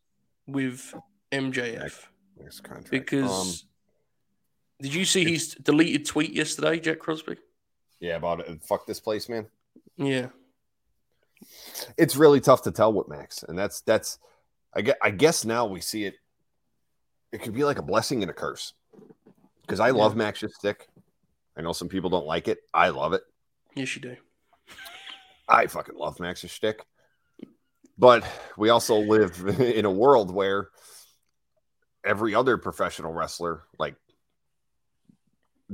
with 0.48 0.92
MJF? 1.30 2.06
Max 2.36 2.60
contract. 2.60 2.90
Because 2.90 3.62
Um, 3.62 3.68
did 4.80 4.94
you 4.94 5.04
see 5.04 5.24
his 5.30 5.54
deleted 5.54 6.06
tweet 6.06 6.32
yesterday, 6.32 6.80
Jack 6.80 6.98
Crosby? 6.98 7.36
yeah, 8.00 8.16
about 8.16 8.40
it. 8.40 8.62
Fuck 8.64 8.86
this 8.86 9.00
place, 9.00 9.28
man. 9.28 9.46
Yeah. 9.96 10.28
it's 11.96 12.16
really 12.16 12.40
tough 12.40 12.62
to 12.62 12.70
tell 12.70 12.92
with 12.92 13.08
Max, 13.08 13.42
and 13.42 13.58
that's 13.58 13.80
that's 13.82 14.18
I 14.74 14.82
guess, 14.82 14.96
I 15.02 15.10
guess 15.10 15.44
now 15.44 15.66
we 15.66 15.80
see 15.80 16.04
it. 16.04 16.14
It 17.32 17.42
could 17.42 17.54
be 17.54 17.64
like 17.64 17.78
a 17.78 17.82
blessing 17.82 18.22
and 18.22 18.30
a 18.30 18.34
curse 18.34 18.72
because 19.62 19.80
I 19.80 19.90
love 19.90 20.16
Max's 20.16 20.54
stick. 20.54 20.88
I 21.56 21.62
know 21.62 21.72
some 21.72 21.88
people 21.88 22.10
don't 22.10 22.26
like 22.26 22.48
it. 22.48 22.58
I 22.72 22.88
love 22.88 23.12
it. 23.12 23.22
Yes, 23.74 23.94
you 23.94 24.02
do. 24.02 24.16
I 25.48 25.66
fucking 25.66 25.96
love 25.96 26.18
Max's 26.18 26.52
stick. 26.52 26.84
But 27.98 28.24
we 28.56 28.70
also 28.70 28.96
live 28.96 29.46
in 29.60 29.84
a 29.84 29.90
world 29.90 30.34
where 30.34 30.70
every 32.04 32.34
other 32.34 32.56
professional 32.56 33.12
wrestler 33.12 33.64
like 33.78 33.94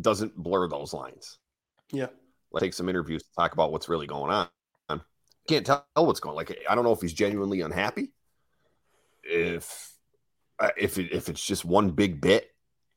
doesn't 0.00 0.36
blur 0.36 0.68
those 0.68 0.92
lines. 0.92 1.38
Yeah. 1.92 2.08
Let's 2.52 2.62
take 2.62 2.74
some 2.74 2.88
interviews 2.88 3.22
to 3.22 3.28
talk 3.36 3.52
about 3.52 3.72
what's 3.72 3.88
really 3.88 4.06
going 4.06 4.30
on. 4.30 4.48
Can't 5.48 5.64
tell 5.64 5.86
what's 5.94 6.20
going. 6.20 6.34
Like 6.34 6.58
I 6.68 6.74
don't 6.74 6.84
know 6.84 6.92
if 6.92 7.00
he's 7.00 7.12
genuinely 7.12 7.60
unhappy. 7.60 8.10
If 9.22 9.92
uh, 10.58 10.70
if 10.76 10.98
it, 10.98 11.12
if 11.12 11.28
it's 11.28 11.44
just 11.44 11.64
one 11.64 11.90
big 11.90 12.20
bit, 12.20 12.50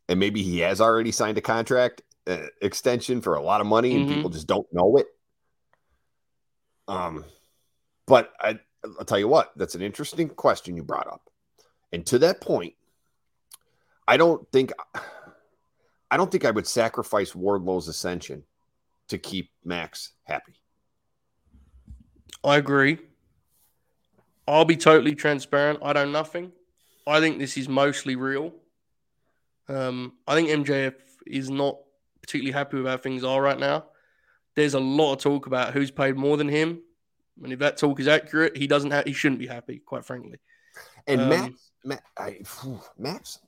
and 0.07 0.19
maybe 0.19 0.41
he 0.41 0.59
has 0.59 0.81
already 0.81 1.11
signed 1.11 1.37
a 1.37 1.41
contract 1.41 2.01
uh, 2.25 2.47
extension 2.61 3.21
for 3.21 3.35
a 3.35 3.41
lot 3.41 3.61
of 3.61 3.67
money, 3.67 3.95
and 3.95 4.05
Mhm. 4.05 4.09
people 4.09 4.29
just 4.31 4.47
don't 4.47 4.65
know 4.73 4.97
it. 4.97 5.07
Um, 6.87 7.25
but 8.07 8.33
I, 8.39 8.59
I'll 8.83 9.05
tell 9.05 9.19
you 9.19 9.27
what, 9.27 9.51
that's 9.55 9.75
an 9.75 9.81
interesting 9.83 10.29
question 10.29 10.75
you 10.75 10.83
brought 10.83 11.07
up, 11.07 11.29
and 11.91 12.03
to 12.07 12.17
that 12.19 12.41
point, 12.41 12.73
I 14.07 14.17
don't 14.17 14.49
think 14.51 14.71
I 14.95 15.01
don't 16.17 16.31
think 16.31 16.45
I 16.45 16.51
would 16.51 16.67
sacrifice 16.67 17.35
Wardlow's 17.35 17.87
ascension 17.87 18.43
to 19.09 19.17
keep 19.17 19.51
Max 19.63 20.11
happy. 20.23 20.53
I 22.43 22.57
agree. 22.57 22.99
I'll 24.47 24.65
be 24.65 24.77
totally 24.77 25.13
transparent. 25.13 25.79
I 25.83 25.93
don't 25.93 26.11
know 26.11 26.19
nothing. 26.19 26.51
I 27.05 27.19
think 27.19 27.37
this 27.39 27.57
is 27.57 27.67
mostly 27.69 28.15
real. 28.15 28.53
Um, 29.67 30.13
I 30.27 30.35
think 30.35 30.49
MJF 30.49 30.95
is 31.27 31.49
not 31.49 31.77
particularly 32.21 32.53
happy 32.53 32.77
with 32.77 32.87
how 32.87 32.97
things 32.97 33.23
are 33.23 33.41
right 33.41 33.59
now. 33.59 33.85
There's 34.55 34.73
a 34.73 34.79
lot 34.79 35.13
of 35.13 35.19
talk 35.19 35.45
about 35.45 35.73
who's 35.73 35.91
paid 35.91 36.15
more 36.17 36.37
than 36.37 36.49
him, 36.49 36.81
and 37.43 37.53
if 37.53 37.59
that 37.59 37.77
talk 37.77 37.99
is 37.99 38.07
accurate, 38.07 38.57
he 38.57 38.67
doesn't. 38.67 38.91
Ha- 38.91 39.03
he 39.05 39.13
shouldn't 39.13 39.39
be 39.39 39.47
happy, 39.47 39.79
quite 39.79 40.03
frankly. 40.05 40.39
And 41.07 41.21
Um, 41.21 41.29
Max, 41.29 41.71
Ma- 41.85 41.95
I, 42.17 42.41
Max, 42.97 43.39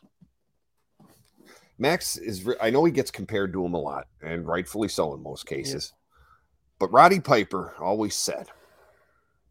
Max 1.82 2.16
is. 2.16 2.48
I 2.62 2.70
know 2.70 2.86
he 2.86 2.92
gets 2.92 3.10
compared 3.10 3.52
to 3.54 3.66
him 3.66 3.74
a 3.74 3.80
lot, 3.80 4.06
and 4.22 4.46
rightfully 4.46 4.88
so 4.88 5.16
in 5.16 5.24
most 5.24 5.48
cases. 5.48 5.94
But 6.78 6.94
Roddy 6.94 7.20
Piper 7.20 7.74
always 7.80 8.14
said, 8.14 8.50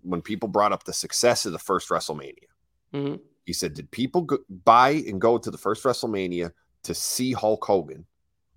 when 0.02 0.22
people 0.22 0.48
brought 0.48 0.72
up 0.72 0.84
the 0.84 0.92
success 0.92 1.44
of 1.44 1.52
the 1.52 1.58
first 1.58 1.88
WrestleMania, 1.88 2.46
hmm 2.94 3.16
he 3.46 3.52
said, 3.52 3.74
"Did 3.74 3.90
people 3.90 4.22
go- 4.22 4.44
buy 4.48 4.90
and 4.90 5.20
go 5.20 5.36
to 5.38 5.50
the 5.50 5.58
first 5.58 5.82
WrestleMania 5.82 6.52
to 6.84 6.94
see 6.94 7.32
Hulk 7.32 7.64
Hogan, 7.64 8.06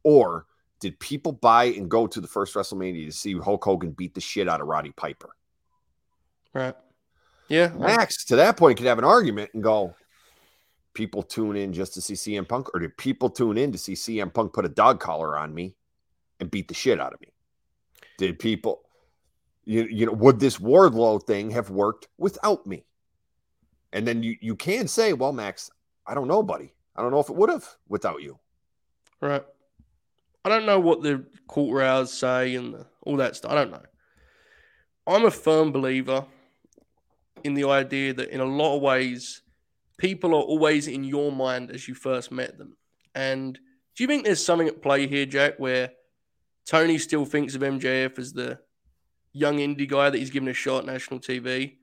or 0.03 0.45
did 0.79 0.99
people 0.99 1.31
buy 1.31 1.63
and 1.63 1.89
go 1.89 2.05
to 2.05 2.21
the 2.21 2.27
first 2.27 2.53
WrestleMania 2.53 3.07
to 3.07 3.11
see 3.11 3.35
Hulk 3.39 3.63
Hogan 3.63 3.91
beat 3.91 4.13
the 4.13 4.21
shit 4.21 4.47
out 4.47 4.61
of 4.61 4.67
Roddy 4.67 4.91
Piper?" 4.91 5.35
Right. 6.53 6.75
Yeah. 7.47 7.69
Max, 7.69 8.23
to 8.25 8.35
that 8.35 8.55
point, 8.55 8.77
could 8.77 8.85
have 8.85 8.99
an 8.99 9.03
argument 9.03 9.49
and 9.55 9.63
go, 9.63 9.95
people 10.93 11.23
tune 11.23 11.55
in 11.55 11.73
just 11.73 11.93
to 11.95 12.01
see 12.01 12.13
CM 12.13 12.47
Punk, 12.47 12.73
or 12.73 12.79
did 12.79 12.97
people 12.97 13.29
tune 13.29 13.57
in 13.57 13.71
to 13.71 13.77
see 13.77 13.93
CM 13.93 14.33
Punk 14.33 14.53
put 14.53 14.65
a 14.65 14.69
dog 14.69 14.99
collar 14.99 15.37
on 15.37 15.53
me 15.53 15.75
and 16.39 16.51
beat 16.51 16.67
the 16.67 16.73
shit 16.73 16.99
out 16.99 17.13
of 17.13 17.21
me? 17.21 17.29
Did 18.17 18.39
people, 18.39 18.81
you, 19.65 19.83
you 19.83 20.05
know, 20.05 20.13
would 20.13 20.39
this 20.39 20.57
Wardlow 20.57 21.23
thing 21.23 21.51
have 21.51 21.69
worked 21.69 22.07
without 22.17 22.65
me? 22.67 22.85
And 23.91 24.07
then 24.07 24.23
you, 24.23 24.35
you 24.41 24.55
can 24.55 24.87
say, 24.87 25.13
well, 25.13 25.33
Max, 25.33 25.69
I 26.05 26.13
don't 26.13 26.27
know, 26.27 26.43
buddy. 26.43 26.73
I 26.95 27.01
don't 27.01 27.11
know 27.11 27.19
if 27.19 27.29
it 27.29 27.35
would 27.35 27.49
have 27.49 27.67
without 27.87 28.21
you. 28.21 28.39
Right. 29.21 29.43
I 30.45 30.49
don't 30.49 30.65
know 30.65 30.79
what 30.79 31.01
the 31.01 31.25
quarter 31.47 31.81
hours 31.85 32.11
say 32.11 32.55
and 32.55 32.73
the, 32.73 32.85
all 33.03 33.17
that 33.17 33.35
stuff. 33.35 33.51
I 33.51 33.55
don't 33.55 33.71
know. 33.71 33.81
I'm 35.07 35.25
a 35.25 35.31
firm 35.31 35.71
believer 35.71 36.25
in 37.43 37.53
the 37.53 37.65
idea 37.65 38.13
that 38.13 38.29
in 38.29 38.39
a 38.39 38.45
lot 38.45 38.75
of 38.75 38.81
ways, 38.81 39.42
people 39.97 40.31
are 40.33 40.41
always 40.41 40.87
in 40.87 41.03
your 41.03 41.31
mind 41.31 41.71
as 41.71 41.87
you 41.87 41.93
first 41.93 42.31
met 42.31 42.57
them. 42.57 42.75
And 43.15 43.53
do 43.95 44.03
you 44.03 44.07
think 44.07 44.23
there's 44.25 44.43
something 44.43 44.67
at 44.67 44.81
play 44.81 45.07
here, 45.07 45.25
Jack, 45.25 45.59
where 45.59 45.91
Tony 46.65 46.97
still 46.97 47.25
thinks 47.25 47.55
of 47.55 47.61
MJF 47.61 48.17
as 48.17 48.33
the 48.33 48.59
young 49.33 49.57
indie 49.57 49.87
guy 49.87 50.09
that 50.09 50.17
he's 50.17 50.29
given 50.29 50.49
a 50.49 50.53
shot 50.53 50.79
at 50.79 50.85
national 50.85 51.19
TV, 51.19 51.77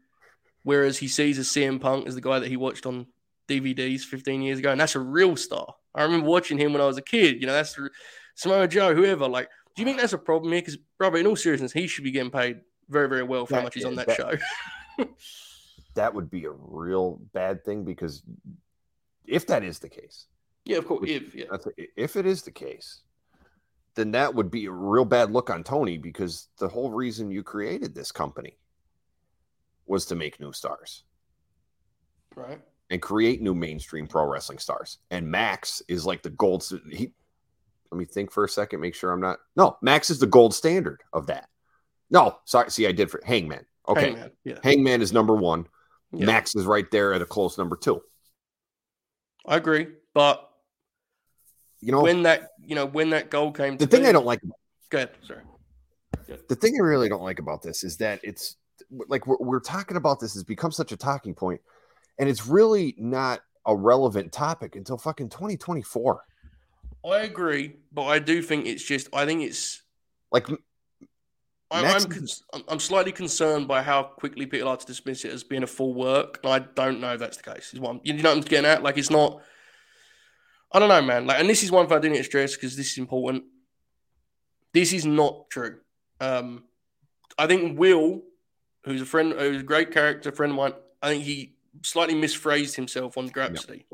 whereas 0.63 0.99
he 0.99 1.09
sees 1.09 1.39
a 1.39 1.43
CM 1.43 1.81
Punk 1.81 2.07
as 2.07 2.15
the 2.15 2.21
guy 2.21 2.39
that 2.39 2.49
he 2.49 2.57
watched 2.57 2.87
on 2.87 3.07
DVDs 3.49 4.03
15 4.03 4.43
years 4.43 4.59
ago, 4.59 4.71
and 4.71 4.81
that's 4.81 4.95
a 4.95 5.01
real 5.01 5.37
star. 5.37 5.75
I 5.95 6.03
remember 6.05 6.27
watching 6.29 6.59
him 6.59 6.73
when 6.73 6.81
I 6.83 6.87
was 6.87 6.99
a 6.99 7.03
kid. 7.03 7.41
You 7.41 7.47
know, 7.47 7.53
that's 7.53 7.77
Samoa 8.37 8.69
Joe, 8.69 8.95
whoever. 8.95 9.29
Like, 9.29 9.49
do 9.75 9.83
you 9.83 9.87
think 9.87 9.99
that's 9.99 10.13
a 10.13 10.19
problem 10.19 10.53
here? 10.53 10.63
Because, 10.63 10.77
brother, 10.99 11.19
in 11.19 11.27
all 11.27 11.37
seriousness, 11.37 11.73
he 11.73 11.87
should 11.89 12.05
be 12.05 12.11
getting 12.13 12.31
paid 12.31 12.61
very, 12.89 13.09
very 13.09 13.25
well 13.25 13.47
for 13.47 13.55
how 13.55 13.61
That- 13.61 13.65
much 13.65 13.75
he's 13.75 13.85
on 13.85 13.97
that, 13.97 14.07
that- 14.07 14.17
show. 14.17 15.05
that 15.95 16.15
would 16.15 16.31
be 16.31 16.45
a 16.45 16.51
real 16.51 17.21
bad 17.33 17.65
thing 17.65 17.85
because 17.85 18.23
if 19.27 19.47
that 19.47 19.63
is 19.63 19.79
the 19.79 19.89
case, 19.89 20.27
Yeah, 20.65 20.79
of 20.79 20.87
course. 20.87 21.09
If 21.09 21.35
yeah, 21.35 21.47
if 21.97 22.17
it 22.17 22.27
is 22.27 22.43
the 22.43 22.51
case, 22.51 23.01
then 23.95 24.13
that 24.13 24.35
would 24.35 24.51
be 24.51 24.67
a 24.67 24.71
real 24.71 25.05
bad 25.05 25.31
look 25.31 25.51
on 25.51 25.65
Tony 25.65 25.99
because 25.99 26.49
the 26.59 26.69
whole 26.69 26.91
reason 26.91 27.31
you 27.31 27.43
created 27.43 27.95
this 27.95 28.13
company 28.13 28.57
was 29.87 30.07
to 30.07 30.15
make 30.15 30.39
new 30.39 30.53
stars 30.53 31.05
right. 32.37 32.61
and 32.91 33.03
create 33.03 33.43
new 33.43 33.55
mainstream 33.55 34.07
pro 34.07 34.25
wrestling 34.25 34.59
stars. 34.59 34.99
And 35.11 35.29
Max 35.29 35.83
is 35.89 36.07
like 36.07 36.23
the 36.23 36.31
gold. 36.31 36.69
He, 36.91 37.13
let 37.91 37.99
me 37.99 38.05
think 38.05 38.31
for 38.31 38.45
a 38.45 38.49
second, 38.49 38.81
make 38.81 38.95
sure 38.95 39.11
I'm 39.11 39.21
not. 39.21 39.39
No, 39.57 39.77
Max 39.83 40.11
is 40.11 40.21
the 40.21 40.27
gold 40.27 40.55
standard 40.55 41.03
of 41.13 41.27
that. 41.27 41.49
No, 42.11 42.39
sorry. 42.45 42.71
See, 42.71 42.87
I 42.87 42.93
did 42.93 43.11
for 43.11 43.21
Hangman. 43.25 43.65
Okay, 43.89 44.13
Hangman. 44.13 44.31
Yeah. 44.45 44.59
Hangman 44.63 45.03
is 45.03 45.13
number 45.13 45.35
one. 45.35 45.67
Yeah. 46.13 46.27
Max 46.27 46.55
is 46.57 46.65
right 46.65 46.91
there 46.91 47.15
at 47.15 47.23
a 47.23 47.27
close 47.27 47.57
number 47.57 47.77
two. 47.77 48.03
I 49.47 49.57
agree, 49.57 49.87
but 50.13 50.49
You 51.81 51.93
know, 51.93 52.03
when 52.03 52.23
that 52.25 52.51
you 52.65 52.75
know 52.75 52.87
when 52.87 53.11
that 53.11 53.31
goal 53.31 53.53
came, 53.53 53.77
the 53.77 53.87
thing 53.87 54.03
be- 54.03 54.09
I 54.09 54.13
don't 54.13 54.27
like 54.27 54.41
Go 54.91 54.99
ahead. 54.99 55.11
Sorry. 55.23 55.43
the 56.49 56.57
thing 56.57 56.75
I 56.77 56.83
really 56.83 57.09
don't 57.09 57.23
like 57.23 57.39
about 57.39 57.63
this 57.63 57.85
is 57.85 57.97
that 57.99 58.21
it's 58.23 58.57
like 59.09 59.27
we're, 59.27 59.37
we're 59.39 59.61
talking 59.61 59.97
about 59.97 60.21
this 60.21 60.35
has 60.35 60.43
become 60.45 60.73
such 60.73 60.93
a 60.93 60.97
talking 60.97 61.35
point, 61.35 61.61
and 62.19 62.29
it's 62.29 62.47
really 62.47 62.95
not 62.99 63.41
a 63.67 63.77
relevant 63.77 64.33
topic 64.33 64.75
until 64.75 64.99
fucking 64.99 65.29
2024. 65.29 66.25
I 67.09 67.19
agree, 67.21 67.77
but 67.93 68.05
I 68.05 68.19
do 68.19 68.43
think 68.43 68.67
it's 68.67 68.83
just. 68.83 69.09
I 69.13 69.25
think 69.27 69.43
it's. 69.43 69.83
Like, 70.33 70.47
I'm, 71.71 71.83
Max- 71.85 72.43
I'm, 72.53 72.63
I'm- 72.69 72.81
slightly 72.81 73.13
concerned 73.13 73.69
by 73.69 73.83
how 73.83 74.03
quickly 74.03 74.47
people 74.47 74.69
like 74.69 74.81
to 74.81 74.87
dismiss 74.87 75.25
it 75.25 75.33
as 75.33 75.45
being 75.45 75.63
a 75.63 75.67
full 75.69 75.95
work. 75.95 76.41
I 76.45 76.59
don't 76.61 77.01
know 77.01 77.15
if 77.15 77.21
that's 77.21 77.37
the 77.37 77.45
case. 77.55 77.73
Is 77.73 77.81
what 77.81 77.91
I'm, 77.91 78.01
you 78.03 78.15
know 78.15 78.31
what 78.31 78.39
I'm 78.39 78.41
getting 78.43 78.67
at? 78.71 78.83
Like, 78.83 78.99
it's 78.99 79.11
not. 79.11 79.41
I 80.73 80.79
don't 80.79 80.89
know, 80.89 81.03
man. 81.03 81.27
Like, 81.27 81.41
and 81.41 81.49
this 81.49 81.63
is 81.63 81.71
one 81.71 81.87
thing 81.87 81.97
I 81.97 82.01
do 82.01 82.09
need 82.11 82.19
to 82.19 82.25
stress 82.25 82.55
because 82.55 82.77
this 82.77 82.93
is 82.93 82.99
important. 82.99 83.45
This 84.73 84.93
is 84.93 85.05
not 85.05 85.51
true. 85.51 85.79
Um, 86.21 86.65
I 87.39 87.47
think 87.47 87.79
Will, 87.79 88.23
who's 88.85 89.01
a 89.03 89.07
friend, 89.07 89.33
who's 89.33 89.63
a 89.63 89.65
great 89.65 89.91
character, 89.93 90.31
friend 90.31 90.53
of 90.53 90.57
mine, 90.57 90.73
I 91.03 91.09
think 91.09 91.25
he 91.25 91.55
slightly 91.83 92.15
misphrased 92.15 92.77
himself 92.77 93.17
on 93.19 93.31
Grapsody. 93.31 93.85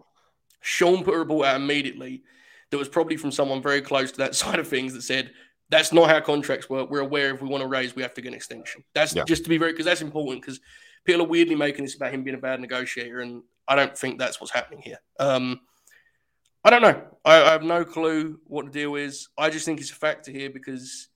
Sean 0.61 1.05
put 1.05 1.15
a 1.15 1.19
report 1.19 1.47
out 1.47 1.57
immediately 1.57 2.23
that 2.71 2.79
was 2.79 2.89
probably 2.89 3.17
from 3.17 3.31
someone 3.31 3.63
very 3.63 3.81
close 3.81 4.11
to 4.13 4.19
that 4.19 4.35
side 4.35 4.59
of 4.59 4.67
things 4.69 4.93
that 4.95 5.03
said, 5.03 5.31
that's 5.69 5.93
not 5.93 6.09
how 6.09 6.21
contracts 6.21 6.71
work. 6.71 6.91
We're 6.91 7.01
aware 7.01 7.35
if 7.35 7.43
we 7.43 7.49
want 7.49 7.63
to 7.63 7.69
raise, 7.69 7.97
we 7.97 8.03
have 8.03 8.15
to 8.15 8.21
get 8.21 8.29
an 8.29 8.35
extension. 8.35 8.85
That's 8.95 9.15
Yeah. 9.15 9.25
just 9.25 9.43
to 9.45 9.49
be 9.51 9.59
very, 9.59 9.73
because 9.73 9.87
that's 9.87 10.03
important 10.03 10.41
because 10.43 10.61
people 11.05 11.23
are 11.23 11.29
weirdly 11.29 11.55
making 11.57 11.85
this 11.85 11.97
about 11.97 12.13
him 12.13 12.23
being 12.23 12.37
a 12.37 12.41
bad 12.41 12.61
negotiator. 12.61 13.21
And 13.21 13.43
I 13.67 13.75
don't 13.75 13.97
think 13.97 14.19
that's 14.19 14.41
what's 14.41 14.53
happening 14.53 14.81
here. 14.83 14.99
Um, 15.19 15.61
I 16.65 16.71
don't 16.71 16.83
know. 16.83 17.03
I, 17.25 17.43
I 17.43 17.51
have 17.53 17.63
no 17.63 17.85
clue 17.85 18.41
what 18.47 18.67
the 18.67 18.71
deal 18.73 18.95
is. 18.97 19.29
I 19.39 19.51
just 19.51 19.65
think 19.65 19.81
it's 19.81 19.91
a 19.91 19.95
factor 19.95 20.31
here 20.33 20.51
because, 20.51 21.09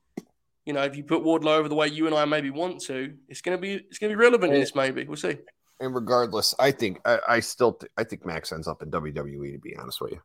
you 0.65 0.73
know, 0.73 0.83
if 0.83 0.97
you 0.97 1.03
put 1.05 1.23
Wardlow 1.23 1.57
over 1.59 1.69
the 1.69 1.75
way 1.75 1.89
you 1.89 2.07
and 2.07 2.15
I 2.15 2.25
maybe 2.25 2.51
want 2.51 2.81
to, 2.83 3.15
it's 3.29 3.41
gonna 3.41 3.59
be 3.59 3.75
it's 3.75 3.99
gonna 3.99 4.13
be 4.13 4.17
relevant 4.17 4.53
in 4.53 4.61
this. 4.61 4.75
Maybe 4.75 5.05
we'll 5.05 5.17
see. 5.17 5.39
and 5.81 5.95
regardless, 5.95 6.55
I 6.61 6.71
think 6.71 7.01
I, 7.05 7.19
I 7.29 7.41
still 7.41 7.73
th- 7.73 7.91
I 7.97 8.05
think 8.05 8.25
Max 8.27 8.53
ends 8.53 8.69
up 8.69 8.83
in 8.83 8.91
WWE. 8.93 9.53
To 9.53 9.59
be 9.59 9.75
honest 9.77 10.01
with 10.01 10.13
you, 10.13 10.21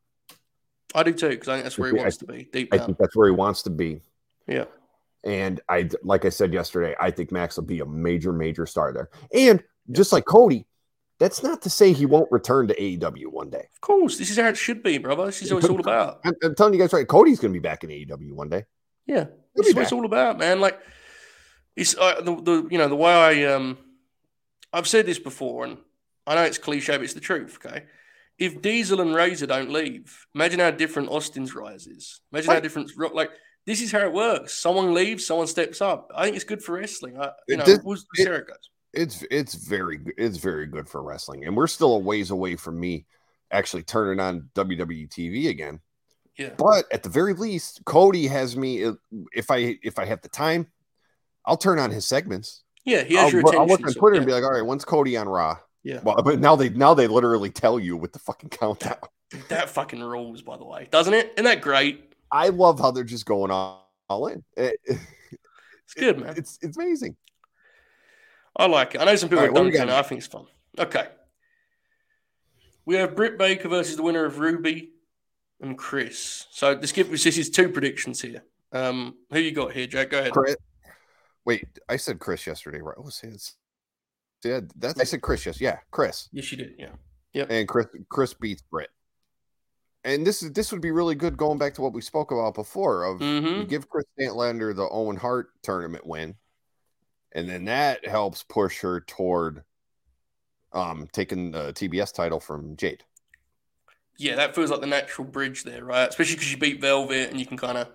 I 0.93 1.01
do 1.03 1.13
too 1.13 1.29
because 1.29 1.47
I 1.47 1.53
think 1.53 1.63
that's 1.63 1.77
where 1.79 1.91
he 1.91 1.97
I 1.99 2.01
wants 2.03 2.17
to 2.17 2.25
be 2.25 2.47
deep 2.51 2.69
I 2.71 2.77
down. 2.77 2.85
think 2.87 2.97
that's 2.99 3.15
where 3.15 3.27
he 3.27 3.33
wants 3.35 3.63
to 3.63 3.69
be. 3.71 4.01
Yeah, 4.47 4.65
And 5.23 5.59
I, 5.69 5.89
like 6.03 6.25
I 6.25 6.29
said 6.29 6.53
yesterday, 6.53 6.95
I 6.99 7.11
think 7.11 7.31
Max 7.31 7.57
will 7.57 7.63
be 7.63 7.79
a 7.79 7.85
major, 7.85 8.31
major 8.31 8.65
star 8.65 8.93
there. 8.93 9.09
And 9.33 9.63
just 9.91 10.11
like 10.11 10.25
Cody, 10.25 10.67
that's 11.19 11.41
not 11.43 11.61
to 11.63 11.69
say 11.69 11.93
he 11.93 12.05
won't 12.05 12.31
return 12.31 12.67
to 12.67 12.75
AEW 12.75 13.27
one 13.27 13.49
day. 13.49 13.67
of 13.73 13.81
course. 13.81 14.17
This 14.17 14.29
is 14.29 14.37
how 14.37 14.49
it 14.49 14.57
should 14.57 14.83
be, 14.83 14.97
brother. 14.97 15.25
This 15.25 15.41
is 15.41 15.53
what 15.53 15.63
it's 15.63 15.69
all 15.69 15.79
about. 15.79 16.19
I'm, 16.25 16.33
I'm 16.43 16.55
telling 16.55 16.73
you 16.73 16.79
guys 16.79 16.93
right, 16.93 17.07
Cody's 17.07 17.39
going 17.39 17.53
to 17.53 17.59
be 17.59 17.63
back 17.63 17.83
in 17.83 17.89
AEW 17.89 18.33
one 18.33 18.49
day. 18.49 18.65
Yeah, 19.05 19.25
this 19.55 19.67
is 19.67 19.75
what 19.75 19.83
it's 19.83 19.91
all 19.91 20.05
about, 20.05 20.37
man. 20.37 20.59
Like, 20.59 20.79
it's 21.75 21.95
uh, 21.95 22.21
the, 22.21 22.35
the 22.41 22.67
you 22.71 22.77
know 22.77 22.87
the 22.87 22.95
way 22.95 23.11
I 23.11 23.53
um, 23.53 23.77
I've 24.73 24.87
said 24.87 25.05
this 25.05 25.19
before, 25.19 25.65
and 25.65 25.77
I 26.25 26.35
know 26.35 26.41
it's 26.41 26.57
cliche, 26.57 26.97
but 26.97 27.03
it's 27.03 27.13
the 27.13 27.19
truth. 27.19 27.59
Okay, 27.63 27.85
if 28.37 28.61
Diesel 28.61 29.01
and 29.01 29.13
Razor 29.13 29.47
don't 29.47 29.71
leave, 29.71 30.25
imagine 30.33 30.59
how 30.59 30.71
different 30.71 31.09
Austin's 31.09 31.55
rise 31.55 31.87
is. 31.87 32.21
Imagine 32.31 32.51
how 32.51 32.59
different 32.59 32.91
Like, 33.13 33.31
this 33.65 33.81
is 33.81 33.91
how 33.91 33.99
it 33.99 34.13
works. 34.13 34.53
Someone 34.57 34.93
leaves, 34.93 35.25
someone 35.25 35.47
steps 35.47 35.81
up. 35.81 36.11
I 36.15 36.23
think 36.25 36.35
it's 36.35 36.45
good 36.45 36.63
for 36.63 36.75
wrestling. 36.75 37.19
I, 37.19 37.31
you 37.47 37.55
It 37.55 37.57
know, 37.57 37.65
did- 37.65 37.81
we'll 37.83 37.97
see 37.97 38.23
it- 38.23 38.27
how 38.27 38.33
it 38.35 38.47
goes. 38.47 38.69
It's 38.93 39.25
it's 39.29 39.55
very 39.55 39.97
good. 39.97 40.13
It's 40.17 40.37
very 40.37 40.67
good 40.67 40.87
for 40.87 41.03
wrestling, 41.03 41.43
and 41.45 41.55
we're 41.57 41.67
still 41.67 41.95
a 41.95 41.99
ways 41.99 42.31
away 42.31 42.55
from 42.55 42.79
me 42.79 43.05
actually 43.51 43.83
turning 43.83 44.21
on 44.21 44.49
WWE 44.55 45.09
TV 45.09 45.49
again. 45.49 45.81
Yeah, 46.37 46.51
But 46.57 46.85
at 46.93 47.03
the 47.03 47.09
very 47.09 47.33
least, 47.33 47.81
Cody 47.85 48.27
has 48.27 48.55
me. 48.55 48.85
Uh, 48.85 48.93
if 49.33 49.51
I 49.51 49.77
if 49.83 49.99
I 49.99 50.05
have 50.05 50.21
the 50.21 50.29
time, 50.29 50.67
I'll 51.45 51.57
turn 51.57 51.77
on 51.77 51.91
his 51.91 52.05
segments. 52.05 52.63
yeah. 52.85 53.03
He 53.03 53.15
has 53.15 53.25
I'll, 53.25 53.31
your 53.31 53.41
I'll 53.47 53.63
attention. 53.63 53.67
look 53.69 53.87
on 53.87 53.93
Twitter 53.95 54.15
yeah, 54.15 54.19
and 54.21 54.27
be 54.27 54.31
like, 54.33 54.43
all 54.45 54.51
right, 54.53 54.65
when's 54.65 54.85
Cody 54.85 55.17
on 55.17 55.27
Raw? 55.27 55.57
yeah. 55.83 55.99
Well, 56.01 56.15
but 56.23 56.39
now 56.39 56.55
they 56.55 56.69
now 56.69 56.93
they 56.93 57.07
literally 57.07 57.49
tell 57.49 57.77
you 57.79 57.97
with 57.97 58.13
the 58.13 58.19
fucking 58.19 58.49
countdown. 58.51 58.95
that 59.49 59.69
fucking 59.69 60.01
rules, 60.01 60.41
by 60.41 60.55
the 60.55 60.65
way, 60.65 60.87
doesn't 60.89 61.13
it? 61.13 61.33
Isn't 61.35 61.43
that 61.45 61.59
great? 61.59 62.13
I 62.31 62.49
love 62.49 62.79
how 62.79 62.91
they're 62.91 63.03
just 63.03 63.25
going 63.25 63.51
all, 63.51 63.91
all 64.09 64.27
in. 64.27 64.43
It- 64.57 64.79
It's 64.87 65.93
good, 65.93 66.19
man. 66.19 66.33
it's 66.35 66.57
it's 66.63 66.77
amazing. 66.77 67.15
I 68.57 68.65
like 68.65 68.95
it. 68.95 69.01
I 69.01 69.05
know 69.05 69.15
some 69.15 69.29
people 69.29 69.45
All 69.45 69.63
right, 69.63 69.75
and 69.75 69.91
I 69.91 70.01
think 70.01 70.17
it's 70.19 70.27
fun. 70.27 70.45
Okay. 70.79 71.07
We 72.85 72.95
have 72.95 73.15
Britt 73.15 73.37
Baker 73.37 73.69
versus 73.69 73.95
the 73.95 74.01
winner 74.03 74.25
of 74.25 74.39
Ruby 74.39 74.93
and 75.61 75.77
Kris. 75.77 76.47
So 76.51 76.73
this 76.75 76.91
give 76.91 77.09
this 77.11 77.25
is 77.25 77.49
two 77.49 77.69
predictions 77.69 78.21
here. 78.21 78.43
Um, 78.71 79.15
who 79.31 79.39
you 79.39 79.51
got 79.51 79.73
here, 79.73 79.87
Jack? 79.87 80.09
Go 80.09 80.19
ahead. 80.19 80.31
Kris, 80.31 80.55
wait, 81.45 81.67
I 81.87 81.97
said 81.97 82.19
Kris 82.19 82.45
yesterday, 82.47 82.81
right? 82.81 82.97
What 82.97 83.05
was 83.05 83.19
his? 83.19 83.55
Yeah, 84.43 84.61
that 84.77 84.99
I 84.99 85.03
said 85.03 85.21
Kris. 85.21 85.45
Yes, 85.45 85.59
yeah, 85.61 85.79
Kris. 85.91 86.29
Yes, 86.31 86.51
you 86.51 86.57
did. 86.57 86.75
Yeah. 87.33 87.45
and 87.49 87.67
Kris 87.67 87.87
Kris 88.09 88.33
beats 88.33 88.61
Britt. 88.63 88.89
And 90.05 90.25
this 90.25 90.43
is 90.43 90.53
this 90.53 90.71
would 90.71 90.81
be 90.81 90.91
really 90.91 91.15
good 91.15 91.35
going 91.35 91.57
back 91.57 91.73
to 91.73 91.81
what 91.81 91.91
we 91.91 91.99
spoke 91.99 92.31
about 92.31 92.53
before 92.53 93.03
of 93.03 93.19
Mm-hmm. 93.19 93.67
give 93.67 93.89
Kris 93.89 94.05
Statlander 94.17 94.73
the 94.73 94.87
Owen 94.87 95.17
Hart 95.17 95.49
tournament 95.63 96.05
win, 96.05 96.35
and 97.31 97.49
then 97.49 97.65
that 97.65 98.07
helps 98.07 98.43
push 98.43 98.81
her 98.81 99.01
toward 99.01 99.63
um 100.73 101.09
taking 101.11 101.51
the 101.51 101.73
TBS 101.73 102.13
title 102.13 102.39
from 102.39 102.77
Jade. 102.77 103.03
Yeah, 104.17 104.35
that 104.35 104.53
feels 104.53 104.69
like 104.69 104.79
the 104.79 104.87
natural 104.87 105.27
bridge 105.27 105.63
there, 105.63 105.83
right? 105.83 106.07
Especially 106.07 106.35
because 106.35 106.51
you 106.51 106.57
beat 106.57 106.79
Velvet 106.79 107.31
and 107.31 107.39
you 107.39 107.47
can 107.47 107.57
kind 107.57 107.79
of. 107.79 107.87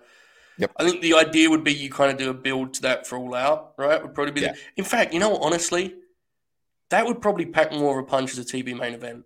Yep. 0.57 0.73
I 0.77 0.83
think 0.83 1.01
the 1.01 1.13
idea 1.13 1.49
would 1.49 1.63
be 1.63 1.73
you 1.73 1.89
kind 1.89 2.11
of 2.11 2.17
do 2.17 2.29
a 2.29 2.33
build 2.33 2.73
to 2.75 2.81
that 2.81 3.07
for 3.07 3.17
all 3.17 3.33
out, 3.33 3.73
right? 3.77 4.03
Would 4.03 4.13
probably 4.13 4.33
be. 4.33 4.41
Yeah. 4.41 4.51
The, 4.51 4.59
in 4.75 4.83
fact, 4.83 5.13
you 5.13 5.19
know 5.19 5.29
what? 5.29 5.43
Honestly, 5.43 5.95
that 6.89 7.05
would 7.07 7.21
probably 7.21 7.45
pack 7.45 7.71
more 7.71 7.97
of 7.97 8.05
a 8.05 8.07
punch 8.07 8.33
as 8.33 8.39
a 8.39 8.43
TV 8.43 8.77
main 8.77 8.93
event. 8.93 9.23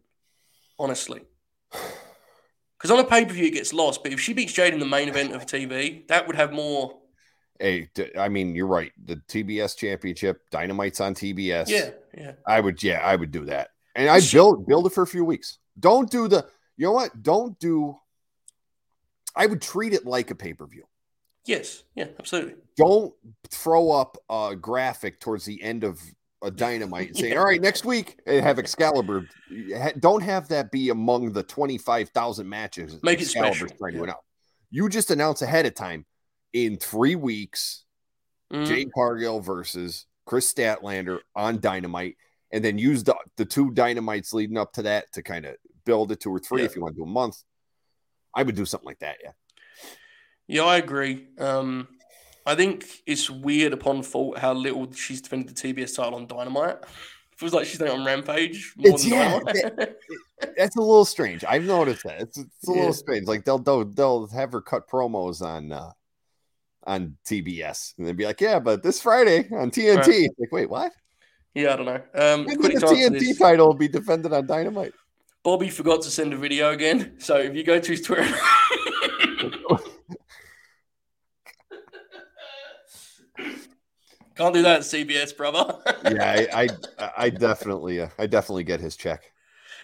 Honestly. 0.77 1.21
Because 2.77 2.91
on 2.91 2.99
a 2.99 3.07
pay 3.07 3.25
per 3.25 3.33
view, 3.33 3.45
it 3.45 3.53
gets 3.53 3.73
lost. 3.73 4.03
But 4.03 4.11
if 4.11 4.19
she 4.19 4.33
beats 4.33 4.53
Jade 4.53 4.73
in 4.73 4.79
the 4.79 4.85
main 4.85 5.07
event 5.09 5.33
of 5.33 5.45
TV, 5.45 6.07
that 6.07 6.27
would 6.27 6.35
have 6.35 6.51
more. 6.51 6.99
Hey, 7.59 7.89
I 8.19 8.27
mean, 8.27 8.53
you're 8.53 8.67
right. 8.67 8.91
The 9.05 9.15
TBS 9.15 9.77
championship, 9.77 10.41
Dynamite's 10.51 10.99
on 10.99 11.15
TBS. 11.15 11.69
Yeah, 11.69 11.91
yeah. 12.17 12.33
I 12.45 12.59
would, 12.59 12.83
yeah, 12.83 12.99
I 13.01 13.15
would 13.15 13.31
do 13.31 13.45
that. 13.45 13.69
And 13.95 14.09
I'd 14.09 14.23
She- 14.23 14.35
build 14.35 14.67
build 14.67 14.87
it 14.87 14.89
for 14.91 15.03
a 15.03 15.07
few 15.07 15.23
weeks. 15.23 15.57
Don't 15.79 16.09
do 16.11 16.27
the 16.27 16.45
you 16.77 16.85
know 16.85 16.91
what? 16.91 17.23
Don't 17.23 17.57
do 17.59 17.97
I 19.35 19.45
would 19.45 19.61
treat 19.61 19.93
it 19.93 20.05
like 20.05 20.31
a 20.31 20.35
pay-per-view. 20.35 20.83
Yes, 21.45 21.83
yeah, 21.93 22.07
absolutely. 22.17 22.55
don't 22.75 23.13
throw 23.49 23.91
up 23.91 24.17
a 24.29 24.55
graphic 24.55 25.19
towards 25.19 25.45
the 25.45 25.61
end 25.61 25.83
of 25.83 26.01
a 26.45 26.51
dynamite 26.51 27.07
and 27.09 27.17
say, 27.17 27.29
Yeah. 27.31 27.39
all 27.39 27.45
right, 27.45 27.61
next 27.61 27.83
week, 27.85 28.19
and 28.25 28.41
have 28.43 28.59
Excalibur. 28.59 29.27
Don't 29.99 30.21
have 30.21 30.47
that 30.49 30.71
be 30.71 30.89
among 30.89 31.33
the 31.33 31.43
25,000 31.43 32.47
matches. 32.47 33.01
Make 33.03 33.19
it 33.19 33.23
Excalibur's 33.23 33.57
special, 33.57 33.77
trying 33.77 33.95
yeah. 33.95 34.01
win 34.01 34.09
out. 34.11 34.23
You 34.71 34.87
just 34.89 35.11
announce 35.11 35.41
ahead 35.41 35.65
of 35.65 35.73
time 35.75 36.05
in 36.53 36.77
three 36.77 37.15
weeks, 37.15 37.83
Mhm. 38.53 38.67
Jade 38.67 38.89
Cargill 38.93 39.39
versus 39.41 40.05
Kris 40.25 40.51
Statlander 40.53 41.19
on 41.35 41.59
Dynamite, 41.59 42.15
and 42.51 42.63
then 42.63 42.77
use 42.77 43.03
the, 43.03 43.15
the 43.37 43.45
two 43.45 43.71
Dynamites 43.71 44.33
leading 44.33 44.57
up 44.57 44.71
to 44.73 44.83
that 44.83 45.11
to 45.13 45.23
kind 45.23 45.45
of 45.45 45.55
build 45.83 46.11
it 46.11 46.19
two 46.19 46.29
or 46.29 46.39
three 46.39 46.61
Yeah. 46.61 46.67
if 46.67 46.75
you 46.75 46.81
want 46.83 46.95
to 46.95 46.99
do 46.99 47.03
a 47.03 47.07
month. 47.07 47.41
I 48.33 48.43
would 48.43 48.55
do 48.55 48.65
something 48.65 48.85
like 48.85 48.99
that, 48.99 49.17
yeah. 49.23 49.31
Yeah, 50.47 50.63
I 50.65 50.77
agree. 50.77 51.27
Um, 51.39 51.87
I 52.45 52.55
think 52.55 52.85
it's 53.05 53.29
weird 53.29 53.73
upon 53.73 54.03
fault 54.03 54.37
how 54.37 54.53
little 54.53 54.91
she's 54.91 55.21
defended 55.21 55.55
the 55.55 55.73
TBS 55.73 55.95
title 55.95 56.15
on 56.15 56.27
Dynamite. 56.27 56.77
Feels 57.37 57.53
like 57.53 57.65
she's 57.65 57.79
done 57.79 57.87
it 57.89 57.93
on 57.93 58.05
Rampage 58.05 58.73
more 58.77 58.87
It's- 58.95 59.03
than 59.03 59.11
yeah, 59.13 59.39
Dynamite. 59.39 59.95
That's 60.57 60.75
a 60.75 60.79
little 60.81 61.05
strange. 61.05 61.43
I've 61.45 61.63
noticed 61.65 62.03
that. 62.03 62.21
It's, 62.21 62.37
it's 62.37 62.67
a 62.67 62.71
Yeah. 62.71 62.77
little 62.77 62.93
strange. 62.93 63.25
Like 63.27 63.45
they'll, 63.45 63.57
they'll 63.57 63.85
they'll 63.85 64.27
have 64.27 64.51
her 64.51 64.61
cut 64.61 64.87
promos 64.87 65.41
on 65.41 65.71
uh 65.71 65.91
on 66.83 67.17
TBS 67.25 67.97
and 67.97 68.05
they'd 68.05 68.15
be 68.15 68.25
like, 68.25 68.39
"Yeah, 68.41 68.59
but 68.59 68.83
this 68.83 69.01
Friday 69.01 69.47
on 69.51 69.71
TNT." 69.71 69.97
Right. 70.07 70.29
Like, 70.37 70.51
wait, 70.51 70.69
what? 70.69 70.91
Yeah, 71.55 71.73
I 71.73 71.75
don't 71.77 71.85
know. 71.85 72.01
Um, 72.13 72.45
quick 72.45 72.73
the 72.73 72.79
TNT 72.81 73.37
title 73.39 73.67
will 73.67 73.73
be 73.73 73.87
defended 73.87 74.33
on 74.33 74.45
Dynamite. 74.45 74.93
Bobby 75.43 75.69
forgot 75.69 76.01
to 76.03 76.11
send 76.11 76.31
a 76.33 76.37
video 76.37 76.71
again. 76.71 77.15
So 77.19 77.37
if 77.37 77.55
you 77.55 77.63
go 77.63 77.79
to 77.79 77.91
his 77.91 78.01
Twitter. 78.01 78.27
Can't 84.35 84.53
do 84.53 84.61
that 84.63 84.77
at 84.77 84.81
CBS, 84.81 85.35
brother. 85.35 85.77
yeah, 86.03 86.45
I, 86.53 86.67
I, 86.99 87.11
I 87.17 87.29
definitely, 87.29 88.01
uh, 88.01 88.09
I 88.19 88.27
definitely 88.27 88.63
get 88.63 88.79
his 88.81 88.95
check. 88.95 89.23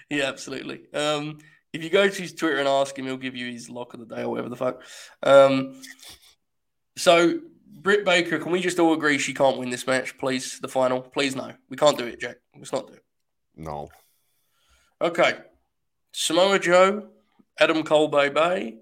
yeah, 0.10 0.26
absolutely. 0.26 0.92
Um, 0.94 1.40
if 1.74 1.84
you 1.84 1.90
go 1.90 2.10
to 2.10 2.22
his 2.22 2.34
Twitter 2.34 2.58
and 2.58 2.68
ask 2.68 2.98
him, 2.98 3.06
he'll 3.06 3.18
give 3.18 3.36
you 3.36 3.52
his 3.52 3.70
lock 3.70 3.94
of 3.94 4.02
the 4.02 4.14
day 4.14 4.24
or 4.24 4.30
whatever 4.30 4.50
the 4.50 4.58
fuck. 4.58 4.82
Um, 5.24 5.82
so 6.98 7.40
Britt 7.66 8.04
Baker, 8.04 8.40
can 8.40 8.52
we 8.52 8.60
just 8.60 8.80
all 8.80 8.94
agree 8.94 9.18
she 9.18 9.34
can't 9.34 9.58
win 9.58 9.70
this 9.70 9.88
match, 9.88 10.18
please? 10.18 10.60
The 10.60 10.68
final, 10.68 11.02
please 11.02 11.36
no, 11.36 11.54
we 11.70 11.78
can't 11.78 11.98
do 11.98 12.06
it, 12.06 12.20
Jack. 12.20 12.38
Let's 12.56 12.74
not 12.74 12.88
do 12.88 12.94
it. 12.94 13.04
No, 13.56 13.90
Okay, 15.02 15.40
Samoa 16.12 16.60
Joe, 16.60 17.08
Adam 17.60 17.84
Cole, 17.84 18.08
Bay 18.08 18.78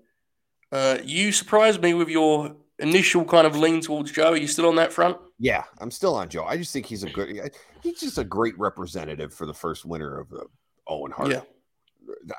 Uh, 0.69 0.97
you 1.03 1.31
surprised 1.31 1.81
me 1.81 1.93
with 1.93 2.09
your 2.09 2.57
initial 2.79 3.25
kind 3.25 3.45
of 3.45 3.55
lean 3.55 3.81
towards 3.81 4.11
Joe. 4.11 4.31
Are 4.31 4.37
you 4.37 4.47
still 4.47 4.67
on 4.67 4.75
that 4.75 4.91
front? 4.91 5.17
yeah, 5.39 5.63
I'm 5.79 5.91
still 5.91 6.15
on 6.15 6.27
Joe. 6.29 6.43
I 6.43 6.57
just 6.57 6.73
think 6.73 6.85
he's 6.85 7.03
a 7.03 7.09
good. 7.09 7.51
He's 7.81 7.99
just 7.99 8.17
a 8.17 8.23
great 8.23 8.59
representative 8.59 9.33
for 9.33 9.45
the 9.45 9.53
first 9.53 9.85
winner 9.85 10.19
of 10.19 10.29
the 10.29 10.45
Owen 10.87 11.11
Hart. 11.11 11.31
Yeah. 11.31 11.41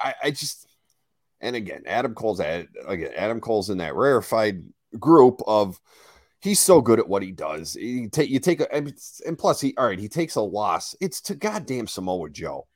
I, 0.03 0.14
I 0.24 0.30
just, 0.30 0.66
and 1.41 1.57
again, 1.57 1.82
Adam 1.86 2.14
Cole's 2.14 2.41
at 2.41 2.66
again. 2.86 3.12
Adam 3.16 3.41
Cole's 3.41 3.70
in 3.70 3.78
that 3.78 3.95
rarefied 3.95 4.62
group 4.99 5.41
of. 5.47 5.80
He's 6.43 6.61
so 6.61 6.80
good 6.80 6.99
at 6.99 7.09
what 7.09 7.22
he 7.22 7.32
does. 7.32 7.74
He 7.74 8.09
take 8.09 8.30
you 8.30 8.38
take 8.38 8.61
a 8.61 8.74
and 8.74 9.38
plus 9.38 9.61
he 9.61 9.74
all 9.76 9.86
right. 9.86 9.99
He 9.99 10.09
takes 10.09 10.36
a 10.36 10.41
loss. 10.41 10.95
It's 11.01 11.20
to 11.22 11.34
goddamn 11.34 11.86
Samoa 11.86 12.30
Joe, 12.30 12.66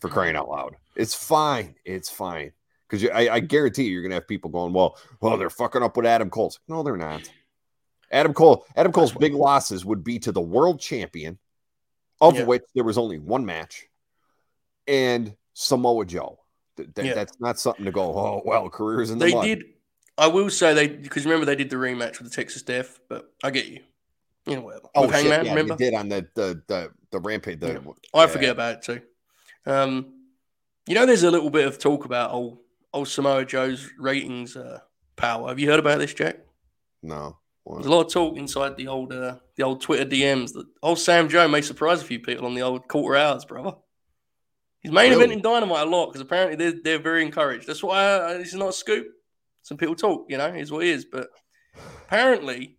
for 0.00 0.08
crying 0.08 0.36
out 0.36 0.48
loud. 0.48 0.76
It's 0.96 1.14
fine. 1.14 1.74
It's 1.84 2.10
fine 2.10 2.52
because 2.88 3.08
I, 3.10 3.28
I 3.34 3.40
guarantee 3.40 3.84
you, 3.84 3.92
you're 3.92 4.02
gonna 4.02 4.14
have 4.14 4.28
people 4.28 4.50
going, 4.50 4.72
well, 4.72 4.96
well, 5.20 5.36
they're 5.36 5.50
fucking 5.50 5.82
up 5.82 5.96
with 5.96 6.06
Adam 6.06 6.30
Cole's. 6.30 6.60
No, 6.68 6.82
they're 6.82 6.96
not. 6.96 7.28
Adam 8.10 8.32
Cole, 8.34 8.64
Adam 8.76 8.92
Cole's 8.92 9.12
big 9.12 9.34
losses 9.34 9.84
would 9.84 10.04
be 10.04 10.18
to 10.20 10.30
the 10.32 10.40
world 10.40 10.78
champion, 10.80 11.38
of 12.20 12.36
Yeah. 12.36 12.44
which 12.44 12.62
there 12.74 12.84
was 12.84 12.98
only 12.98 13.18
one 13.18 13.44
match, 13.44 13.86
and 14.86 15.34
Samoa 15.54 16.04
Joe. 16.06 16.38
Th- 16.76 16.92
th- 16.94 17.06
Yeah. 17.08 17.14
That's 17.14 17.40
not 17.40 17.58
something 17.58 17.84
to 17.84 17.90
go, 17.90 18.02
oh, 18.02 18.42
well, 18.44 18.68
careers 18.70 19.10
in 19.10 19.18
the 19.18 19.26
They 19.26 19.34
mud. 19.34 19.44
did. 19.44 19.64
I 20.18 20.28
will 20.28 20.48
say 20.50 20.72
they 20.72 20.88
because 20.88 21.24
remember 21.24 21.44
they 21.46 21.56
did 21.56 21.68
the 21.68 21.76
rematch 21.76 22.18
with 22.20 22.30
the 22.30 22.34
Texas 22.36 22.62
Death, 22.62 23.00
but 23.08 23.32
I 23.42 23.50
get 23.50 23.66
you. 23.66 23.80
You 24.46 24.56
know 24.56 24.60
whatever. 24.62 24.88
Oh, 24.94 25.04
shit, 25.10 25.14
Hangman, 25.14 25.44
yeah, 25.44 25.50
remember? 25.50 25.74
they 25.76 25.90
did 25.90 25.94
on 25.94 26.08
the 26.08 26.26
the 26.34 26.62
the, 26.68 26.90
the 27.10 27.18
rampage. 27.20 27.60
The, 27.60 27.72
Yeah. 27.84 27.92
I 28.22 28.26
forget 28.28 28.50
about 28.50 28.74
it 28.76 28.82
too. 28.82 29.00
Um, 29.66 30.14
you 30.86 30.94
know, 30.94 31.04
there's 31.04 31.24
a 31.24 31.30
little 31.30 31.50
bit 31.50 31.66
of 31.66 31.78
talk 31.78 32.04
about 32.04 32.30
old 32.30 32.58
old 32.96 33.08
Samoa 33.08 33.44
Joe's 33.44 33.88
ratings 33.98 34.56
uh, 34.56 34.80
power. 35.16 35.48
Have 35.48 35.58
you 35.58 35.70
heard 35.70 35.78
about 35.80 35.98
this, 35.98 36.14
Jack? 36.14 36.38
No. 37.02 37.38
There's 37.68 37.86
a 37.86 37.90
lot 37.90 38.06
of 38.06 38.12
talk 38.12 38.36
inside 38.36 38.76
the 38.76 38.86
old 38.86 39.12
uh, 39.12 39.36
the 39.56 39.64
old 39.64 39.80
Twitter 39.80 40.04
DMs 40.04 40.52
that 40.52 40.66
old 40.82 40.98
Sam 41.00 41.28
Joe 41.28 41.48
may 41.48 41.60
surprise 41.62 42.00
a 42.00 42.04
few 42.04 42.20
people 42.20 42.46
on 42.46 42.54
the 42.54 42.62
old 42.62 42.86
quarter 42.86 43.16
hours, 43.16 43.44
brother. 43.44 43.72
He's 44.80 44.92
main 44.92 45.10
Really? 45.10 45.24
event 45.24 45.32
in 45.32 45.42
Dynamite 45.42 45.86
a 45.86 45.90
lot 45.90 46.06
because 46.06 46.20
apparently 46.20 46.56
they're 46.56 46.80
they're 46.82 46.98
very 47.02 47.22
encouraged. 47.22 47.66
That's 47.66 47.82
why 47.82 48.04
uh, 48.04 48.38
this 48.38 48.48
is 48.48 48.54
not 48.54 48.68
a 48.68 48.72
scoop. 48.72 49.08
Some 49.62 49.78
people 49.78 49.96
talk, 49.96 50.26
you 50.28 50.38
know, 50.38 50.46
is 50.46 50.70
what 50.70 50.84
it 50.84 50.90
is. 50.90 51.04
But 51.06 51.28
apparently, 52.04 52.78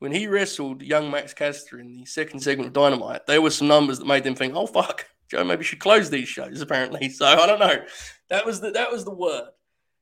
when 0.00 0.12
he 0.12 0.26
wrestled 0.26 0.82
young 0.82 1.10
Max 1.10 1.32
Caster 1.32 1.78
in 1.78 1.96
the 1.96 2.04
second 2.04 2.40
segment 2.40 2.66
of 2.66 2.72
Dynamite, 2.74 3.26
there 3.26 3.40
were 3.40 3.48
some 3.50 3.68
numbers 3.68 3.98
that 4.00 4.06
made 4.06 4.24
them 4.24 4.34
think, 4.34 4.54
"Oh 4.54 4.66
fuck, 4.66 5.06
Joe, 5.30 5.44
maybe 5.44 5.64
should 5.64 5.80
close 5.80 6.10
these 6.10 6.28
shows." 6.28 6.60
Apparently, 6.60 7.08
so 7.10 7.24
I 7.24 7.46
don't 7.46 7.58
know. 7.60 7.82
That 8.30 8.46
was 8.46 8.60
the 8.60 8.70
that 8.70 8.90
was 8.90 9.04
the 9.04 9.10
word. 9.10 9.48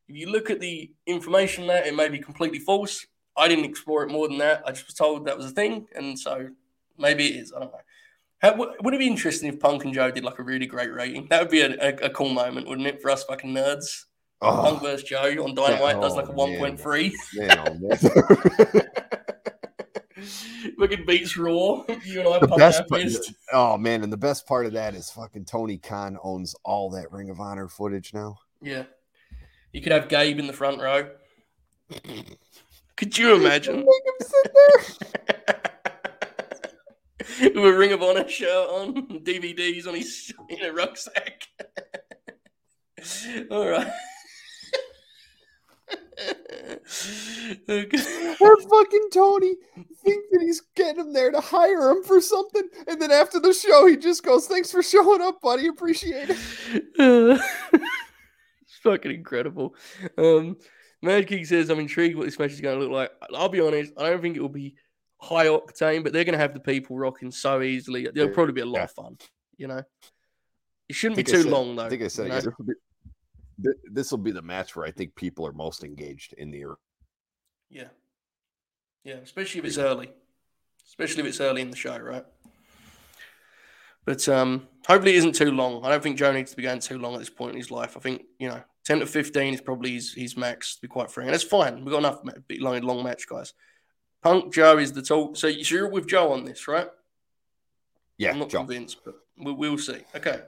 If 0.06 0.16
you 0.16 0.30
look 0.30 0.50
at 0.50 0.60
the 0.60 0.90
information 1.06 1.66
there, 1.66 1.84
it 1.84 1.94
may 1.94 2.08
be 2.08 2.18
completely 2.18 2.60
false. 2.60 3.04
I 3.36 3.48
didn't 3.48 3.64
explore 3.66 4.04
it 4.04 4.10
more 4.10 4.28
than 4.28 4.38
that. 4.38 4.62
I 4.66 4.72
just 4.72 4.86
was 4.86 4.94
told 4.94 5.26
that 5.26 5.36
was 5.36 5.46
a 5.46 5.50
thing, 5.50 5.86
and 5.94 6.18
so 6.18 6.48
maybe 6.98 7.26
it 7.26 7.36
is. 7.36 7.52
I 7.52 7.60
don't 7.60 7.72
know. 7.72 7.80
How, 8.40 8.54
would 8.56 8.94
it 8.94 8.98
be 8.98 9.06
interesting 9.06 9.48
if 9.48 9.58
Punk 9.58 9.84
and 9.84 9.92
Joe 9.92 10.12
did 10.12 10.24
like 10.24 10.38
a 10.38 10.44
really 10.44 10.66
great 10.66 10.92
rating? 10.92 11.26
That 11.28 11.40
would 11.42 11.50
be 11.50 11.62
a, 11.62 11.72
a, 11.80 12.06
a 12.06 12.10
cool 12.10 12.28
moment, 12.28 12.68
wouldn't 12.68 12.86
it, 12.86 13.02
for 13.02 13.10
us 13.10 13.24
fucking 13.24 13.52
nerds? 13.52 14.04
Oh. 14.40 14.62
Punk 14.62 14.80
Oh, 14.80 14.84
versus 14.84 15.08
Joe 15.08 15.44
on 15.44 15.54
Dynamite 15.54 16.00
does 16.00 16.12
oh, 16.12 16.16
like 16.16 16.28
a 16.28 16.32
1.3. 16.32 17.12
man, 17.34 17.58
oh, 17.58 17.74
man. 17.80 18.82
Fucking 20.78 21.04
beats 21.06 21.36
Raw. 21.36 21.84
You 22.04 22.20
and 22.20 22.28
I 22.28 22.38
the 22.38 22.54
best 22.56 22.88
part, 22.88 23.02
oh 23.52 23.78
man, 23.78 24.02
and 24.02 24.12
the 24.12 24.16
best 24.16 24.46
part 24.46 24.66
of 24.66 24.72
that 24.72 24.94
is 24.94 25.10
fucking 25.10 25.44
Tony 25.44 25.78
Khan 25.78 26.18
owns 26.22 26.54
all 26.64 26.90
that 26.90 27.12
Ring 27.12 27.30
of 27.30 27.40
Honor 27.40 27.68
footage 27.68 28.12
now. 28.12 28.38
Yeah. 28.60 28.84
You 29.72 29.82
could 29.82 29.92
have 29.92 30.08
Gabe 30.08 30.38
in 30.38 30.46
the 30.46 30.52
front 30.52 30.80
row. 30.80 31.10
Could 32.96 33.16
you 33.16 33.34
imagine? 33.34 33.76
Make 33.76 33.86
him 33.86 34.26
sit 34.26 34.52
there. 34.54 34.98
With 37.54 37.74
a 37.74 37.76
Ring 37.76 37.92
of 37.92 38.02
Honor 38.02 38.28
shirt 38.28 38.68
on, 38.68 38.94
DVDs 39.24 39.86
on 39.86 39.94
his 39.94 40.32
in 40.48 40.64
a 40.64 40.72
rucksack. 40.72 41.46
All 43.50 43.68
right. 43.68 43.92
Have 47.68 48.62
fucking 48.70 49.08
Tony 49.12 49.54
think 50.02 50.24
that 50.32 50.40
he's 50.40 50.62
getting 50.74 51.00
him 51.00 51.12
there 51.12 51.30
to 51.30 51.40
hire 51.40 51.90
him 51.90 52.02
for 52.02 52.20
something, 52.20 52.68
and 52.86 53.00
then 53.00 53.12
after 53.12 53.38
the 53.38 53.52
show, 53.52 53.86
he 53.86 53.96
just 53.96 54.24
goes, 54.24 54.46
"Thanks 54.46 54.70
for 54.72 54.82
showing 54.82 55.22
up, 55.22 55.40
buddy. 55.40 55.68
Appreciate 55.68 56.30
it." 56.30 56.36
it's 58.62 58.78
fucking 58.82 59.12
incredible. 59.12 59.74
Um, 60.16 60.56
Mad 61.02 61.26
King 61.28 61.44
says, 61.44 61.70
I'm 61.70 61.78
intrigued 61.78 62.16
what 62.16 62.24
this 62.24 62.38
match 62.38 62.52
is 62.52 62.60
going 62.60 62.78
to 62.78 62.84
look 62.84 62.92
like. 62.92 63.10
I'll 63.34 63.48
be 63.48 63.60
honest, 63.60 63.92
I 63.96 64.10
don't 64.10 64.20
think 64.20 64.36
it 64.36 64.40
will 64.40 64.48
be 64.48 64.74
high 65.18 65.46
octane, 65.46 66.02
but 66.02 66.12
they're 66.12 66.24
going 66.24 66.32
to 66.32 66.38
have 66.38 66.54
the 66.54 66.60
people 66.60 66.98
rocking 66.98 67.30
so 67.30 67.62
easily. 67.62 68.06
It'll 68.06 68.30
probably 68.30 68.54
be 68.54 68.62
a 68.62 68.66
lot 68.66 68.82
of 68.82 68.90
fun, 68.90 69.18
you 69.56 69.68
know? 69.68 69.82
It 70.88 70.94
shouldn't 70.94 71.16
be 71.16 71.22
too 71.22 71.42
said- 71.42 71.52
long, 71.52 71.76
though. 71.76 71.86
I 71.86 71.88
think 71.88 72.02
I 72.02 72.08
said 72.08 72.24
you 72.24 72.28
know? 72.30 72.38
again. 72.38 72.50
This 72.50 72.58
will 72.58 72.66
be- 72.66 72.72
th- 73.62 73.76
This 73.90 74.10
will 74.10 74.18
be 74.18 74.30
the 74.30 74.42
match 74.42 74.74
where 74.76 74.86
I 74.86 74.90
think 74.90 75.14
people 75.14 75.46
are 75.46 75.52
most 75.52 75.84
engaged 75.84 76.32
in 76.34 76.50
the. 76.50 76.64
Yeah. 77.70 77.88
Yeah, 79.04 79.14
especially 79.16 79.60
if 79.60 79.64
it's 79.64 79.78
early. 79.78 80.10
Especially 80.86 81.22
if 81.22 81.28
it's 81.28 81.40
early 81.40 81.62
in 81.62 81.70
the 81.70 81.76
show, 81.76 81.98
right? 81.98 82.24
But 84.04 84.26
um, 84.28 84.66
hopefully 84.86 85.12
it 85.14 85.18
isn't 85.18 85.34
too 85.34 85.50
long. 85.50 85.84
I 85.84 85.90
don't 85.90 86.02
think 86.02 86.16
Joe 86.18 86.32
needs 86.32 86.50
to 86.52 86.56
be 86.56 86.62
going 86.62 86.80
too 86.80 86.98
long 86.98 87.12
at 87.14 87.18
this 87.20 87.28
point 87.30 87.52
in 87.52 87.58
his 87.58 87.70
life. 87.70 87.96
I 87.96 88.00
think, 88.00 88.22
you 88.38 88.48
know, 88.48 88.62
10 88.84 89.00
to 89.00 89.06
15 89.06 89.54
is 89.54 89.60
probably 89.60 89.92
his, 89.92 90.14
his 90.14 90.36
max, 90.36 90.76
to 90.76 90.80
be 90.80 90.88
quite 90.88 91.10
frank. 91.10 91.26
And 91.28 91.34
that's 91.34 91.44
fine. 91.44 91.84
We've 91.84 91.92
got 91.92 91.98
enough 91.98 92.22
long, 92.58 92.80
long 92.80 93.04
match, 93.04 93.28
guys. 93.28 93.52
Punk 94.22 94.52
Joe 94.54 94.78
is 94.78 94.92
the 94.92 95.02
talk. 95.02 95.36
So 95.36 95.46
you're 95.46 95.90
with 95.90 96.08
Joe 96.08 96.32
on 96.32 96.44
this, 96.44 96.66
right? 96.66 96.88
Yeah, 98.16 98.30
I'm 98.30 98.38
not 98.38 98.48
Joe. 98.48 98.58
convinced, 98.60 98.98
but 99.04 99.14
we'll, 99.36 99.54
we'll 99.56 99.78
see. 99.78 99.98
Okay. 100.14 100.40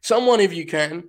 Someone, 0.00 0.40
if 0.40 0.54
you 0.54 0.64
can, 0.66 1.04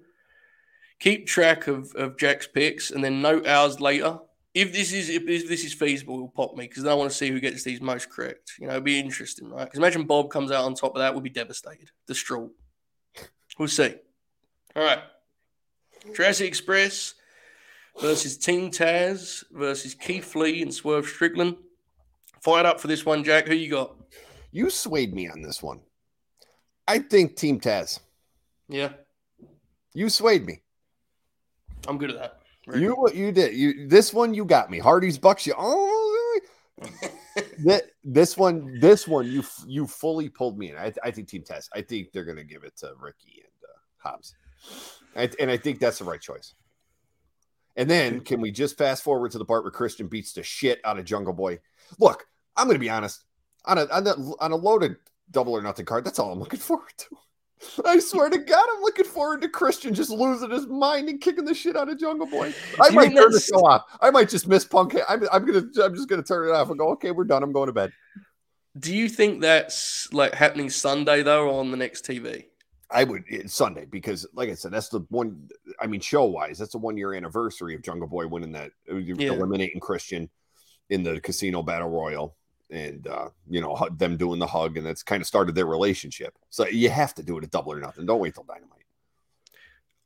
keep 1.00 1.28
track 1.28 1.68
of, 1.68 1.94
of 1.96 2.18
Jack's 2.18 2.48
picks 2.48 2.92
and 2.92 3.04
then 3.04 3.22
note 3.22 3.48
hours 3.48 3.80
later. 3.80 4.20
If 4.54 4.72
this 4.72 4.94
is 4.94 5.10
if 5.10 5.26
this, 5.26 5.48
this 5.48 5.66
is 5.66 5.74
feasible, 5.74 6.16
it'll 6.16 6.28
pop 6.30 6.56
me 6.56 6.66
because 6.68 6.86
I 6.86 6.94
want 6.94 7.12
to 7.12 7.18
see 7.18 7.30
who 7.30 7.42
gets 7.42 7.64
these 7.64 7.82
most 7.82 8.10
correct. 8.10 8.54
You 8.60 8.68
know, 8.68 8.74
it'd 8.74 8.86
be 8.86 9.00
interesting, 9.00 9.50
right? 9.50 9.66
Because 9.66 9.80
imagine 9.80 10.06
Bob 10.06 10.30
comes 10.30 10.50
out 10.50 10.64
on 10.64 10.76
top 10.76 10.96
of 10.96 11.00
that, 11.00 11.14
we'll 11.14 11.22
be 11.22 11.30
devastated, 11.30 11.92
distraught. 12.08 12.52
We'll 13.58 13.68
see. 13.68 13.96
All 14.76 14.84
right. 14.84 15.00
Jurassic 16.14 16.48
Express 16.48 17.16
versus 18.00 18.38
Team 18.38 18.70
Taz 18.72 19.44
versus 19.52 19.94
Keith 19.94 20.36
Lee 20.36 20.62
and 20.62 20.74
Swerve 20.74 21.08
Strickland. 21.08 21.58
Fired 22.42 22.66
up 22.66 22.80
for 22.80 22.88
this 22.88 23.06
one, 23.06 23.24
Jack. 23.24 23.48
Who 23.48 23.56
you 23.56 23.72
got? 23.72 23.96
You 24.52 24.70
swayed 24.70 25.14
me 25.14 25.28
on 25.30 25.42
this 25.42 25.64
one. 25.64 25.82
I 26.88 27.00
think 27.00 27.36
Team 27.36 27.60
Taz. 27.60 28.00
Yeah, 28.68 28.94
You 29.94 30.10
swayed 30.10 30.46
me. 30.46 30.62
I'm 31.88 31.98
good 31.98 32.12
at 32.12 32.18
that. 32.18 32.40
Very 32.68 32.82
You 32.82 32.94
what 32.94 33.16
you 33.16 33.32
did. 33.32 33.54
You 33.54 33.88
this 33.88 34.14
one 34.14 34.34
you 34.34 34.46
got 34.46 34.70
me. 34.70 34.80
Hardy's 34.80 35.18
Bucks. 35.18 35.46
You 35.46 35.54
oh 35.58 36.40
that 37.60 37.84
this 38.04 38.38
one 38.38 38.80
this 38.80 39.08
one 39.08 39.26
you 39.28 39.44
you 39.66 39.88
fully 39.88 40.30
pulled 40.30 40.58
me 40.58 40.72
in. 40.72 40.78
I, 40.78 40.92
I 41.04 41.12
think 41.12 41.28
Team 41.28 41.44
Taz. 41.44 41.70
I 41.74 41.82
think 41.82 42.12
they're 42.12 42.26
gonna 42.26 42.44
give 42.44 42.64
it 42.64 42.76
to 42.78 42.92
Ricky 43.00 43.44
and 43.44 43.64
uh, 43.64 44.10
Hobbs, 44.10 44.36
I, 45.16 45.30
and 45.40 45.50
I 45.50 45.58
think 45.58 45.80
that's 45.80 46.00
the 46.00 46.06
right 46.06 46.20
choice. 46.20 46.54
And 47.78 47.90
then 47.90 48.22
can 48.22 48.42
we 48.42 48.52
just 48.52 48.78
fast 48.78 49.04
forward 49.04 49.32
to 49.32 49.38
the 49.38 49.46
part 49.46 49.64
where 49.64 49.72
Christian 49.72 50.08
beats 50.08 50.34
the 50.34 50.44
shit 50.44 50.80
out 50.86 50.98
of 50.98 51.06
Jungle 51.06 51.34
Boy? 51.34 51.60
Look, 52.00 52.26
I'm 52.56 52.68
gonna 52.68 52.80
be 52.80 52.90
honest. 52.90 53.24
On 53.66 53.78
a 53.78 53.86
on 53.86 54.08
a, 54.08 54.16
on 54.40 54.52
a 54.52 54.56
loaded 54.56 54.98
double 55.32 55.54
or 55.54 55.62
nothing 55.62 55.86
card, 55.86 56.06
that's 56.06 56.20
all 56.20 56.32
I'm 56.32 56.40
looking 56.40 56.60
forward 56.60 56.94
to. 56.98 57.18
I 57.86 58.00
swear 58.00 58.30
to 58.30 58.38
God, 58.38 58.66
I'm 58.76 58.82
looking 58.82 59.06
forward 59.06 59.42
to 59.42 59.50
Christian 59.50 59.94
just 59.94 60.10
losing 60.10 60.52
his 60.52 60.68
mind 60.68 61.10
and 61.10 61.22
kicking 61.22 61.46
the 61.46 61.54
shit 61.54 61.76
out 61.76 61.90
of 61.90 62.00
Jungle 62.00 62.28
Boy. 62.28 62.54
I 62.82 62.90
you 62.90 62.96
might 62.96 63.16
turn 63.16 63.32
the 63.32 63.40
show 63.40 63.66
off. 63.66 63.84
I 64.02 64.12
might 64.12 64.30
just 64.30 64.48
miss 64.48 64.66
Punk. 64.66 64.96
I'm, 65.08 65.24
I'm 65.32 65.46
gonna. 65.46 65.66
I'm 65.84 65.96
just 65.96 66.10
gonna 66.10 66.24
turn 66.24 66.50
it 66.50 66.52
off 66.52 66.70
and 66.70 66.78
go. 66.78 66.90
Okay, 66.90 67.12
we're 67.12 67.24
done. 67.24 67.44
I'm 67.44 67.52
going 67.54 67.68
to 67.68 67.74
bed. 67.74 67.92
Do 68.78 68.94
you 68.96 69.08
think 69.08 69.42
that's 69.42 70.12
like 70.12 70.34
happening 70.34 70.70
Sunday 70.70 71.24
though, 71.24 71.48
or 71.48 71.60
on 71.60 71.72
the 71.72 71.78
next 71.78 72.06
TV? 72.06 72.46
I 72.92 73.04
would 73.04 73.24
it's 73.28 73.54
Sunday 73.54 73.86
because, 73.86 74.28
like 74.34 74.50
I 74.50 74.54
said, 74.54 74.72
that's 74.72 74.90
the 74.90 75.00
one. 75.10 75.50
I 75.80 75.88
mean, 75.88 76.02
show 76.02 76.26
wise, 76.26 76.60
that's 76.60 76.74
the 76.74 76.78
one 76.78 76.98
year 76.98 77.14
anniversary 77.14 77.74
of 77.74 77.82
Jungle 77.82 78.08
Boy 78.08 78.28
winning 78.28 78.52
that, 78.52 78.72
uh, 78.92 78.96
Yeah. 78.98 79.32
eliminating 79.32 79.80
Christian 79.80 80.30
in 80.90 81.04
the 81.04 81.20
casino 81.20 81.64
battle 81.64 81.90
royal, 81.90 82.36
and 82.70 83.08
uh, 83.08 83.30
you 83.50 83.62
know 83.62 83.88
them 83.98 84.18
doing 84.18 84.40
the 84.40 84.48
hug, 84.48 84.78
and 84.78 84.86
that's 84.86 85.04
kind 85.04 85.22
of 85.22 85.28
started 85.28 85.56
their 85.56 85.66
relationship. 85.66 86.34
So 86.50 86.68
you 86.68 86.90
have 86.90 87.14
to 87.16 87.24
do 87.24 87.38
it 87.38 87.44
at 87.44 87.52
double 87.52 87.74
or 87.74 87.80
nothing. 87.80 88.06
Don't 88.06 88.20
wait 88.20 88.34
till 88.34 88.44
dynamite. 88.44 88.72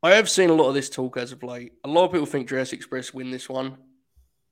I 0.02 0.12
have 0.12 0.30
seen 0.30 0.50
a 0.50 0.54
lot 0.54 0.70
of 0.70 0.74
this 0.76 0.90
talk 0.90 1.18
as 1.18 1.32
of 1.32 1.44
late. 1.44 1.74
A 1.84 1.88
lot 1.88 2.06
of 2.06 2.12
people 2.12 2.26
think 2.26 2.48
Jurassic 2.48 2.78
Express 2.80 3.14
win 3.14 3.32
this 3.32 3.50
one. 3.50 3.78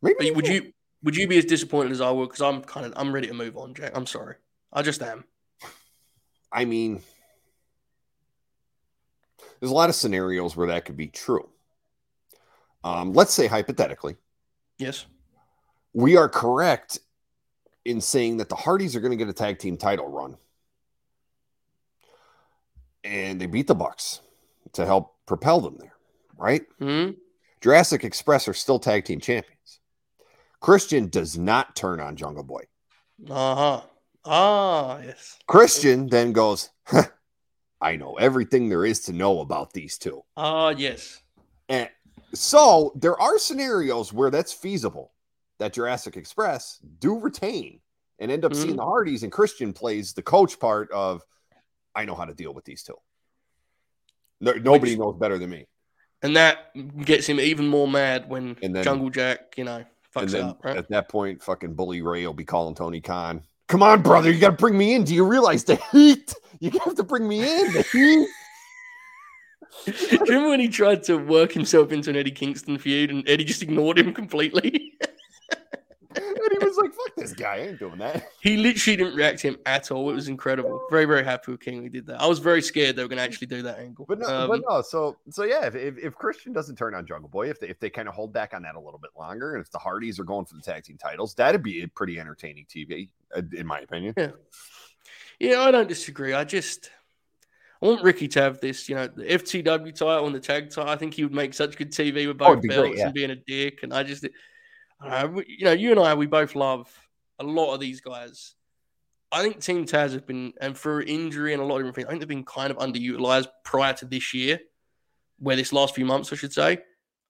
Maybe 0.01 0.31
would 0.31 0.47
you 0.47 0.73
would 1.03 1.15
you 1.15 1.27
be 1.27 1.37
as 1.37 1.45
disappointed 1.45 1.91
as 1.91 2.01
I 2.01 2.11
would? 2.11 2.29
Because 2.29 2.41
I'm 2.41 2.61
kind 2.63 2.85
of 2.85 2.93
I'm 2.95 3.13
ready 3.13 3.27
to 3.27 3.33
move 3.33 3.57
on, 3.57 3.73
Jack. 3.73 3.91
I'm 3.95 4.05
sorry. 4.05 4.35
I 4.73 4.81
just 4.81 5.01
am. 5.01 5.23
I 6.51 6.65
mean, 6.65 7.01
there's 9.59 9.71
a 9.71 9.75
lot 9.75 9.89
of 9.89 9.95
scenarios 9.95 10.55
where 10.55 10.67
that 10.67 10.85
could 10.85 10.97
be 10.97 11.07
true. 11.07 11.49
Um, 12.83 13.13
let's 13.13 13.33
say 13.33 13.47
hypothetically, 13.47 14.15
Yes. 14.77 15.05
we 15.93 16.15
are 16.15 16.29
correct 16.29 16.99
in 17.87 18.01
saying 18.01 18.37
that 18.37 18.49
the 18.49 18.55
Hardys 18.55 18.95
are 18.95 18.99
going 18.99 19.11
to 19.11 19.17
get 19.17 19.29
a 19.29 19.33
tag 19.33 19.59
team 19.59 19.77
title 19.77 20.09
run. 20.09 20.35
And 23.05 23.39
they 23.39 23.45
beat 23.45 23.67
the 23.67 23.75
Bucks 23.75 24.19
to 24.73 24.85
help 24.85 25.15
propel 25.25 25.61
them 25.61 25.77
there, 25.79 25.93
right? 26.37 26.63
Hmm. 26.79 27.11
Jurassic 27.61 28.03
Express 28.03 28.47
are 28.49 28.53
still 28.53 28.77
tag 28.77 29.05
team 29.05 29.21
champions. 29.21 29.79
Christian 30.59 31.07
does 31.07 31.37
not 31.37 31.77
turn 31.77 32.01
on 32.01 32.17
Jungle 32.17 32.43
Boy. 32.43 32.63
Uh 33.29 33.55
huh. 33.55 33.81
Ah, 34.25 34.99
yes. 34.99 35.39
Christian 35.47 36.07
then 36.07 36.33
goes, 36.33 36.69
"Huh, 36.83 37.03
I 37.79 37.95
know 37.95 38.15
everything 38.15 38.67
there 38.67 38.85
is 38.85 38.99
to 39.01 39.13
know 39.13 39.39
about 39.39 39.71
these 39.71 39.97
two. 39.97 40.23
Ah, 40.35 40.69
yes. 40.69 41.21
And 41.69 41.89
so 42.33 42.91
there 42.95 43.19
are 43.19 43.39
scenarios 43.39 44.11
where 44.11 44.29
that's 44.29 44.51
feasible 44.51 45.13
that 45.59 45.73
Jurassic 45.73 46.17
Express 46.17 46.79
do 46.99 47.19
retain 47.19 47.79
and 48.19 48.31
end 48.31 48.45
up 48.45 48.53
seeing 48.53 48.73
Mhm. 48.73 48.77
the 48.77 48.83
Hardys, 48.85 49.23
and 49.23 49.31
Christian 49.31 49.73
plays 49.73 50.13
the 50.13 50.21
coach 50.23 50.59
part 50.59 50.91
of 50.91 51.23
I 51.95 52.05
know 52.05 52.13
how 52.15 52.25
to 52.25 52.33
deal 52.33 52.53
with 52.53 52.63
these 52.65 52.83
two. 52.83 52.95
No, 54.39 54.51
nobody 54.53 54.91
Which- 54.91 54.99
knows 54.99 55.15
better 55.17 55.37
than 55.39 55.49
me. 55.49 55.65
And 56.21 56.35
that 56.35 56.71
gets 57.05 57.25
him 57.27 57.39
even 57.39 57.67
more 57.67 57.87
mad 57.87 58.29
when 58.29 58.55
then- 58.61 58.83
Jungle 58.83 59.09
Jack, 59.09 59.55
you 59.57 59.63
know, 59.63 59.83
fucks 60.15 60.31
then 60.31 60.45
up, 60.45 60.63
right? 60.63 60.77
at 60.77 60.89
that 60.89 61.09
point, 61.09 61.41
fucking 61.43 61.73
Bully 61.73 62.01
Ray 62.03 62.25
will 62.25 62.33
be 62.33 62.45
calling 62.45 62.75
Tony 62.75 63.01
Khan. 63.01 63.43
Come 63.67 63.83
on, 63.83 64.01
brother, 64.01 64.31
you 64.31 64.39
got 64.39 64.51
to 64.51 64.55
bring 64.55 64.77
me 64.77 64.93
in. 64.93 65.03
Do 65.03 65.13
you 65.13 65.25
realize 65.25 65.63
the 65.63 65.75
heat? 65.91 66.33
You 66.59 66.71
have 66.85 66.95
to 66.95 67.03
bring 67.03 67.27
me 67.27 67.39
in. 67.39 67.73
The 67.73 67.81
heat. 67.91 68.27
Do 69.85 69.91
you 70.15 70.19
remember 70.21 70.49
when 70.49 70.59
he 70.59 70.69
tried 70.69 71.03
to 71.03 71.17
work 71.17 71.51
himself 71.51 71.91
into 71.91 72.09
an 72.09 72.15
Eddie 72.15 72.31
Kingston 72.31 72.77
feud 72.77 73.09
and 73.11 73.27
Eddie 73.27 73.43
just 73.43 73.61
ignored 73.61 73.99
him 73.99 74.13
completely? 74.13 74.93
and 76.15 76.25
he 76.51 76.65
was 76.65 76.77
like, 76.77 76.93
"Fuck 76.93 77.06
this 77.17 77.33
guy, 77.33 77.57
ain't 77.57 77.79
doing 77.79 77.97
that." 77.97 78.29
he 78.41 78.55
literally 78.57 78.95
didn't 78.95 79.15
react 79.15 79.39
to 79.39 79.49
him 79.49 79.57
at 79.65 79.91
all. 79.91 80.09
It 80.09 80.13
was 80.13 80.29
incredible. 80.29 80.85
Very, 80.89 81.05
very 81.05 81.23
happy 81.23 81.51
with 81.51 81.59
King. 81.59 81.83
We 81.83 81.89
did 81.89 82.05
that. 82.07 82.21
I 82.21 82.27
was 82.27 82.39
very 82.39 82.61
scared 82.61 82.95
they 82.95 83.01
were 83.03 83.09
going 83.09 83.17
to 83.17 83.23
actually 83.23 83.47
do 83.47 83.61
that 83.63 83.79
angle. 83.79 84.05
But 84.07 84.19
no, 84.19 84.27
Um, 84.27 84.49
but 84.49 84.61
no. 84.69 84.81
So, 84.81 85.17
so 85.29 85.43
yeah, 85.43 85.65
if, 85.65 85.75
if, 85.75 85.97
if 85.97 86.15
Christian 86.15 86.53
doesn't 86.53 86.77
turn 86.77 86.95
on 86.95 87.05
Jungle 87.05 87.29
Boy, 87.29 87.49
if 87.49 87.59
they 87.59 87.67
if 87.67 87.79
they 87.79 87.89
kind 87.89 88.07
of 88.07 88.13
hold 88.13 88.31
back 88.31 88.53
on 88.53 88.61
that 88.63 88.75
a 88.75 88.79
little 88.79 88.99
bit 88.99 89.11
longer, 89.17 89.55
and 89.55 89.61
if 89.63 89.69
the 89.71 89.79
Hardys 89.79 90.19
are 90.19 90.23
going 90.23 90.45
for 90.45 90.55
the 90.55 90.61
tag 90.61 90.83
team 90.83 90.97
titles, 90.97 91.33
that'd 91.35 91.63
be 91.63 91.83
a 91.83 91.87
pretty 91.87 92.19
entertaining 92.19 92.65
TV, 92.65 93.09
uh, 93.35 93.41
in 93.55 93.67
my 93.67 93.79
opinion. 93.79 94.13
Yeah, 94.17 94.31
Yeah, 95.39 95.61
I 95.61 95.71
don't 95.71 95.87
disagree. 95.89 96.33
I 96.33 96.43
just 96.43 96.91
I 97.81 97.85
want 97.85 98.03
Ricky 98.03 98.27
to 98.29 98.41
have 98.41 98.59
this, 98.59 98.89
you 98.89 98.95
know, 98.95 99.07
the 99.07 99.23
FTW 99.23 99.93
title 99.93 100.25
and 100.25 100.33
the 100.33 100.39
tag 100.39 100.71
title. 100.71 100.89
I 100.89 100.95
think 100.95 101.13
he 101.13 101.23
would 101.23 101.33
make 101.33 101.53
such 101.53 101.77
good 101.77 101.91
TV 101.91 102.27
with 102.27 102.41
Oh, 102.41 102.55
both 102.55 102.61
be 102.61 102.69
belts 102.69 102.81
great, 102.89 102.97
yeah. 102.97 103.05
and 103.05 103.13
being 103.13 103.29
a 103.29 103.35
dick. 103.35 103.79
And 103.83 103.93
I 103.93 104.01
just, 104.01 104.25
I 104.99 105.21
don't 105.21 105.35
know, 105.35 105.43
you 105.47 105.65
know, 105.65 105.73
you 105.73 105.91
and 105.91 105.99
I, 105.99 106.15
we 106.15 106.25
both 106.25 106.55
love 106.55 106.91
a 107.39 107.43
lot 107.43 107.73
of 107.73 107.79
these 107.79 108.01
guys. 108.01 108.55
I 109.31 109.41
think 109.43 109.61
Team 109.61 109.85
Taz 109.85 110.13
have 110.13 110.25
been, 110.25 110.53
and 110.61 110.77
for 110.77 111.01
injury 111.01 111.51
and 111.53 111.61
a 111.61 111.65
lot 111.65 111.77
of 111.77 111.81
different 111.81 111.95
things, 111.95 112.05
I 112.07 112.09
think 112.11 112.21
they've 112.21 112.27
been 112.29 112.45
kind 112.45 112.71
of 112.71 112.77
underutilized 112.77 113.47
prior 113.65 113.93
to 113.95 114.05
this 114.05 114.33
year, 114.33 114.59
where 115.39 115.55
this 115.57 115.73
last 115.73 115.95
few 115.95 116.05
months, 116.05 116.31
I 116.31 116.37
should 116.37 116.53
say. 116.53 116.79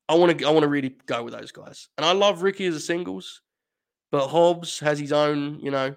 I 0.08 0.14
want 0.16 0.38
to, 0.38 0.46
I 0.46 0.52
want 0.52 0.64
to 0.64 0.70
really 0.70 0.96
go 1.06 1.24
with 1.24 1.34
those 1.34 1.52
guys, 1.52 1.90
and 1.98 2.06
I 2.06 2.12
love 2.14 2.44
Ricky 2.44 2.66
as 2.68 2.76
a 2.76 2.80
singles, 2.80 3.42
but 4.12 4.28
Hobbs 4.28 4.80
has 4.80 5.00
his 5.00 5.12
own, 5.12 5.60
you 5.60 5.72
know, 5.72 5.96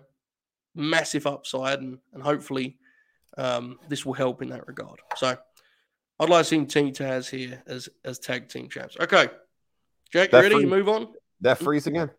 massive 0.75 1.27
upside, 1.27 1.81
and 1.81 1.99
and 2.13 2.23
hopefully, 2.23 2.79
um, 3.39 3.79
this 3.89 4.05
will 4.05 4.15
help 4.15 4.43
in 4.43 4.49
that 4.49 4.67
regard. 4.67 4.99
So, 5.17 5.37
I'd 6.19 6.29
like 6.29 6.41
to 6.41 6.49
see 6.49 6.65
Team 6.65 6.93
Taz 6.93 7.29
here 7.31 7.63
as 7.67 7.89
as 8.05 8.19
tag 8.19 8.49
team 8.49 8.69
champs. 8.69 8.97
Okay, 8.99 9.29
Jack, 10.13 10.29
you 10.29 10.33
That 10.33 10.41
ready? 10.43 10.55
free- 10.57 10.65
to 10.65 10.69
move 10.71 10.89
on? 10.89 11.09
That 11.43 11.59
freeze 11.59 11.87
again. 11.87 12.11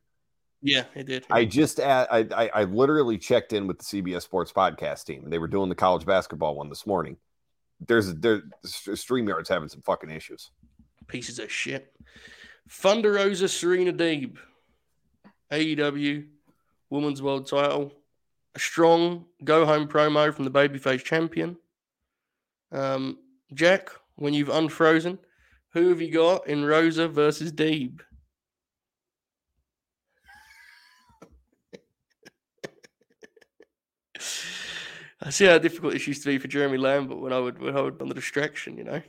Yeah, 0.62 0.84
it 0.94 1.08
did. 1.08 1.26
I 1.30 1.46
just 1.46 1.80
add, 1.80 2.08
I, 2.12 2.20
I 2.36 2.50
I 2.62 2.64
literally 2.66 3.18
checked 3.18 3.52
in 3.54 3.66
with 3.68 3.80
the 3.80 3.84
CBS 3.84 4.22
Sports 4.22 4.52
podcast 4.52 5.06
team. 5.06 5.30
They 5.30 5.40
were 5.40 5.48
doing 5.48 5.70
the 5.70 5.76
college 5.76 6.06
basketball 6.06 6.56
one 6.56 6.70
this 6.70 6.86
morning. 6.86 7.18
There's 7.88 8.14
there 8.16 8.44
StreamYard's 8.64 9.50
having 9.50 9.70
some 9.70 9.82
fucking 9.82 10.12
issues. 10.12 10.52
pieces 11.08 11.40
of 11.40 11.52
shit. 11.52 11.94
Thunder 12.70 13.14
Rosa 13.14 13.48
Serena 13.50 13.92
Deeb, 13.92 14.38
AEW 15.52 16.28
Women's 16.92 17.22
World 17.22 17.48
Title, 17.48 17.92
a 18.56 18.60
strong 18.60 19.26
go 19.44 19.66
home 19.66 19.88
promo 19.88 20.34
from 20.34 20.46
the 20.46 20.52
babyface 20.52 21.04
champion. 21.04 21.58
Um, 22.72 23.18
Jack, 23.54 23.90
when 24.16 24.34
you've 24.34 24.50
unfrozen, 24.50 25.18
who 25.74 25.90
have 25.90 26.02
you 26.02 26.12
got 26.12 26.48
in 26.48 26.64
Rosa 26.64 27.08
versus 27.08 27.52
Deeb? 27.52 28.02
I 35.22 35.30
see 35.30 35.46
how 35.46 35.58
difficult 35.60 35.94
this 35.94 36.08
used 36.08 36.24
to 36.24 36.30
be 36.30 36.40
for 36.40 36.48
Jeremy 36.48 36.78
Lambert 36.78 37.20
when 37.20 37.34
I 37.34 37.40
would 37.40 37.60
when 37.60 37.78
I 37.78 37.82
would 37.82 38.02
on 38.02 38.08
the 38.08 38.16
distraction, 38.16 38.78
you 38.78 38.84
know, 38.84 39.02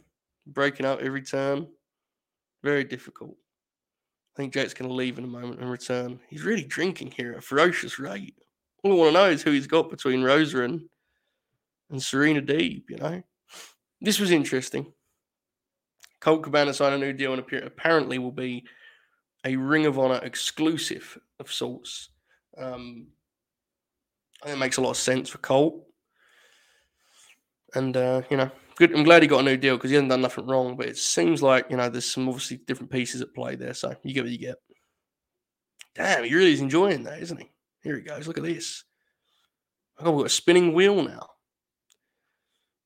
breaking 0.46 0.86
up 0.86 1.00
every 1.00 1.22
turn. 1.22 1.66
Very 2.62 2.84
difficult. 2.84 3.34
I 4.34 4.36
think 4.36 4.54
Jack's 4.54 4.74
going 4.74 4.88
to 4.88 4.94
leave 4.94 5.18
in 5.18 5.24
a 5.24 5.28
moment 5.28 5.60
and 5.60 5.70
return. 5.70 6.20
He's 6.28 6.42
really 6.44 6.64
drinking 6.64 7.12
here 7.16 7.32
at 7.32 7.38
a 7.38 7.42
ferocious 7.42 7.98
rate. 7.98 8.34
All 8.82 8.92
I 8.92 8.94
want 8.94 9.08
to 9.08 9.12
know 9.12 9.28
is 9.28 9.42
who 9.42 9.50
he's 9.50 9.66
got 9.66 9.90
between 9.90 10.22
Rosa 10.22 10.62
and, 10.62 10.82
and 11.90 12.02
Serena 12.02 12.40
Deeb, 12.40 12.84
you 12.88 12.96
know? 12.96 13.22
This 14.00 14.18
was 14.18 14.30
interesting. 14.30 14.92
Colt 16.20 16.42
Cabana 16.42 16.72
signed 16.72 16.94
a 16.94 16.98
new 16.98 17.12
deal 17.12 17.34
and 17.34 17.44
apparently 17.62 18.18
will 18.18 18.32
be 18.32 18.64
a 19.44 19.56
Ring 19.56 19.86
of 19.86 19.98
Honor 19.98 20.20
exclusive 20.22 21.18
of 21.38 21.52
sorts. 21.52 22.08
Um, 22.56 23.08
I 24.42 24.46
think 24.46 24.56
it 24.56 24.60
makes 24.60 24.78
a 24.78 24.82
lot 24.82 24.90
of 24.90 24.96
sense 24.96 25.28
for 25.28 25.38
Colt. 25.38 25.84
And, 27.74 27.96
uh, 27.96 28.22
you 28.30 28.36
know, 28.36 28.50
good. 28.76 28.96
I'm 28.96 29.04
glad 29.04 29.22
he 29.22 29.28
got 29.28 29.40
a 29.40 29.44
new 29.44 29.56
deal 29.56 29.76
because 29.76 29.90
he 29.90 29.94
hasn't 29.94 30.10
done 30.10 30.22
nothing 30.22 30.46
wrong. 30.46 30.76
But 30.76 30.86
it 30.86 30.98
seems 30.98 31.42
like 31.42 31.66
you 31.70 31.76
know 31.76 31.88
there's 31.88 32.10
some 32.10 32.28
obviously 32.28 32.58
different 32.58 32.90
pieces 32.90 33.20
at 33.20 33.34
play 33.34 33.54
there. 33.56 33.74
So 33.74 33.94
you 34.02 34.14
get 34.14 34.24
what 34.24 34.32
you 34.32 34.38
get. 34.38 34.56
Damn, 35.94 36.24
he 36.24 36.34
really 36.34 36.52
is 36.52 36.60
enjoying 36.60 37.04
that, 37.04 37.20
isn't 37.20 37.38
he? 37.38 37.50
Here 37.82 37.96
he 37.96 38.02
goes. 38.02 38.26
Look 38.26 38.38
at 38.38 38.44
this. 38.44 38.84
Oh, 39.98 40.10
we've 40.10 40.20
got 40.20 40.26
a 40.26 40.30
spinning 40.30 40.72
wheel 40.72 41.02
now. 41.02 41.28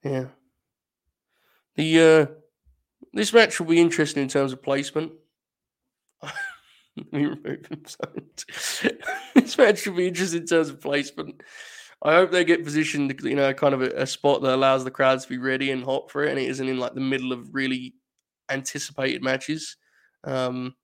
Yeah. 0.02 0.26
The 1.76 2.00
uh, 2.00 2.26
this 3.12 3.32
match 3.32 3.58
will 3.58 3.66
be 3.66 3.80
interesting 3.80 4.22
in 4.22 4.28
terms 4.28 4.52
of 4.52 4.62
placement. 4.62 5.12
Let 6.22 7.12
me 7.12 7.26
remove 7.26 7.66
him. 7.66 7.82
this 9.34 9.58
match 9.58 9.86
will 9.86 9.96
be 9.96 10.08
interesting 10.08 10.42
in 10.42 10.46
terms 10.46 10.70
of 10.70 10.80
placement. 10.80 11.42
I 12.02 12.14
hope 12.14 12.30
they 12.30 12.44
get 12.44 12.64
positioned, 12.64 13.18
you 13.22 13.34
know, 13.34 13.52
kind 13.54 13.74
of 13.74 13.82
a, 13.82 13.90
a 14.02 14.06
spot 14.06 14.42
that 14.42 14.54
allows 14.54 14.84
the 14.84 14.90
crowds 14.90 15.24
to 15.24 15.30
be 15.30 15.38
ready 15.38 15.70
and 15.70 15.82
hot 15.82 16.10
for 16.10 16.24
it, 16.24 16.30
and 16.30 16.38
it 16.38 16.48
isn't 16.48 16.68
in 16.68 16.78
like 16.78 16.94
the 16.94 17.00
middle 17.00 17.32
of 17.32 17.54
really 17.54 17.94
anticipated 18.50 19.22
matches. 19.22 19.76
Um, 20.24 20.74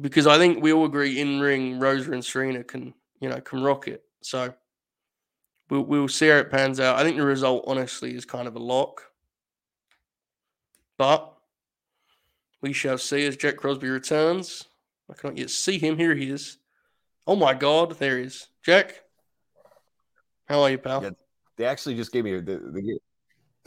because 0.00 0.26
I 0.26 0.38
think 0.38 0.62
we 0.62 0.72
all 0.72 0.84
agree 0.84 1.20
in 1.20 1.40
ring, 1.40 1.80
Rosa 1.80 2.12
and 2.12 2.24
Serena 2.24 2.62
can, 2.62 2.94
you 3.20 3.28
know, 3.28 3.40
can 3.40 3.62
rock 3.62 3.88
it. 3.88 4.04
So 4.22 4.54
we'll 5.70 5.82
we'll 5.82 6.08
see 6.08 6.28
how 6.28 6.36
it 6.36 6.50
pans 6.50 6.78
out. 6.78 6.96
I 6.96 7.02
think 7.02 7.16
the 7.16 7.24
result, 7.24 7.64
honestly, 7.66 8.14
is 8.14 8.24
kind 8.24 8.46
of 8.46 8.54
a 8.54 8.60
lock, 8.60 9.10
but 10.96 11.34
we 12.60 12.72
shall 12.72 12.98
see 12.98 13.26
as 13.26 13.36
Jack 13.36 13.56
Crosby 13.56 13.88
returns. 13.88 14.66
I 15.10 15.14
cannot 15.14 15.38
yet 15.38 15.50
see 15.50 15.78
him. 15.78 15.96
Here 15.96 16.14
he 16.14 16.30
is. 16.30 16.58
Oh 17.26 17.36
my 17.36 17.54
God, 17.54 17.98
there 17.98 18.18
he 18.18 18.24
is. 18.24 18.48
Jack, 18.62 19.02
how 20.48 20.62
are 20.62 20.70
you, 20.70 20.78
pal? 20.78 21.02
Yeah. 21.02 21.10
They 21.56 21.64
actually 21.64 21.96
just 21.96 22.12
gave 22.12 22.24
me 22.24 22.34
a, 22.34 22.40
gave, 22.40 22.58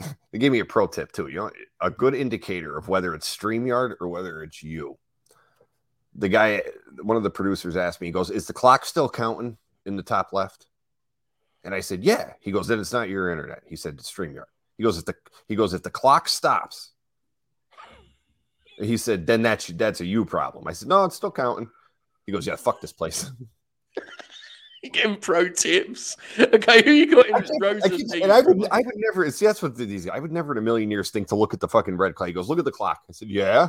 they 0.32 0.38
gave 0.38 0.52
me 0.52 0.60
a 0.60 0.64
pro 0.64 0.86
tip 0.86 1.12
too. 1.12 1.28
You 1.28 1.36
know, 1.36 1.50
a 1.80 1.90
good 1.90 2.14
indicator 2.14 2.76
of 2.76 2.88
whether 2.88 3.14
it's 3.14 3.34
StreamYard 3.34 3.96
or 4.00 4.08
whether 4.08 4.42
it's 4.42 4.62
you. 4.62 4.98
The 6.14 6.28
guy, 6.28 6.62
one 7.02 7.16
of 7.16 7.22
the 7.22 7.30
producers 7.30 7.76
asked 7.76 8.00
me, 8.00 8.08
he 8.08 8.12
goes, 8.12 8.30
"Is 8.30 8.46
the 8.46 8.52
clock 8.52 8.84
still 8.84 9.08
counting 9.08 9.56
in 9.86 9.96
the 9.96 10.02
top 10.02 10.32
left? 10.32 10.66
And 11.64 11.74
I 11.74 11.80
said, 11.80 12.04
Yeah. 12.04 12.32
He 12.40 12.50
goes, 12.50 12.66
Then 12.66 12.80
it's 12.80 12.92
not 12.92 13.08
your 13.08 13.30
internet. 13.30 13.62
He 13.66 13.76
said, 13.76 13.98
StreamYard. 13.98 14.44
He 14.76 14.82
goes, 14.82 14.98
if 14.98 15.04
the 15.04 15.14
he 15.48 15.54
goes, 15.54 15.74
if 15.74 15.82
the 15.82 15.90
clock 15.90 16.28
stops, 16.28 16.92
he 18.78 18.96
said, 18.96 19.26
then 19.26 19.42
that's 19.42 19.66
that's 19.68 20.00
a 20.00 20.06
you 20.06 20.24
problem. 20.24 20.66
I 20.66 20.72
said, 20.72 20.88
No, 20.88 21.04
it's 21.04 21.16
still 21.16 21.30
counting. 21.30 21.68
He 22.26 22.32
goes, 22.32 22.46
Yeah, 22.46 22.56
fuck 22.56 22.80
this 22.80 22.92
place. 22.92 23.30
Getting 24.92 25.16
pro 25.16 25.48
tips. 25.48 26.16
Okay, 26.38 26.82
who 26.82 26.90
you 26.90 27.08
got 27.10 27.26
in 27.28 27.34
I 27.34 27.40
keep- 27.40 27.62
and 27.62 27.82
keep- 28.10 28.22
and 28.22 28.32
I 28.32 28.40
would. 28.40 28.66
I 28.70 28.78
would 28.78 28.94
never. 28.96 29.30
See, 29.30 29.46
that's 29.46 29.62
what 29.62 29.76
these. 29.76 30.08
I 30.08 30.18
would 30.18 30.32
never 30.32 30.52
in 30.52 30.58
a 30.58 30.62
million 30.62 30.90
years 30.90 31.10
think 31.10 31.28
to 31.28 31.36
look 31.36 31.54
at 31.54 31.60
the 31.60 31.68
fucking 31.68 31.96
red 31.96 32.14
clock. 32.16 32.26
He 32.26 32.32
goes, 32.32 32.48
look 32.48 32.58
at 32.58 32.64
the 32.64 32.72
clock. 32.72 33.00
I 33.08 33.12
said, 33.12 33.28
yeah. 33.28 33.68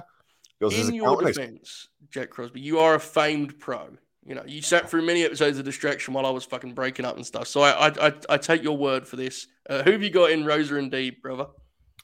He 0.59 0.65
goes, 0.65 0.89
in 0.89 0.95
your? 0.95 1.23
I 1.23 1.27
defense, 1.27 1.89
Jack 2.09 2.31
Crosby, 2.31 2.61
you 2.61 2.79
are 2.79 2.95
a 2.95 2.99
famed 2.99 3.59
pro. 3.59 3.89
You 4.25 4.35
know, 4.35 4.43
you 4.47 4.61
sat 4.61 4.89
through 4.89 5.03
many 5.05 5.23
episodes 5.23 5.59
of 5.59 5.65
Distraction 5.65 6.13
while 6.13 6.25
I 6.25 6.29
was 6.29 6.45
fucking 6.45 6.73
breaking 6.73 7.05
up 7.05 7.15
and 7.17 7.25
stuff. 7.25 7.47
So 7.47 7.61
I 7.61 7.89
I, 7.89 8.07
I, 8.07 8.13
I 8.29 8.37
take 8.37 8.63
your 8.63 8.77
word 8.77 9.05
for 9.07 9.15
this. 9.17 9.47
Uh, 9.69 9.83
who 9.83 9.91
have 9.91 10.01
you 10.01 10.09
got 10.09 10.31
in 10.31 10.45
Rosa 10.45 10.77
and 10.77 10.89
D, 10.89 11.11
brother? 11.11 11.47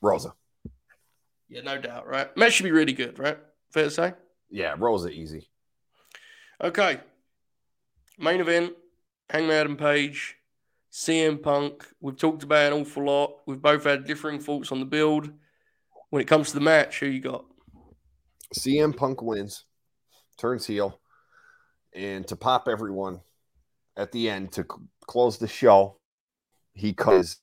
Rosa. 0.01 0.33
Yeah, 1.49 1.61
no 1.61 1.79
doubt, 1.79 2.07
right? 2.07 2.35
Match 2.37 2.53
should 2.53 2.65
be 2.65 2.71
really 2.71 2.93
good, 2.93 3.17
right? 3.17 3.39
Fair 3.71 3.85
to 3.85 3.89
say. 3.91 4.13
Yeah, 4.51 4.75
Rosa 4.77 5.09
easy. 5.09 5.47
Okay. 6.61 6.99
Main 8.19 8.41
event, 8.41 8.73
Hangman 9.29 9.55
Adam 9.55 9.77
Page, 9.77 10.37
CM 10.91 11.41
Punk. 11.41 11.85
We've 12.01 12.17
talked 12.17 12.41
about 12.41 12.73
an 12.73 12.81
awful 12.81 13.05
lot. 13.05 13.41
We've 13.45 13.61
both 13.61 13.83
had 13.83 14.05
differing 14.05 14.39
thoughts 14.39 14.71
on 14.71 14.79
the 14.79 14.85
build. 14.85 15.31
When 16.09 16.21
it 16.21 16.27
comes 16.27 16.49
to 16.49 16.55
the 16.55 16.61
match, 16.61 16.99
who 16.99 17.05
you 17.05 17.21
got? 17.21 17.45
CM 18.57 18.95
Punk 18.95 19.21
wins, 19.21 19.65
turns 20.39 20.65
heel, 20.65 20.99
and 21.93 22.27
to 22.27 22.35
pop 22.35 22.67
everyone 22.67 23.21
at 23.95 24.11
the 24.11 24.27
end 24.29 24.51
to 24.53 24.63
c- 24.63 24.85
close 25.05 25.37
the 25.37 25.47
show, 25.47 25.99
he 26.73 26.93
cause 26.93 27.37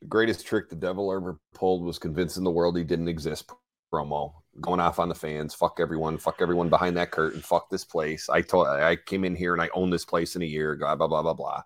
the 0.00 0.06
greatest 0.06 0.46
trick 0.46 0.70
the 0.70 0.76
devil 0.76 1.12
ever 1.12 1.38
pulled 1.54 1.84
was 1.84 1.98
convincing 1.98 2.44
the 2.44 2.50
world 2.50 2.78
he 2.78 2.84
didn't 2.84 3.08
exist. 3.08 3.50
Promo 3.92 4.32
going 4.60 4.80
off 4.80 4.98
on 4.98 5.08
the 5.08 5.14
fans, 5.14 5.54
fuck 5.54 5.78
everyone, 5.80 6.18
fuck 6.18 6.36
everyone 6.40 6.68
behind 6.68 6.96
that 6.96 7.10
curtain, 7.10 7.40
fuck 7.40 7.68
this 7.70 7.84
place. 7.84 8.28
I 8.28 8.40
told 8.42 8.66
I 8.68 8.96
came 8.96 9.24
in 9.24 9.34
here 9.36 9.52
and 9.52 9.62
I 9.62 9.68
own 9.74 9.90
this 9.90 10.04
place 10.04 10.36
in 10.36 10.42
a 10.42 10.46
year, 10.46 10.76
blah 10.76 10.94
blah 10.96 11.06
blah 11.08 11.22
blah 11.22 11.34
blah. 11.34 11.62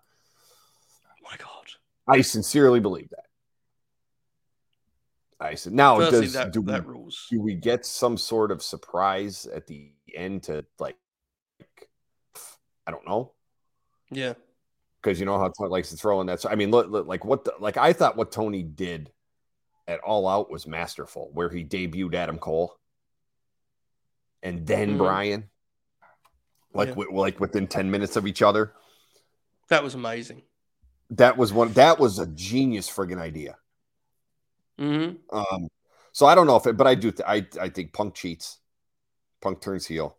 Oh 1.05 1.29
my 1.29 1.37
God. 1.37 1.47
I 2.07 2.21
sincerely 2.21 2.79
believe 2.79 3.09
that. 3.09 3.25
I 5.39 5.55
said 5.55 5.73
now 5.73 5.97
Firstly, 5.97 6.21
does 6.21 6.33
that, 6.33 6.53
do 6.53 6.61
we 6.61 6.71
that 6.71 6.85
rules. 6.85 7.27
do 7.31 7.41
we 7.41 7.55
get 7.55 7.85
some 7.85 8.15
sort 8.17 8.51
of 8.51 8.61
surprise 8.61 9.47
at 9.47 9.65
the 9.67 9.91
end 10.13 10.43
to 10.43 10.65
like 10.79 10.97
I 12.85 12.91
don't 12.91 13.07
know 13.07 13.31
Yeah. 14.11 14.33
because 15.01 15.19
you 15.19 15.25
know 15.25 15.39
how 15.39 15.49
Tony 15.57 15.69
likes 15.71 15.89
to 15.89 15.97
throw 15.97 16.21
in 16.21 16.27
that. 16.27 16.41
So 16.41 16.49
I 16.49 16.55
mean, 16.55 16.69
look, 16.71 16.89
look, 16.89 17.07
like 17.07 17.25
what 17.25 17.45
the, 17.45 17.53
like 17.59 17.77
I 17.77 17.93
thought 17.93 18.17
what 18.17 18.31
Tony 18.31 18.61
did 18.61 19.11
at 19.87 19.99
All 20.01 20.27
Out 20.27 20.51
was 20.51 20.67
masterful, 20.67 21.31
where 21.33 21.49
he 21.49 21.63
debuted 21.63 22.13
Adam 22.13 22.37
Cole 22.37 22.75
and 24.43 24.65
then 24.65 24.95
Mhm. 24.95 24.97
Bryan, 24.97 25.49
like 26.73 26.89
Yeah. 26.89 26.95
wi- 26.95 27.13
like 27.21 27.39
within 27.39 27.67
ten 27.67 27.89
minutes 27.91 28.15
of 28.15 28.25
each 28.27 28.41
other. 28.41 28.73
That 29.69 29.83
was 29.83 29.93
amazing. 29.95 30.43
That 31.11 31.37
was 31.37 31.51
one. 31.53 31.73
That 31.73 31.99
was 31.99 32.19
a 32.19 32.27
genius 32.27 32.89
friggin' 32.89 33.19
idea. 33.19 33.57
hmm 34.79 35.11
Um, 35.31 35.69
so 36.11 36.25
I 36.25 36.33
don't 36.35 36.47
know 36.47 36.55
if 36.55 36.65
it, 36.65 36.75
but 36.77 36.87
I 36.87 36.95
do. 36.95 37.11
Th- 37.11 37.27
I 37.27 37.45
I 37.61 37.69
think 37.69 37.93
Punk 37.93 38.15
cheats. 38.15 38.59
Punk 39.41 39.61
turns 39.61 39.85
heel. 39.85 40.17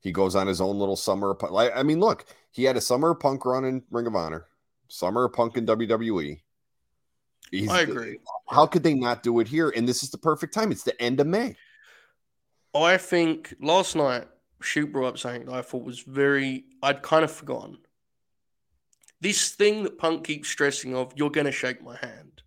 He 0.00 0.12
goes 0.12 0.36
on 0.36 0.46
his 0.46 0.60
own 0.60 0.78
little 0.78 0.96
summer. 0.96 1.30
of 1.30 1.38
Punk- 1.38 1.52
Like 1.52 1.72
I 1.74 1.82
mean, 1.82 1.98
look, 2.00 2.26
he 2.52 2.64
had 2.64 2.76
a 2.76 2.80
summer 2.80 3.10
of 3.10 3.20
Punk 3.20 3.44
run 3.44 3.64
in 3.64 3.82
Ring 3.90 4.06
of 4.06 4.14
Honor, 4.14 4.46
summer 4.88 5.24
of 5.24 5.32
Punk 5.32 5.56
in 5.56 5.66
WWE. 5.66 6.42
He's- 7.50 7.70
I 7.70 7.80
agree. 7.82 8.18
How 8.48 8.66
could 8.66 8.82
they 8.82 8.94
not 8.94 9.22
do 9.22 9.38
it 9.40 9.48
here? 9.48 9.70
And 9.74 9.88
this 9.88 10.02
is 10.02 10.10
the 10.10 10.18
perfect 10.18 10.52
time. 10.54 10.70
It's 10.72 10.82
the 10.82 11.00
end 11.00 11.20
of 11.20 11.26
May. 11.26 11.56
I 12.82 12.98
think 12.98 13.54
last 13.60 13.96
night, 13.96 14.26
Shoot 14.60 14.92
brought 14.92 15.08
up 15.08 15.18
something 15.18 15.46
that 15.46 15.54
I 15.54 15.62
thought 15.62 15.84
was 15.84 16.00
very, 16.00 16.64
I'd 16.82 17.02
kind 17.02 17.24
of 17.24 17.30
forgotten. 17.30 17.78
This 19.20 19.50
thing 19.50 19.84
that 19.84 19.98
Punk 19.98 20.24
keeps 20.24 20.48
stressing 20.48 20.94
of, 20.94 21.12
you're 21.16 21.30
going 21.30 21.46
to 21.46 21.52
shake 21.52 21.82
my 21.82 21.96
hand. 21.96 22.42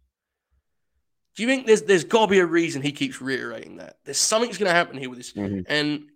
Do 1.35 1.43
you 1.43 1.49
think 1.49 1.67
there's 1.67 1.83
there's 1.83 2.03
got 2.03 2.25
to 2.25 2.31
be 2.31 2.39
a 2.39 2.45
reason 2.45 2.81
he 2.81 2.91
keeps 2.91 3.21
reiterating 3.21 3.77
that? 3.77 3.99
There's 4.03 4.17
something's 4.17 4.57
going 4.57 4.69
to 4.69 4.75
happen 4.75 4.97
here 4.97 5.09
with 5.09 5.19
this. 5.19 5.33
Mm-hmm. 5.33 5.61
And 5.67 6.09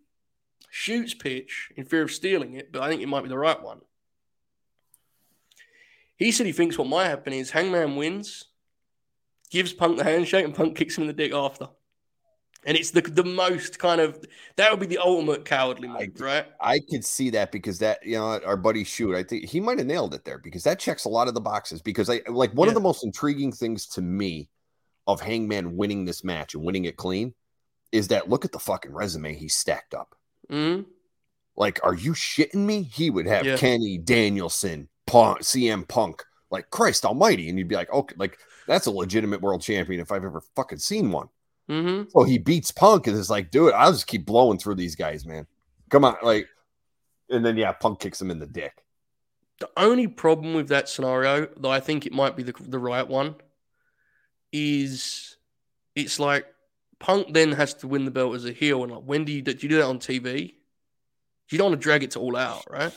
Shoot's 0.70 1.14
pitch, 1.14 1.72
in 1.76 1.86
fear 1.86 2.01
of 2.01 2.11
stealing 2.11 2.55
it, 2.55 2.72
but 2.72 2.82
I 2.82 2.89
think 2.89 3.01
it 3.01 3.07
might 3.07 3.22
be 3.22 3.30
the 3.30 3.38
right 3.38 3.61
one. 3.61 3.82
He 6.18 6.32
said 6.32 6.45
he 6.45 6.51
thinks 6.51 6.78
what 6.78 6.88
might 6.88 7.07
happen 7.07 7.32
is 7.34 7.51
Hangman 7.51 7.95
wins, 7.95 8.45
gives 9.49 9.72
Punk 9.72 9.97
the 9.97 10.03
handshake, 10.03 10.45
and 10.45 10.55
Punk 10.55 10.76
kicks 10.76 10.97
him 10.97 11.03
in 11.03 11.07
the 11.07 11.14
dick 11.14 11.34
after. 11.34 11.70
And 12.66 12.78
it's 12.78 12.91
the 12.91 13.01
the 13.01 13.24
most 13.24 13.78
kind 13.80 13.99
of 13.99 14.24
that 14.55 14.72
would 14.72 14.80
be 14.80 14.86
the 14.86 14.97
ultimate 14.97 15.45
cowardly 15.45 15.88
move, 15.88 15.97
I- 15.97 16.24
right? 16.24 16.45
I 16.61 16.80
could 16.89 17.03
see 17.03 17.30
that 17.32 17.51
because 17.51 17.80
that 17.80 18.05
you 18.05 18.14
know 18.18 18.39
our 18.45 18.57
buddy 18.57 18.84
shoot. 18.84 19.16
I 19.16 19.24
think 19.24 19.45
he 19.45 19.59
might 19.59 19.78
have 19.80 19.88
nailed 19.88 20.14
it 20.14 20.24
there 20.26 20.38
because 20.39 20.64
that 20.64 20.80
checks 20.80 21.05
a 21.05 21.09
lot 21.09 21.28
of 21.28 21.34
the 21.34 21.41
boxes. 21.41 21.82
Because 21.82 22.09
I 22.09 22.22
like 22.28 22.51
one 22.53 22.68
of 22.68 22.74
the 22.74 22.80
most 22.80 23.03
intriguing 23.03 23.51
things 23.51 23.86
to 23.88 24.01
me 24.01 24.49
of 25.07 25.20
Hangman 25.20 25.76
winning 25.76 26.05
this 26.05 26.24
match 26.24 26.53
and 26.55 26.64
winning 26.64 26.86
it 26.86 26.95
clean 26.95 27.34
is 27.91 28.07
that 28.07 28.30
look 28.30 28.45
at 28.45 28.51
the 28.53 28.59
fucking 28.59 28.93
resume 28.93 29.36
he 29.36 29.47
stacked 29.49 29.93
up. 29.93 30.16
hmm 30.49 30.82
Like, 31.55 31.80
are 31.84 31.93
you 31.93 32.14
shitting 32.14 32.66
me? 32.66 32.84
He 32.84 33.09
would 33.09 33.28
have 33.28 33.45
Yeah. 33.45 33.57
Kenny 33.57 33.97
Danielson, 33.97 34.88
Punk, 35.05 35.39
CM 35.41 35.86
Punk, 35.88 36.24
like 36.49 36.70
Christ 36.70 37.05
Almighty, 37.05 37.49
and 37.49 37.59
you'd 37.59 37.68
be 37.68 37.76
like, 37.76 37.91
okay, 37.91 38.16
like 38.18 38.38
that's 38.66 38.88
a 38.88 38.91
legitimate 38.91 39.41
world 39.41 39.61
champion 39.61 39.99
if 39.99 40.11
I've 40.11 40.24
ever 40.24 40.41
fucking 40.55 40.80
seen 40.80 41.11
one. 41.11 41.28
Hmm 41.68 42.03
So 42.09 42.24
he 42.24 42.38
beats 42.38 42.72
Punk 42.72 43.07
and 43.07 43.18
it's 43.18 43.30
like, 43.30 43.51
dude, 43.51 43.74
I'll 43.74 43.91
just 43.91 44.07
keep 44.07 44.26
blowing 44.26 44.57
through 44.57 44.76
these 44.76 44.95
guys, 44.95 45.26
man. 45.26 45.47
Come 45.89 46.05
on, 46.05 46.16
like, 46.22 46.47
and 47.30 47.45
then 47.45 47.57
yeah, 47.57 47.72
Punk 47.72 47.99
kicks 47.99 48.22
him 48.22 48.32
in 48.32 48.39
the 48.39 48.45
dick. 48.45 48.84
The 49.59 49.70
only 49.78 50.07
problem 50.07 50.53
with 50.53 50.70
that 50.70 50.89
scenario, 50.89 51.47
though 51.57 51.72
I 51.72 51.80
think 51.80 52.05
it 52.05 52.14
might 52.14 52.36
be 52.36 52.43
the 52.43 52.53
the 52.59 52.80
right 52.80 53.07
one, 53.07 53.36
is 54.51 55.38
it's 55.95 56.20
like 56.20 56.45
Punk 56.99 57.34
then 57.34 57.51
has 57.51 57.74
to 57.76 57.88
win 57.88 58.05
the 58.05 58.11
belt 58.11 58.36
as 58.36 58.45
a 58.45 58.51
heel, 58.51 58.84
and 58.84 58.91
like 58.91 59.03
when 59.03 59.26
do 59.26 59.32
you 59.32 59.41
do 59.41 59.51
you 59.51 59.70
do 59.70 59.78
that 59.78 59.86
on 59.86 59.99
TV? 59.99 60.55
You 61.49 61.57
don't 61.57 61.70
want 61.70 61.82
to 61.82 61.84
drag 61.84 62.03
it 62.03 62.11
to 62.11 62.20
all 62.20 62.36
out, 62.36 62.64
right? 62.70 62.91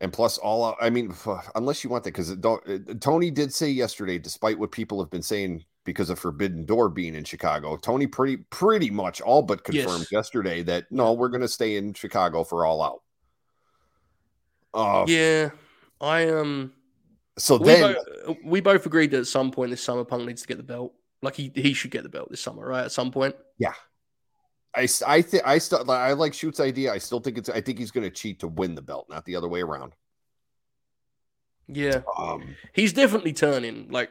And 0.00 0.12
plus, 0.12 0.38
all 0.38 0.64
out. 0.64 0.76
I 0.80 0.90
mean, 0.90 1.14
unless 1.54 1.84
you 1.84 1.90
want 1.90 2.04
that, 2.04 2.14
because. 2.14 2.34
Tony 3.00 3.30
did 3.30 3.52
say 3.52 3.68
yesterday, 3.68 4.18
despite 4.18 4.58
what 4.58 4.72
people 4.72 5.00
have 5.00 5.10
been 5.10 5.22
saying 5.22 5.64
because 5.86 6.10
of 6.10 6.18
Forbidden 6.18 6.66
Door 6.66 6.90
being 6.90 7.14
in 7.14 7.24
Chicago, 7.24 7.76
Tony 7.78 8.06
pretty 8.06 8.36
pretty 8.50 8.90
much 8.90 9.22
all 9.22 9.40
but 9.40 9.64
confirmed 9.64 10.00
Yes. 10.00 10.12
yesterday 10.12 10.62
that 10.64 10.90
no, 10.90 11.14
we're 11.14 11.28
going 11.30 11.40
to 11.40 11.48
stay 11.48 11.76
in 11.76 11.94
Chicago 11.94 12.44
for 12.44 12.66
All 12.66 12.82
Out. 12.82 13.02
Uh, 14.74 15.04
Yeah, 15.08 15.50
I 16.00 16.28
um. 16.28 16.72
So 17.38 17.56
We, 17.58 17.66
then, 17.66 17.96
both, 18.26 18.36
we 18.44 18.60
both 18.60 18.86
agreed 18.86 19.10
that 19.12 19.20
at 19.20 19.26
some 19.26 19.50
point 19.50 19.70
this 19.70 19.82
summer, 19.82 20.04
Punk 20.04 20.26
needs 20.26 20.42
to 20.42 20.48
get 20.48 20.56
the 20.58 20.62
belt. 20.62 20.92
Like 21.22 21.34
he 21.36 21.50
he 21.54 21.72
should 21.72 21.90
get 21.90 22.02
the 22.02 22.08
belt 22.10 22.28
this 22.30 22.40
summer, 22.40 22.66
right? 22.66 22.84
At 22.84 22.92
some 22.92 23.10
point. 23.10 23.34
Yeah. 23.58 23.72
I 24.74 24.86
I 25.06 25.22
think 25.22 25.42
I 25.46 25.56
still 25.56 25.90
I 25.90 26.12
like 26.12 26.34
Shoot's 26.34 26.60
idea. 26.60 26.92
I 26.92 26.98
still 26.98 27.20
think 27.20 27.38
it's. 27.38 27.48
I 27.48 27.62
think 27.62 27.78
he's 27.78 27.90
going 27.90 28.04
to 28.04 28.10
cheat 28.10 28.40
to 28.40 28.48
win 28.48 28.74
the 28.74 28.82
belt, 28.82 29.06
not 29.08 29.24
the 29.24 29.36
other 29.36 29.48
way 29.48 29.62
around. 29.62 29.94
Yeah, 31.68 32.02
Um, 32.16 32.54
he's 32.74 32.92
definitely 32.92 33.32
turning. 33.32 33.88
Like 33.90 34.10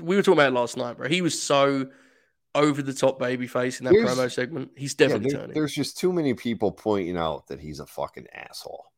we 0.00 0.16
were 0.16 0.22
talking 0.22 0.34
about 0.38 0.48
it 0.52 0.54
last 0.54 0.76
night, 0.76 0.96
bro. 0.96 1.08
He 1.08 1.22
was 1.22 1.40
so 1.40 1.88
over 2.54 2.82
the 2.82 2.94
top 2.94 3.18
baby 3.18 3.46
face 3.46 3.78
in 3.80 3.84
that 3.84 3.92
There's- 3.92 4.10
promo 4.16 4.30
segment. 4.32 4.70
He's 4.76 4.94
yeah, 4.98 5.06
definitely 5.06 5.30
there- 5.30 5.40
turning. 5.40 5.54
there's 5.54 5.74
just 5.74 5.98
too 5.98 6.12
many 6.12 6.34
people 6.34 6.72
pointing 6.72 7.16
out 7.16 7.46
that 7.48 7.60
he's 7.60 7.80
a 7.80 7.86
fucking 7.86 8.26
asshole. 8.32 8.86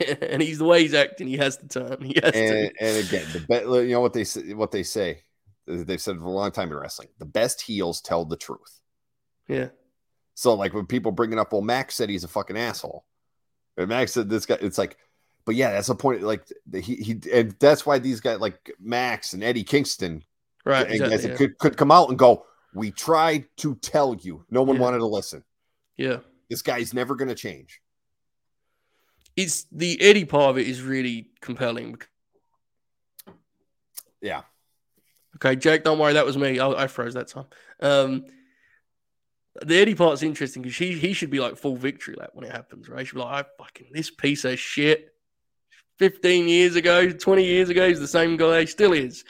Yeah, 0.00 0.14
and 0.20 0.42
he's 0.42 0.58
the 0.58 0.64
way 0.64 0.82
he's 0.82 0.94
acting. 0.94 1.28
He 1.28 1.36
has 1.36 1.58
to 1.58 1.68
turn. 1.68 1.98
He 2.04 2.14
has 2.20 2.32
and, 2.34 2.70
to. 2.76 2.84
and 2.84 3.06
again, 3.06 3.26
the 3.70 3.78
you 3.86 3.92
know 3.92 4.00
what 4.00 4.14
they 4.14 4.24
say, 4.24 4.52
what 4.52 4.72
they 4.72 4.82
say, 4.82 5.22
they've 5.68 6.00
said 6.00 6.16
for 6.16 6.24
a 6.24 6.30
long 6.30 6.50
time 6.50 6.70
in 6.72 6.76
wrestling, 6.76 7.08
the 7.18 7.24
best 7.24 7.60
heels 7.62 8.00
tell 8.00 8.24
the 8.24 8.36
truth. 8.36 8.80
Yeah, 9.48 9.68
So 10.34 10.54
like 10.54 10.74
when 10.74 10.86
people 10.86 11.12
bringing 11.12 11.38
up, 11.38 11.52
well, 11.52 11.62
Max 11.62 11.94
said 11.94 12.08
he's 12.10 12.24
a 12.24 12.28
fucking 12.28 12.56
asshole, 12.56 13.04
and 13.76 13.88
Max 13.88 14.12
said 14.12 14.28
this 14.28 14.44
guy, 14.44 14.58
it's 14.60 14.76
like, 14.78 14.96
but 15.46 15.54
yeah, 15.54 15.70
that's 15.70 15.86
the 15.88 15.94
point. 15.94 16.22
Like 16.22 16.44
he 16.74 16.96
he, 16.96 17.20
and 17.32 17.52
that's 17.58 17.86
why 17.86 17.98
these 17.98 18.20
guys 18.20 18.40
like 18.40 18.70
Max 18.78 19.32
and 19.32 19.42
Eddie 19.42 19.64
Kingston 19.64 20.22
right. 20.64 20.90
Exactly, 20.90 21.30
yeah. 21.30 21.36
could 21.36 21.58
could 21.58 21.76
come 21.78 21.90
out 21.90 22.10
and 22.10 22.18
go, 22.18 22.44
we 22.74 22.90
tried 22.90 23.46
to 23.58 23.74
tell 23.76 24.14
you, 24.16 24.44
no 24.50 24.62
one 24.62 24.76
Yeah. 24.76 24.82
wanted 24.82 24.98
to 24.98 25.06
listen. 25.06 25.42
yeah, 25.96 26.18
This 26.50 26.60
guy's 26.62 26.92
never 26.92 27.14
going 27.14 27.28
to 27.28 27.34
change. 27.34 27.80
it's 29.36 29.64
the 29.72 29.98
Eddie 30.02 30.24
part 30.26 30.50
of 30.50 30.58
it 30.58 30.66
is 30.66 30.82
really 30.82 31.30
compelling. 31.40 31.96
Yeah, 34.20 34.42
Okay, 35.36 35.54
Jake, 35.56 35.84
don't 35.84 35.98
worry, 35.98 36.14
that 36.14 36.24
was 36.26 36.36
me. 36.38 36.58
I, 36.58 36.84
I 36.84 36.86
froze 36.86 37.14
that 37.14 37.28
time. 37.28 37.44
Um, 37.80 38.24
the 39.62 39.76
Eddie 39.78 39.94
part's 39.94 40.22
interesting 40.22 40.62
because 40.62 40.76
he 40.78 40.98
he 40.98 41.12
should 41.12 41.30
be 41.30 41.40
like 41.40 41.56
full 41.56 41.76
victory 41.76 42.14
lap 42.18 42.30
when 42.32 42.44
it 42.46 42.52
happens, 42.52 42.88
right? 42.88 43.00
He 43.00 43.04
should 43.06 43.14
be 43.16 43.20
like, 43.22 43.46
I 43.46 43.62
fucking 43.62 43.88
this 43.92 44.10
piece 44.10 44.44
of 44.44 44.58
shit 44.58 45.14
15 45.98 46.48
years 46.48 46.76
ago, 46.76 47.10
20 47.10 47.44
years 47.44 47.68
ago. 47.68 47.88
He's 47.88 48.00
the 48.00 48.08
same 48.08 48.36
guy. 48.36 48.64
Still 48.64 48.92
is. 48.92 49.24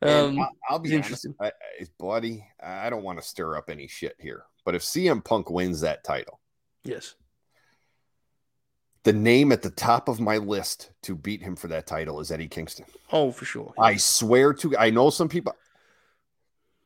Um, 0.00 0.38
I'll, 0.38 0.50
I'll, 0.70 0.78
be 0.78 0.94
interesting. 0.94 1.34
honest, 1.38 1.54
I, 1.80 1.84
buddy. 1.98 2.44
I 2.62 2.90
don't 2.90 3.04
want 3.04 3.20
to 3.20 3.26
stir 3.26 3.56
up 3.56 3.70
any 3.70 3.86
shit 3.86 4.16
here, 4.18 4.44
but 4.64 4.74
if 4.74 4.82
CM 4.82 5.24
Punk 5.24 5.48
wins 5.48 5.80
that 5.82 6.02
title, 6.02 6.40
yes, 6.82 7.14
the 9.04 9.12
name 9.12 9.52
at 9.52 9.62
the 9.62 9.70
top 9.70 10.08
of 10.08 10.20
my 10.20 10.38
list 10.38 10.90
to 11.02 11.14
beat 11.14 11.42
him 11.42 11.56
for 11.56 11.68
that 11.68 11.86
title 11.86 12.20
is 12.20 12.30
Eddie 12.30 12.48
Kingston. 12.48 12.84
Oh, 13.12 13.30
for 13.30 13.44
sure. 13.44 13.72
I 13.78 13.96
swear 13.96 14.52
to. 14.54 14.76
I 14.76 14.90
know 14.90 15.10
some 15.10 15.28
people. 15.28 15.54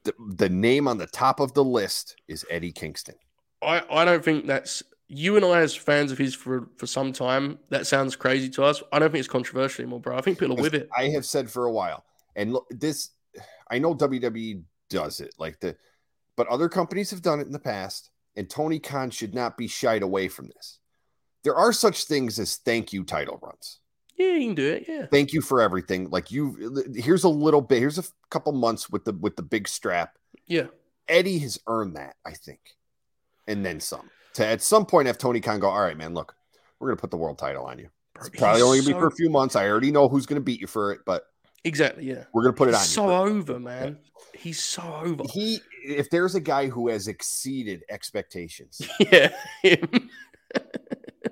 The, 0.04 0.14
the 0.34 0.48
name 0.48 0.86
on 0.86 0.98
the 0.98 1.06
top 1.08 1.40
of 1.40 1.52
the 1.54 1.64
list 1.64 2.16
is 2.28 2.46
Eddie 2.50 2.72
Kingston. 2.72 3.16
I, 3.62 3.82
I 3.90 4.04
don't 4.04 4.24
think 4.24 4.46
that's 4.46 4.82
you 5.08 5.36
and 5.36 5.44
I 5.44 5.60
as 5.60 5.74
fans 5.74 6.12
of 6.12 6.18
his 6.18 6.34
for 6.34 6.68
for 6.76 6.86
some 6.86 7.12
time. 7.12 7.58
That 7.70 7.86
sounds 7.86 8.16
crazy 8.16 8.48
to 8.50 8.64
us. 8.64 8.82
I 8.92 8.98
don't 8.98 9.10
think 9.10 9.20
it's 9.20 9.28
controversial 9.28 9.82
anymore, 9.82 10.00
bro. 10.00 10.16
I 10.16 10.20
think 10.20 10.38
people 10.38 10.58
are 10.58 10.62
with 10.62 10.74
it. 10.74 10.88
I 10.96 11.08
have 11.10 11.24
said 11.24 11.50
for 11.50 11.66
a 11.66 11.72
while 11.72 12.04
and 12.36 12.52
look, 12.52 12.66
this, 12.70 13.10
I 13.68 13.78
know 13.78 13.94
WWE 13.94 14.62
does 14.88 15.20
it 15.20 15.34
like 15.38 15.58
the, 15.58 15.74
but 16.36 16.46
other 16.48 16.68
companies 16.68 17.10
have 17.10 17.22
done 17.22 17.40
it 17.40 17.46
in 17.46 17.52
the 17.52 17.58
past, 17.58 18.10
and 18.36 18.48
Tony 18.48 18.78
Khan 18.78 19.10
should 19.10 19.34
not 19.34 19.56
be 19.56 19.66
shied 19.66 20.02
away 20.02 20.28
from 20.28 20.48
this. 20.48 20.78
There 21.42 21.56
are 21.56 21.72
such 21.72 22.04
things 22.04 22.38
as 22.38 22.56
thank 22.56 22.92
you 22.92 23.02
title 23.02 23.38
runs. 23.42 23.80
Yeah, 24.16 24.32
you 24.36 24.46
can 24.48 24.54
do 24.54 24.72
it. 24.72 24.84
Yeah. 24.88 25.06
Thank 25.06 25.32
you 25.32 25.40
for 25.40 25.60
everything. 25.60 26.10
Like 26.10 26.30
you, 26.30 26.84
here's 26.94 27.24
a 27.24 27.28
little 27.28 27.60
bit. 27.60 27.80
Here's 27.80 27.98
a 27.98 28.04
couple 28.30 28.52
months 28.52 28.88
with 28.90 29.04
the 29.04 29.12
with 29.12 29.36
the 29.36 29.42
big 29.42 29.68
strap. 29.68 30.16
Yeah. 30.46 30.66
Eddie 31.08 31.38
has 31.38 31.58
earned 31.66 31.96
that, 31.96 32.16
I 32.24 32.32
think, 32.32 32.60
and 33.46 33.64
then 33.64 33.80
some. 33.80 34.10
To 34.36 34.46
at 34.46 34.62
some 34.62 34.86
point 34.86 35.06
have 35.06 35.18
Tony 35.18 35.40
Khan 35.40 35.60
go, 35.60 35.68
all 35.68 35.80
right, 35.80 35.96
man, 35.96 36.14
look, 36.14 36.34
we're 36.78 36.88
gonna 36.88 37.00
put 37.00 37.10
the 37.10 37.16
world 37.16 37.38
title 37.38 37.64
on 37.64 37.78
you. 37.78 37.88
It's 38.16 38.30
probably 38.30 38.62
only 38.62 38.78
gonna 38.78 38.90
so... 38.90 38.94
be 38.94 39.00
for 39.00 39.06
a 39.08 39.12
few 39.12 39.30
months. 39.30 39.56
I 39.56 39.68
already 39.68 39.90
know 39.90 40.08
who's 40.08 40.26
gonna 40.26 40.40
beat 40.40 40.60
you 40.60 40.66
for 40.66 40.92
it, 40.92 41.00
but 41.04 41.24
Exactly. 41.66 42.04
Yeah. 42.04 42.24
We're 42.32 42.42
gonna 42.42 42.52
put 42.52 42.68
it 42.68 42.72
He's 42.72 42.96
on. 42.98 43.08
So 43.08 43.16
over, 43.16 43.58
man. 43.58 43.98
Yeah. 44.00 44.40
He's 44.40 44.62
so 44.62 44.82
over. 45.04 45.24
He, 45.32 45.60
if 45.82 46.08
there's 46.10 46.36
a 46.36 46.40
guy 46.40 46.68
who 46.68 46.88
has 46.88 47.08
exceeded 47.08 47.82
expectations, 47.88 48.80
yeah, 49.00 49.34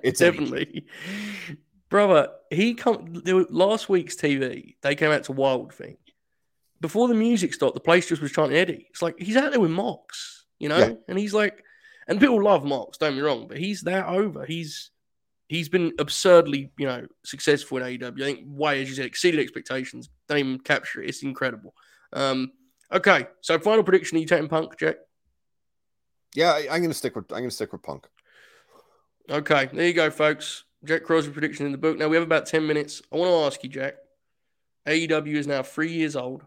it's 0.03 0.19
definitely, 0.19 0.87
brother. 1.89 2.31
He 2.51 2.73
come 2.73 3.21
last 3.49 3.87
week's 3.87 4.15
TV. 4.15 4.75
They 4.81 4.95
came 4.95 5.11
out 5.11 5.23
to 5.25 5.31
Wild 5.31 5.73
Thing 5.73 5.97
before 6.81 7.07
the 7.07 7.13
music 7.13 7.53
stopped. 7.53 7.75
The 7.75 7.79
place 7.79 8.09
just 8.09 8.21
was 8.21 8.31
chanting 8.31 8.57
Eddie. 8.57 8.87
It's 8.89 9.01
like 9.01 9.15
he's 9.17 9.37
out 9.37 9.51
there 9.51 9.61
with 9.61 9.71
Mox, 9.71 10.45
you 10.59 10.67
know, 10.67 10.79
yeah. 10.79 10.93
and 11.07 11.17
he's 11.17 11.33
like, 11.33 11.63
and 12.07 12.19
people 12.19 12.43
love 12.43 12.63
Mox, 12.63 12.97
Don't 12.97 13.15
be 13.15 13.21
wrong, 13.21 13.47
but 13.47 13.57
he's 13.57 13.81
that 13.81 14.07
over. 14.07 14.45
He's 14.45 14.91
he's 15.47 15.69
been 15.69 15.93
absurdly, 15.99 16.71
you 16.77 16.85
know, 16.85 17.05
successful 17.23 17.77
in 17.77 17.83
AEW. 17.83 18.21
I 18.21 18.25
think 18.25 18.41
way, 18.45 18.81
as 18.81 18.89
you 18.89 18.95
said, 18.95 19.05
exceeded 19.05 19.39
expectations. 19.39 20.09
Don't 20.27 20.39
even 20.39 20.59
capture 20.59 21.01
it. 21.01 21.09
It's 21.09 21.23
incredible. 21.23 21.73
Um, 22.13 22.51
okay, 22.91 23.27
so 23.41 23.57
final 23.59 23.83
prediction: 23.83 24.17
Are 24.17 24.21
you 24.21 24.27
taking 24.27 24.47
Punk, 24.47 24.77
Jack? 24.77 24.97
Yeah, 26.35 26.51
I, 26.53 26.79
going 26.79 26.89
to 26.89 26.93
stick 26.93 27.15
with 27.15 27.25
I'm 27.31 27.39
going 27.39 27.49
to 27.49 27.55
stick 27.55 27.71
with 27.71 27.83
Punk. 27.83 28.07
Okay, 29.29 29.69
there 29.71 29.87
you 29.87 29.93
go, 29.93 30.09
folks. 30.09 30.65
Jack 30.83 31.03
Crosby 31.03 31.33
prediction 31.33 31.65
in 31.65 31.71
the 31.71 31.77
book. 31.77 31.97
Now 31.97 32.07
we 32.07 32.15
have 32.15 32.23
about 32.23 32.45
ten 32.45 32.67
minutes. 32.67 33.01
I 33.11 33.17
want 33.17 33.31
to 33.31 33.45
ask 33.47 33.63
you, 33.63 33.69
Jack. 33.69 33.95
AEW 34.87 35.35
is 35.35 35.47
now 35.47 35.63
three 35.63 35.91
years 35.91 36.15
old, 36.15 36.43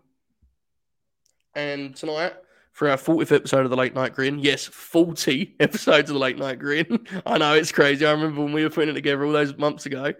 and 1.56 1.96
tonight 1.96 2.34
for 2.78 2.88
our 2.88 2.96
40th 2.96 3.34
episode 3.34 3.64
of 3.64 3.70
the 3.70 3.76
Late 3.76 3.96
Night 3.96 4.14
Grin. 4.14 4.38
Yes, 4.38 4.66
40 4.66 5.56
episodes 5.60 6.10
of 6.10 6.14
the 6.14 6.20
Late 6.20 6.38
Night 6.38 6.60
Grin. 6.60 7.08
I 7.26 7.36
know 7.36 7.54
it's 7.54 7.72
crazy. 7.72 8.06
I 8.06 8.12
remember 8.12 8.40
when 8.40 8.52
we 8.52 8.62
were 8.62 8.70
putting 8.70 8.90
it 8.90 8.92
together 8.92 9.24
all 9.24 9.32
those 9.32 9.58
months 9.58 9.84
ago. 9.86 10.14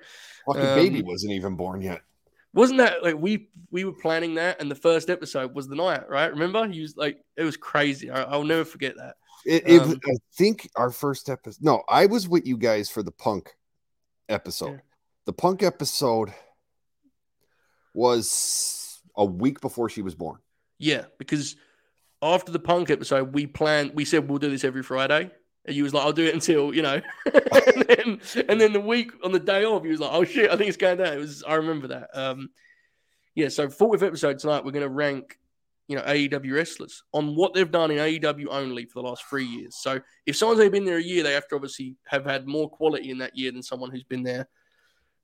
Fucking 0.44 0.66
um, 0.66 0.74
baby 0.74 1.00
wasn't 1.02 1.34
even 1.34 1.54
born 1.54 1.80
yet. 1.82 2.00
Wasn't 2.54 2.78
that 2.78 3.04
like 3.04 3.14
we 3.16 3.48
we 3.70 3.84
were 3.84 3.92
planning 3.92 4.34
that, 4.36 4.60
and 4.60 4.68
the 4.68 4.74
first 4.74 5.08
episode 5.08 5.54
was 5.54 5.68
the 5.68 5.76
night, 5.76 6.08
right? 6.08 6.32
Remember? 6.32 6.66
He 6.66 6.80
was 6.80 6.96
like, 6.96 7.20
it 7.36 7.44
was 7.44 7.56
crazy. 7.56 8.10
I, 8.10 8.36
will 8.36 8.42
never 8.42 8.64
forget 8.64 8.96
that. 8.96 9.14
It, 9.46 9.62
it 9.64 9.80
um, 9.80 10.00
I 10.04 10.16
think 10.36 10.68
our 10.74 10.90
first 10.90 11.28
episode. 11.28 11.62
No, 11.62 11.84
I 11.88 12.06
was 12.06 12.28
with 12.28 12.44
you 12.44 12.56
guys 12.56 12.90
for 12.90 13.04
the 13.04 13.12
punk 13.12 13.54
episode. 14.28 14.72
Yeah. 14.72 14.80
The 15.26 15.32
punk 15.32 15.62
episode 15.62 16.34
was 17.94 19.00
a 19.16 19.24
week 19.24 19.60
before 19.60 19.88
she 19.88 20.02
was 20.02 20.16
born. 20.16 20.38
Yeah, 20.80 21.04
because 21.18 21.54
after 22.22 22.52
the 22.52 22.58
punk 22.58 22.90
episode, 22.90 23.34
we 23.34 23.46
planned, 23.46 23.92
we 23.94 24.04
said 24.04 24.28
we'll 24.28 24.38
do 24.38 24.50
this 24.50 24.64
every 24.64 24.82
Friday. 24.82 25.30
And 25.64 25.76
you 25.76 25.82
was 25.82 25.92
like, 25.92 26.04
I'll 26.04 26.12
do 26.12 26.24
it 26.24 26.34
until, 26.34 26.74
you 26.74 26.82
know. 26.82 27.00
and, 27.26 27.84
then, 27.86 28.20
and 28.48 28.60
then 28.60 28.72
the 28.72 28.80
week 28.80 29.12
on 29.22 29.32
the 29.32 29.40
day 29.40 29.64
off, 29.64 29.84
he 29.84 29.90
was 29.90 30.00
like, 30.00 30.12
oh 30.12 30.24
shit, 30.24 30.50
I 30.50 30.56
think 30.56 30.68
it's 30.68 30.78
going 30.78 30.98
down. 30.98 31.12
It 31.12 31.18
was, 31.18 31.44
I 31.46 31.54
remember 31.54 31.88
that. 31.88 32.10
Um, 32.14 32.50
yeah, 33.34 33.48
so 33.48 33.68
40th 33.68 34.02
episode 34.02 34.38
tonight, 34.38 34.64
we're 34.64 34.72
going 34.72 34.82
to 34.82 34.88
rank, 34.88 35.38
you 35.86 35.96
know, 35.96 36.02
AEW 36.02 36.54
wrestlers 36.54 37.04
on 37.12 37.36
what 37.36 37.54
they've 37.54 37.70
done 37.70 37.90
in 37.90 37.98
AEW 37.98 38.46
only 38.50 38.86
for 38.86 39.02
the 39.02 39.08
last 39.08 39.24
three 39.28 39.44
years. 39.44 39.76
So 39.76 40.00
if 40.26 40.36
someone's 40.36 40.60
only 40.60 40.70
been 40.70 40.84
there 40.84 40.96
a 40.96 41.02
year, 41.02 41.22
they 41.22 41.34
have 41.34 41.48
to 41.48 41.54
obviously 41.54 41.96
have 42.06 42.24
had 42.24 42.46
more 42.46 42.68
quality 42.68 43.10
in 43.10 43.18
that 43.18 43.36
year 43.36 43.52
than 43.52 43.62
someone 43.62 43.90
who's 43.90 44.04
been 44.04 44.22
there 44.22 44.48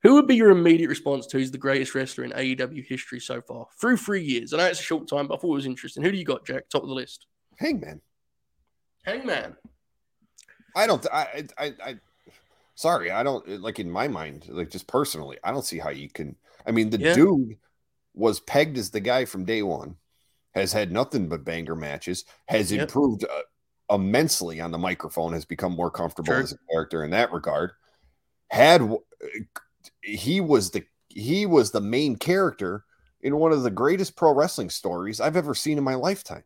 who 0.04 0.14
would 0.14 0.28
be 0.28 0.36
your 0.36 0.50
immediate 0.50 0.88
response 0.88 1.26
to 1.26 1.38
who's 1.38 1.50
the 1.50 1.58
greatest 1.58 1.94
wrestler 1.94 2.24
in 2.24 2.30
AEW 2.30 2.86
history 2.86 3.18
so 3.18 3.40
far 3.40 3.66
through 3.80 3.96
three 3.96 4.22
years? 4.22 4.52
I 4.52 4.58
know 4.58 4.66
it's 4.66 4.78
a 4.78 4.82
short 4.82 5.08
time, 5.08 5.26
but 5.26 5.34
I 5.34 5.38
thought 5.38 5.50
it 5.50 5.54
was 5.54 5.66
interesting. 5.66 6.02
Who 6.02 6.12
do 6.12 6.18
you 6.18 6.24
got, 6.24 6.46
Jack? 6.46 6.68
Top 6.68 6.82
of 6.82 6.88
the 6.88 6.94
list. 6.94 7.26
Hangman. 7.58 8.00
Hangman. 9.04 9.56
I 10.76 10.86
don't. 10.86 11.04
I. 11.12 11.44
I. 11.58 11.74
I 11.84 11.94
sorry, 12.74 13.10
I 13.10 13.22
don't 13.22 13.46
like 13.60 13.80
in 13.80 13.90
my 13.90 14.08
mind, 14.08 14.46
like 14.48 14.70
just 14.70 14.86
personally, 14.86 15.38
I 15.42 15.50
don't 15.50 15.64
see 15.64 15.78
how 15.78 15.90
you 15.90 16.08
can. 16.08 16.36
I 16.66 16.70
mean, 16.70 16.90
the 16.90 17.00
yeah. 17.00 17.14
dude 17.14 17.56
was 18.14 18.40
pegged 18.40 18.78
as 18.78 18.90
the 18.90 19.00
guy 19.00 19.24
from 19.24 19.44
day 19.44 19.62
one, 19.62 19.96
has 20.54 20.72
had 20.72 20.92
nothing 20.92 21.28
but 21.28 21.44
banger 21.44 21.76
matches, 21.76 22.24
has 22.46 22.70
yep. 22.70 22.82
improved 22.82 23.24
uh, 23.24 23.94
immensely 23.94 24.60
on 24.60 24.70
the 24.70 24.78
microphone, 24.78 25.32
has 25.32 25.44
become 25.44 25.72
more 25.72 25.90
comfortable 25.90 26.32
sure. 26.32 26.42
as 26.42 26.52
a 26.52 26.58
character 26.70 27.04
in 27.04 27.10
that 27.10 27.32
regard. 27.32 27.72
Had 28.50 28.82
he 30.04 30.40
was 30.40 30.70
the 30.70 30.84
he 31.08 31.46
was 31.46 31.70
the 31.70 31.80
main 31.80 32.16
character 32.16 32.84
in 33.22 33.36
one 33.36 33.52
of 33.52 33.62
the 33.62 33.70
greatest 33.70 34.16
pro 34.16 34.32
wrestling 34.32 34.68
stories 34.68 35.20
I've 35.20 35.36
ever 35.36 35.54
seen 35.54 35.78
in 35.78 35.84
my 35.84 35.94
lifetime. 35.94 36.44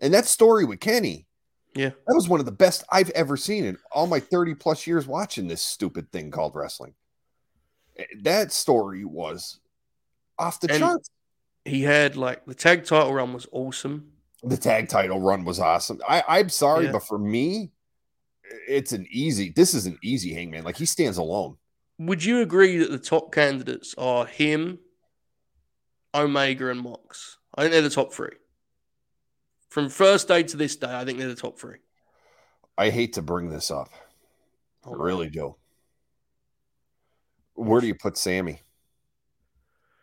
And 0.00 0.14
that 0.14 0.26
story 0.26 0.64
with 0.64 0.80
Kenny, 0.80 1.26
yeah, 1.74 1.90
that 2.06 2.14
was 2.14 2.28
one 2.28 2.40
of 2.40 2.46
the 2.46 2.52
best 2.52 2.84
I've 2.90 3.10
ever 3.10 3.36
seen 3.36 3.64
in 3.64 3.76
all 3.90 4.06
my 4.06 4.20
30 4.20 4.54
plus 4.54 4.86
years 4.86 5.06
watching 5.06 5.48
this 5.48 5.62
stupid 5.62 6.10
thing 6.12 6.30
called 6.30 6.54
wrestling. 6.54 6.94
Eh, 7.96 8.04
that 8.22 8.52
story 8.52 9.04
was 9.04 9.58
off 10.38 10.60
the 10.60 10.70
and 10.70 10.78
charts. 10.80 11.10
He 11.64 11.82
had 11.82 12.16
like 12.16 12.44
the 12.46 12.54
tag 12.54 12.84
title 12.84 13.12
run 13.12 13.32
was 13.32 13.48
awesome. 13.50 14.12
The 14.44 14.56
tag 14.56 14.88
title 14.88 15.20
run 15.20 15.44
was 15.44 15.58
awesome. 15.58 16.00
I, 16.08 16.22
I'm 16.28 16.48
sorry, 16.48 16.86
yeah. 16.86 16.92
but 16.92 17.06
for 17.06 17.18
me, 17.18 17.70
it's 18.68 18.92
an 18.92 19.06
easy. 19.10 19.50
This 19.50 19.74
is 19.74 19.86
an 19.86 19.98
easy 20.02 20.34
hangman. 20.34 20.64
Like 20.64 20.76
he 20.76 20.86
stands 20.86 21.18
alone 21.18 21.56
would 21.98 22.24
you 22.24 22.40
agree 22.40 22.78
that 22.78 22.90
the 22.90 22.98
top 22.98 23.32
candidates 23.32 23.94
are 23.96 24.26
him, 24.26 24.78
Omega, 26.14 26.70
and 26.70 26.80
Mox? 26.80 27.38
I 27.54 27.62
think 27.62 27.72
they're 27.72 27.82
the 27.82 27.90
top 27.90 28.12
three. 28.12 28.36
From 29.68 29.88
first 29.88 30.28
day 30.28 30.42
to 30.42 30.56
this 30.56 30.76
day, 30.76 30.94
I 30.94 31.04
think 31.04 31.18
they're 31.18 31.28
the 31.28 31.34
top 31.34 31.58
three. 31.58 31.78
I 32.76 32.90
hate 32.90 33.14
to 33.14 33.22
bring 33.22 33.50
this 33.50 33.70
up. 33.70 33.90
I 34.84 34.90
really 34.92 35.30
do. 35.30 35.56
Where 37.54 37.80
do 37.80 37.86
you 37.86 37.94
put 37.94 38.16
Sammy? 38.16 38.62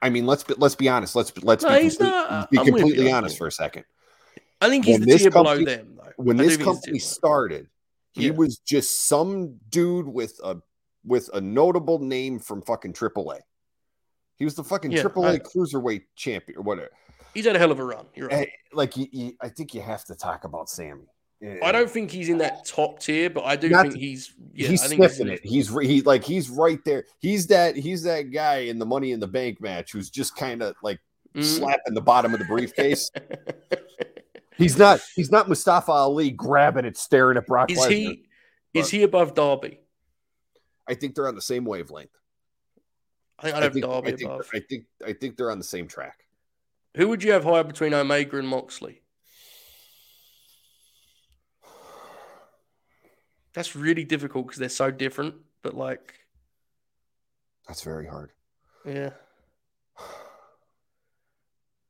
I 0.01 0.09
mean, 0.09 0.25
let's 0.25 0.43
be, 0.43 0.53
let's 0.57 0.75
be 0.75 0.87
honest. 0.87 1.15
Let's 1.15 1.33
let's 1.43 1.63
no, 1.63 1.69
be, 1.69 1.89
complete, 1.89 1.99
not, 1.99 2.51
be 2.51 2.57
completely 2.57 3.11
honest 3.11 3.37
for 3.37 3.47
a 3.47 3.51
second. 3.51 3.83
I 4.61 4.69
think 4.69 4.85
he's 4.85 4.99
when 4.99 5.09
the 5.09 5.17
tier 5.17 5.31
company, 5.31 5.65
below 5.65 5.77
them. 5.77 5.97
Though. 5.97 6.11
When 6.17 6.39
I 6.39 6.43
this 6.43 6.57
company 6.57 6.99
started, 6.99 7.67
he 8.13 8.27
yeah. 8.27 8.31
was 8.31 8.59
just 8.59 9.07
some 9.07 9.59
dude 9.69 10.07
with 10.07 10.39
a 10.43 10.57
with 11.05 11.29
a 11.33 11.41
notable 11.41 11.99
name 11.99 12.39
from 12.39 12.61
fucking 12.61 12.93
AAA. 12.93 13.39
He 14.35 14.45
was 14.45 14.55
the 14.55 14.63
fucking 14.63 14.91
yeah, 14.91 15.03
AAA 15.03 15.33
I, 15.33 15.39
cruiserweight 15.39 16.03
champion 16.15 16.59
or 16.59 16.61
whatever. 16.61 16.89
He's 17.33 17.45
had 17.45 17.55
a 17.55 17.59
hell 17.59 17.71
of 17.71 17.79
a 17.79 17.83
run. 17.83 18.05
You're 18.15 18.29
right. 18.29 18.49
Like, 18.73 18.97
you, 18.97 19.07
you, 19.11 19.33
I 19.41 19.49
think 19.49 19.73
you 19.73 19.81
have 19.81 20.05
to 20.05 20.15
talk 20.15 20.45
about 20.45 20.69
Sammy. 20.69 21.05
I 21.63 21.71
don't 21.71 21.89
think 21.89 22.11
he's 22.11 22.27
in 22.27 22.39
that 22.39 22.65
top 22.65 22.99
tier, 22.99 23.29
but 23.29 23.45
I 23.45 23.55
do 23.55 23.69
Not, 23.69 23.83
think 23.83 23.95
he's. 23.95 24.33
Yeah, 24.53 24.67
he's 24.67 24.83
I 24.83 24.87
think 24.87 24.99
sniffing 24.99 25.27
he's, 25.27 25.39
it. 25.39 25.45
He's 25.45 25.89
he 25.89 26.01
like 26.01 26.23
he's 26.23 26.49
right 26.49 26.83
there. 26.83 27.05
He's 27.19 27.47
that 27.47 27.77
he's 27.77 28.03
that 28.03 28.31
guy 28.31 28.57
in 28.57 28.77
the 28.77 28.85
Money 28.85 29.13
in 29.13 29.21
the 29.21 29.27
Bank 29.27 29.61
match 29.61 29.93
who's 29.93 30.09
just 30.09 30.35
kind 30.35 30.61
of 30.61 30.75
like 30.83 30.99
mm. 31.33 31.41
slapping 31.41 31.93
the 31.93 32.01
bottom 32.01 32.33
of 32.33 32.39
the 32.39 32.45
briefcase. 32.45 33.09
he's 34.57 34.77
not. 34.77 34.99
He's 35.15 35.31
not 35.31 35.47
Mustafa 35.47 35.93
Ali 35.93 36.31
grabbing 36.31 36.83
it, 36.83 36.97
staring 36.97 37.37
at 37.37 37.47
Brock. 37.47 37.71
Is 37.71 37.79
Lesnar, 37.79 37.89
he? 37.89 38.25
But. 38.73 38.79
Is 38.81 38.89
he 38.89 39.03
above 39.03 39.33
Darby? 39.33 39.79
I 40.89 40.95
think 40.95 41.15
they're 41.15 41.27
on 41.27 41.35
the 41.35 41.41
same 41.41 41.63
wavelength. 41.63 42.09
I 43.37 43.43
think 43.43 43.55
I'd 43.55 43.63
have 43.63 43.71
I 43.71 43.73
think, 43.73 43.85
I 43.85 44.01
think, 44.01 44.21
above. 44.23 44.49
I 44.53 44.59
think 44.59 44.85
I 45.05 45.13
think 45.13 45.37
they're 45.37 45.51
on 45.51 45.59
the 45.59 45.63
same 45.63 45.87
track. 45.87 46.25
Who 46.97 47.07
would 47.07 47.23
you 47.23 47.31
have 47.31 47.43
higher 47.43 47.63
between 47.63 47.93
Omega 47.93 48.39
and 48.39 48.47
Moxley? 48.47 49.03
That's 53.53 53.75
really 53.75 54.03
difficult 54.03 54.47
because 54.47 54.59
they're 54.59 54.69
so 54.69 54.89
different. 54.89 55.35
But 55.61 55.75
like, 55.75 56.15
that's 57.67 57.83
very 57.83 58.07
hard. 58.07 58.31
Yeah. 58.85 59.11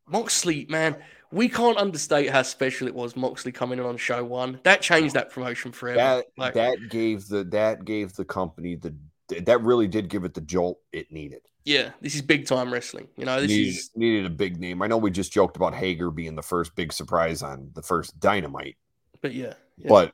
Moxley, 0.10 0.66
man, 0.70 0.95
we 1.32 1.47
can't 1.47 1.78
understate 1.78 2.30
how 2.30 2.41
special 2.41 2.88
it 2.88 2.95
was. 2.95 3.16
Moxley 3.16 3.51
coming 3.51 3.80
in 3.80 3.86
on 3.86 3.97
show 3.97 4.24
one 4.24 4.60
that 4.64 4.82
changed 4.82 5.16
that 5.16 5.32
promotion 5.32 5.72
forever. 5.72 5.97
That 5.97 6.26
Like, 6.38 6.53
that 6.55 6.78
gave 6.89 7.28
the 7.28 7.43
that 7.45 7.86
gave 7.86 8.14
the 8.14 8.26
company 8.26 8.76
the 8.76 8.95
that 9.41 9.62
really 9.62 9.88
did 9.88 10.10
give 10.10 10.24
it 10.24 10.34
the 10.34 10.41
jolt 10.41 10.80
it 10.91 11.12
needed. 11.12 11.41
yeah, 11.66 11.91
this 12.01 12.16
is 12.16 12.22
big 12.24 12.47
time 12.47 12.74
wrestling. 12.74 13.07
You 13.16 13.26
know, 13.26 13.39
this 13.39 13.49
needed, 13.49 13.70
is 13.70 13.91
needed 13.95 14.26
a 14.26 14.30
big 14.30 14.60
name. 14.60 14.82
I 14.82 14.88
know 14.88 14.97
we 14.97 15.12
just 15.12 15.32
joked 15.32 15.55
about 15.55 15.76
Hager 15.76 16.10
being 16.10 16.36
the 16.36 16.41
first 16.41 16.76
big 16.76 16.91
surprise 16.91 17.43
on 17.43 17.70
the 17.76 17.84
first 17.84 18.20
Dynamite, 18.20 18.78
but 19.22 19.34
yeah, 19.34 19.53
yeah. 19.78 19.88
but 19.88 20.14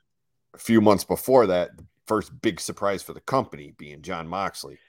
a 0.53 0.57
few 0.57 0.81
months 0.81 1.05
before 1.05 1.47
that, 1.47 1.77
the 1.77 1.85
first 2.07 2.41
big 2.41 2.59
surprise 2.59 3.01
for 3.03 3.13
the 3.13 3.21
company 3.21 3.73
being 3.77 4.01
Jon 4.01 4.27
Moxley. 4.27 4.79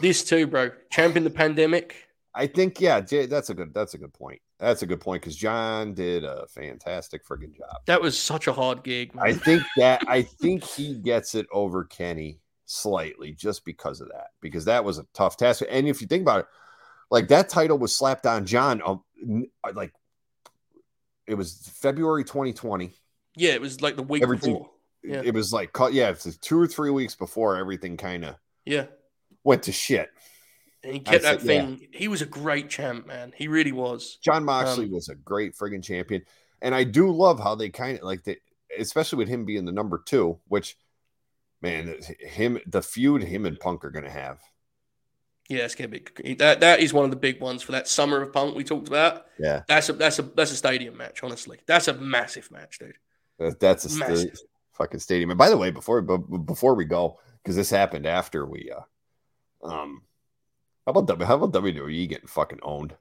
this 0.00 0.22
too, 0.22 0.46
bro. 0.46 0.70
Champion 0.90 1.24
the 1.24 1.30
pandemic. 1.30 2.08
I 2.34 2.46
think 2.46 2.80
yeah, 2.80 3.00
Jay, 3.00 3.26
that's 3.26 3.50
a 3.50 3.54
good 3.54 3.74
that's 3.74 3.94
a 3.94 3.98
good 3.98 4.12
point. 4.14 4.40
That's 4.58 4.82
a 4.82 4.86
good 4.86 5.00
point 5.00 5.22
because 5.22 5.36
Jon 5.36 5.92
did 5.92 6.24
a 6.24 6.46
fantastic 6.46 7.26
friggin' 7.26 7.56
job. 7.56 7.82
That 7.86 8.00
was 8.00 8.18
such 8.18 8.46
a 8.46 8.52
hard 8.52 8.82
gig, 8.84 9.14
man. 9.14 9.26
I 9.26 9.32
think 9.34 9.62
that 9.76 10.02
I 10.08 10.22
think 10.40 10.64
he 10.64 10.94
gets 10.94 11.34
it 11.34 11.46
over 11.52 11.84
Kenny 11.84 12.38
slightly 12.64 13.32
just 13.32 13.64
because 13.66 14.00
of 14.00 14.08
that 14.08 14.28
because 14.40 14.64
that 14.64 14.84
was 14.84 14.98
a 14.98 15.06
tough 15.12 15.36
task. 15.36 15.62
And 15.68 15.86
if 15.88 16.00
you 16.00 16.06
think 16.06 16.22
about 16.22 16.40
it, 16.40 16.46
like 17.10 17.28
that 17.28 17.48
title 17.50 17.76
was 17.78 17.94
slapped 17.94 18.24
on 18.24 18.46
Jon, 18.46 18.80
um, 18.86 19.02
like 19.74 19.92
it 21.26 21.34
was 21.34 21.70
February 21.80 22.24
2020. 22.24 22.94
yeah, 23.36 23.52
it 23.52 23.60
was 23.60 23.80
like 23.82 23.96
the 23.96 24.02
week 24.02 24.22
Everything- 24.22 24.54
before. 24.54 24.70
Yeah. 25.04 25.20
It 25.24 25.34
was 25.34 25.52
like 25.52 25.76
yeah, 25.90 26.10
it's 26.10 26.36
two 26.38 26.58
or 26.60 26.66
three 26.68 26.90
weeks 26.90 27.16
before 27.16 27.56
everything 27.56 27.96
kind 27.96 28.24
of 28.24 28.36
Yeah. 28.64 28.86
went 29.42 29.64
to 29.64 29.72
shit. 29.72 30.10
And 30.84 30.92
he 30.94 31.00
kept 31.00 31.24
I 31.24 31.32
that 31.32 31.40
said- 31.42 31.48
yeah. 31.50 31.60
thing. 31.66 31.88
He 31.92 32.08
was 32.08 32.22
a 32.22 32.26
great 32.26 32.68
champ, 32.68 33.06
man. 33.06 33.32
He 33.36 33.48
really 33.48 33.72
was. 33.72 34.16
Jon 34.16 34.44
Moxley 34.44 34.86
Um, 34.86 34.92
was 34.92 35.08
a 35.08 35.14
great 35.14 35.54
friggin' 35.54 35.82
champion, 35.84 36.22
and 36.60 36.74
I 36.74 36.84
do 36.84 37.10
love 37.10 37.38
how 37.38 37.54
they 37.54 37.70
kind 37.70 37.98
of 37.98 38.04
like 38.04 38.24
the, 38.24 38.38
especially 38.78 39.18
with 39.18 39.28
him 39.28 39.44
being 39.44 39.64
the 39.64 39.72
number 39.72 40.02
two. 40.04 40.40
Which, 40.48 40.76
man, 41.60 41.96
him 42.18 42.58
the 42.66 42.82
feud 42.82 43.22
him 43.22 43.46
and 43.46 43.58
Punk 43.60 43.84
are 43.84 43.90
gonna 43.90 44.10
have. 44.10 44.40
Yeah, 45.48 45.64
it's 45.64 45.74
gonna 45.74 45.88
be 45.88 46.34
that. 46.38 46.60
That 46.60 46.80
is 46.80 46.92
one 46.92 47.04
of 47.04 47.10
the 47.10 47.16
big 47.16 47.40
ones 47.40 47.62
for 47.62 47.72
that 47.72 47.86
summer 47.86 48.22
of 48.22 48.32
Punk 48.32 48.56
we 48.56 48.64
talked 48.64 48.88
about. 48.88 49.26
Yeah, 49.38 49.62
That's 49.68 49.88
a 49.88 49.92
that's 49.92 50.18
a 50.18 50.22
that's 50.22 50.50
a 50.50 50.56
stadium 50.56 50.96
match. 50.96 51.22
Honestly, 51.22 51.58
that's 51.66 51.88
a 51.88 51.94
massive 51.94 52.50
match, 52.50 52.78
dude. 52.78 52.96
that, 53.38 53.60
that's 53.60 53.84
a 53.84 53.88
st- 53.88 54.38
fucking 54.72 55.00
stadium. 55.00 55.30
And 55.30 55.38
by 55.38 55.48
the 55.50 55.56
way, 55.56 55.70
before 55.70 56.00
before 56.00 56.74
we 56.74 56.86
go, 56.86 57.18
because 57.42 57.54
this 57.56 57.70
happened 57.70 58.06
after 58.06 58.46
we, 58.46 58.72
uh, 58.72 59.66
um, 59.66 60.02
how 60.86 60.90
about 60.90 61.06
W? 61.06 61.26
How 61.26 61.36
about 61.36 61.52
WWE 61.62 62.08
getting 62.08 62.26
fucking 62.26 62.60
owned? 62.62 62.94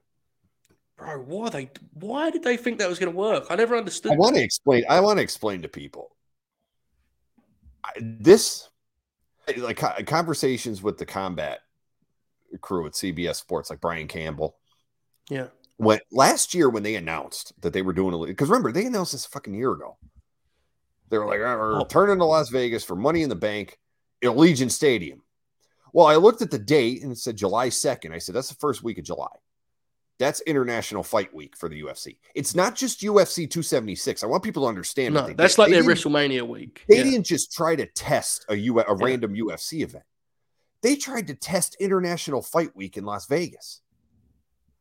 Bro, 0.98 1.24
why 1.24 1.50
they? 1.50 1.70
Why 1.94 2.30
did 2.30 2.44
they 2.44 2.58
think 2.58 2.80
that 2.80 2.90
was 2.90 3.00
gonna 3.00 3.12
work? 3.12 3.46
I 3.50 3.56
never 3.56 3.76
understood. 3.76 4.12
I 4.12 4.16
want 4.16 4.36
to 4.36 4.42
explain. 4.44 4.84
I 4.90 5.00
want 5.00 5.18
to 5.18 5.24
explain 5.24 5.62
to 5.64 5.68
people. 5.68 6.16
I, 7.84 7.92
this, 8.00 8.70
like 9.58 10.06
conversations 10.06 10.84
with 10.84 10.98
the 10.98 11.06
combat 11.06 11.62
crew 12.62 12.86
at 12.86 12.94
CBS 12.94 13.36
Sports, 13.38 13.70
like 13.70 13.82
Brian 13.82 14.08
Campbell. 14.08 14.58
Yeah. 15.30 15.48
When 15.78 16.00
last 16.12 16.54
year 16.54 16.70
when 16.70 16.84
they 16.84 16.96
announced 16.96 17.54
that 17.62 17.74
they 17.74 17.82
were 17.82 17.94
doing 17.94 18.14
a 18.14 18.28
because 18.28 18.50
remember 18.50 18.72
they 18.72 18.86
announced 18.86 19.14
this 19.14 19.26
a 19.26 19.30
fucking 19.30 19.56
year 19.56 19.72
ago. 19.72 19.98
They 21.10 21.18
were 21.18 21.26
like, 21.26 21.40
"Oh, 21.40 21.58
we're 21.58 21.76
Oh. 21.76 21.80
returning 21.80 22.20
to 22.20 22.26
Las 22.26 22.50
Vegas 22.50 22.84
for 22.84 22.96
Money 22.96 23.24
in 23.24 23.30
the 23.30 23.36
Bank, 23.36 23.80
Allegiant 24.24 24.72
Stadium. 24.72 25.24
Well, 25.94 26.08
I 26.08 26.16
looked 26.16 26.42
at 26.42 26.52
the 26.52 26.60
date 26.60 27.04
and 27.04 27.12
it 27.12 27.18
said 27.18 27.36
July 27.38 27.70
2nd. 27.70 28.14
I 28.14 28.18
said, 28.18 28.36
that's 28.36 28.50
the 28.50 28.56
first 28.56 28.84
week 28.84 28.98
of 28.98 29.04
July. 29.04 29.28
That's 30.20 30.40
International 30.42 31.02
Fight 31.02 31.34
Week 31.34 31.58
for 31.58 31.68
the 31.68 31.82
UFC. 31.82 32.18
It's 32.36 32.54
not 32.54 32.76
just 32.76 33.02
UFC 33.02 33.50
276. 33.50 34.24
I 34.24 34.28
want 34.28 34.44
people 34.44 34.64
to 34.64 34.70
understand. 34.70 35.16
No, 35.16 35.28
that's 35.34 35.56
did. 35.56 35.62
like 35.62 35.72
They 35.72 35.82
their 35.82 35.90
WrestleMania 35.96 36.48
week. 36.48 36.84
They 36.88 36.98
Yeah. 36.98 37.04
didn't 37.04 37.26
just 37.26 37.52
try 37.52 37.76
to 37.76 37.88
test 37.88 38.46
a, 38.48 38.56
U- 38.56 38.80
a 38.82 38.94
random 38.96 39.34
UFC 39.34 39.82
event. 39.82 40.04
They 40.84 40.96
tried 40.96 41.28
to 41.28 41.34
test 41.36 41.76
International 41.80 42.42
Fight 42.42 42.76
Week 42.76 42.98
in 42.98 43.04
Las 43.06 43.26
Vegas. 43.28 43.82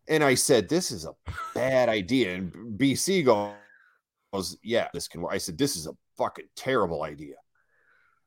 And 0.09 0.23
I 0.23 0.35
said, 0.35 0.69
this 0.69 0.91
is 0.91 1.05
a 1.07 1.15
bad 1.55 1.89
idea. 1.89 2.35
And 2.35 2.53
BC 2.79 3.25
goes, 3.25 4.57
yeah, 4.63 4.89
this 4.93 5.09
can 5.09 5.23
work. 5.23 5.33
I 5.33 5.39
said, 5.39 5.57
this 5.57 5.77
is 5.77 5.87
a 5.87 5.93
fucking 6.19 6.47
terrible 6.57 7.03
idea. 7.03 7.37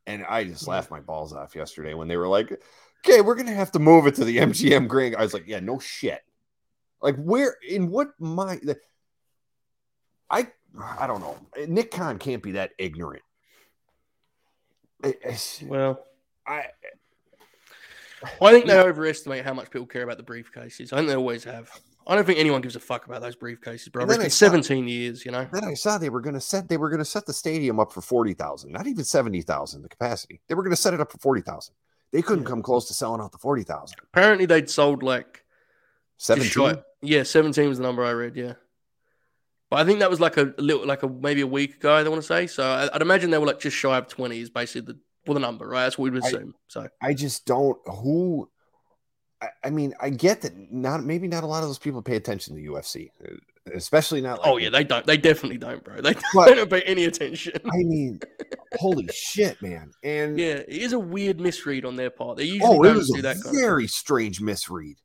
And 0.06 0.24
I 0.28 0.44
just 0.44 0.68
laughed 0.68 0.92
my 0.92 1.00
balls 1.00 1.34
off 1.34 1.56
yesterday 1.56 1.94
when 1.94 2.08
they 2.08 2.18
were 2.18 2.28
like, 2.28 2.52
okay, 3.06 3.22
we're 3.22 3.36
going 3.36 3.48
to 3.48 3.54
have 3.54 3.72
to 3.72 3.80
move 3.80 4.06
it 4.08 4.16
to 4.16 4.26
the 4.26 4.38
MGM 4.40 4.88
Grand. 4.88 5.16
I 5.16 5.22
was 5.22 5.34
like, 5.34 5.48
yeah, 5.48 5.60
no 5.60 5.80
shit. 5.80 6.22
Like, 7.02 7.16
where, 7.18 7.56
in 7.68 7.90
what 7.90 8.10
mind? 8.20 8.76
I, 10.30 10.48
I 11.00 11.08
don't 11.08 11.22
know. 11.22 11.38
Nick 11.68 11.92
Khan 11.92 12.18
can't 12.20 12.42
be 12.44 12.54
that 12.54 12.72
ignorant. 12.78 13.24
I- 15.04 15.16
I- 15.26 15.38
Well, 15.66 16.06
I, 16.48 16.66
I 18.42 18.52
think 18.52 18.66
they 18.68 18.80
overestimate 18.80 19.44
how 19.44 19.54
much 19.54 19.70
people 19.70 19.86
care 19.88 20.04
about 20.04 20.18
the 20.18 20.24
briefcases. 20.24 20.94
I 20.94 20.98
think 20.98 21.10
they 21.10 21.16
always 21.16 21.44
have. 21.44 21.70
I 22.08 22.16
don't 22.16 22.26
think 22.26 22.40
anyone 22.40 22.62
gives 22.62 22.76
a 22.76 22.80
fuck 22.80 23.06
about 23.06 23.22
those 23.22 23.36
briefcases, 23.36 23.92
bro. 23.92 24.04
It's 24.04 24.18
been 24.18 24.30
saw- 24.30 24.46
17 24.48 24.88
years, 24.88 25.26
you 25.26 25.32
know. 25.32 25.48
then 25.52 25.64
I 25.64 25.74
saw 25.74 25.98
they 25.98 26.10
were 26.10 26.22
going 26.22 26.34
to 26.36 26.42
set 26.42 26.68
they 26.70 26.78
were 26.78 26.90
going 26.90 27.00
to 27.00 27.06
set 27.06 27.26
the 27.26 27.34
stadium 27.34 27.80
up 27.80 27.92
for 27.94 28.02
forty 28.02 28.34
thousand, 28.34 28.72
not 28.72 28.88
even 28.88 29.04
seventy 29.04 29.42
thousand 29.42 29.82
the 29.84 29.90
capacity. 29.90 30.42
They 30.48 30.56
were 30.56 30.64
going 30.64 30.76
to 30.76 30.82
set 30.82 30.94
it 30.94 31.00
up 31.02 31.12
for 31.12 31.18
forty 31.20 31.42
thousand. 31.42 31.76
They 32.12 32.22
couldn't 32.22 32.44
Yeah. 32.44 32.50
come 32.50 32.62
close 32.62 32.88
to 32.90 32.94
selling 32.94 33.22
out 33.22 33.32
the 33.32 33.38
forty 33.38 33.64
thousand. 33.64 33.98
Apparently, 34.14 34.46
they'd 34.46 34.70
sold 34.70 35.02
like 35.04 35.44
Seventeen. 36.18 36.78
Yeah, 37.02 37.24
17 37.24 37.68
was 37.68 37.80
the 37.80 37.84
number 37.84 38.04
I 38.06 38.12
read. 38.12 38.36
Yeah, 38.38 38.54
but 39.70 39.80
I 39.80 39.86
think 39.86 40.00
that 40.00 40.10
was 40.10 40.20
like 40.20 40.38
a 40.38 40.54
little, 40.58 40.86
like 40.86 41.04
a 41.04 41.08
maybe 41.10 41.42
a 41.42 41.48
week 41.48 41.76
ago. 41.76 41.94
I 41.96 42.04
want 42.08 42.22
to 42.22 42.28
say. 42.28 42.48
So 42.48 42.64
I, 42.64 42.94
I'd 42.96 43.02
imagine 43.02 43.30
they 43.32 43.38
were 43.38 43.48
like 43.48 43.60
just 43.60 43.76
shy 43.76 43.98
of 43.98 44.08
20 44.08 44.40
is 44.40 44.50
basically 44.50 44.94
the 44.94 45.00
well 45.26 45.34
the 45.34 45.40
number, 45.40 45.68
right? 45.68 45.84
That's 45.84 45.98
what 45.98 46.04
we 46.06 46.10
would 46.12 46.24
I- 46.24 46.28
assume. 46.28 46.56
so 46.68 46.88
I 47.02 47.14
just 47.14 47.46
don't. 47.46 47.78
Who? 47.88 48.50
I, 49.44 49.68
I 49.68 49.70
mean, 49.70 49.94
I 50.02 50.10
get 50.10 50.42
that. 50.42 50.54
Not 50.72 51.04
maybe 51.04 51.28
not 51.28 51.44
a 51.44 51.48
lot 51.48 51.64
of 51.64 51.70
those 51.70 51.80
people 51.80 52.02
pay 52.02 52.16
attention 52.16 52.56
to 52.56 52.62
UFC, 52.62 53.10
uh, 53.28 53.36
especially 53.74 54.22
not. 54.22 54.40
Like 54.40 54.48
oh 54.48 54.58
yeah, 54.58 54.70
they 54.70 54.84
don't. 54.84 55.06
They 55.06 55.18
definitely 55.18 55.58
don't, 55.58 55.84
bro. 55.84 56.02
They 56.02 56.14
But- 56.34 56.56
don't 56.56 56.70
pay 56.70 56.82
any 56.84 57.06
attention. 57.06 57.54
I 57.66 57.78
mean, 57.78 58.20
holy 58.76 59.08
shit, 59.14 59.62
man! 59.62 59.92
And 60.04 60.40
Yeah, 60.40 60.56
it 60.56 60.70
is 60.70 60.94
a 60.94 61.00
weird 61.00 61.40
misread 61.40 61.86
on 61.86 61.96
their 61.96 62.10
part. 62.10 62.38
They 62.38 62.46
usually 62.46 62.64
oh, 62.78 62.84
it 62.84 62.88
don't 62.88 62.98
was 62.98 63.12
do 63.12 63.22
that 63.24 63.38
very 63.52 63.88
strange 63.88 64.40
misread. 64.42 64.96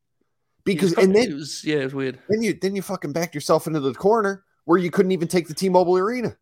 Because 0.64 0.93
and 0.95 1.14
then 1.16 1.30
it 1.30 1.34
was 1.34 1.64
yeah, 1.64 1.76
it 1.78 1.84
was 1.84 1.95
weird. 1.95 2.18
then 2.28 2.43
you 2.43 2.53
then 2.55 2.76
you 2.76 2.82
fucking 2.82 3.12
backed 3.12 3.34
yourself 3.34 3.66
into 3.66 3.80
the 3.80 3.95
corner 3.95 4.45
where 4.66 4.78
you 4.78 4.91
couldn't 4.91 5.12
even 5.12 5.26
take 5.28 5.49
the 5.49 5.55
T-Mobile 5.55 5.97
Arena. 5.97 6.36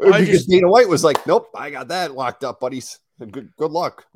I 0.00 0.20
because 0.20 0.28
just- 0.28 0.48
Dana 0.48 0.68
White 0.68 0.88
was 0.88 1.02
like, 1.02 1.26
"Nope, 1.26 1.48
I 1.56 1.70
got 1.70 1.88
that 1.88 2.14
locked 2.14 2.44
up, 2.44 2.60
buddies. 2.60 3.00
Good 3.18 3.50
good 3.56 3.72
luck." 3.72 4.06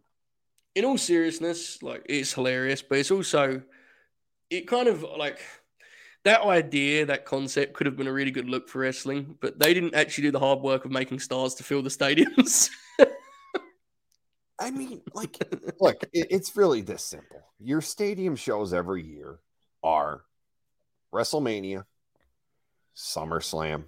In 0.74 0.84
all 0.84 0.98
seriousness, 0.98 1.82
like 1.82 2.04
it's 2.08 2.32
hilarious, 2.32 2.82
but 2.82 2.98
it's 2.98 3.10
also 3.10 3.62
it 4.50 4.66
kind 4.66 4.88
of 4.88 5.02
like 5.18 5.38
that 6.24 6.42
idea, 6.42 7.06
that 7.06 7.24
concept 7.24 7.72
could 7.72 7.86
have 7.86 7.96
been 7.96 8.06
a 8.06 8.12
really 8.12 8.30
good 8.30 8.48
look 8.48 8.68
for 8.68 8.80
wrestling, 8.80 9.36
but 9.40 9.58
they 9.58 9.74
didn't 9.74 9.94
actually 9.94 10.22
do 10.22 10.30
the 10.30 10.38
hard 10.38 10.60
work 10.60 10.84
of 10.84 10.90
making 10.90 11.18
stars 11.18 11.54
to 11.56 11.64
fill 11.64 11.82
the 11.82 11.88
stadiums. 11.90 12.70
I 14.58 14.70
mean, 14.70 15.02
like, 15.14 15.36
look, 15.80 16.04
it, 16.12 16.28
it's 16.30 16.56
really 16.56 16.82
this 16.82 17.04
simple. 17.04 17.42
Your 17.58 17.80
stadium 17.80 18.36
shows 18.36 18.72
every 18.72 19.02
year 19.02 19.40
are 19.82 20.22
WrestleMania, 21.12 21.84
SummerSlam, 22.94 23.84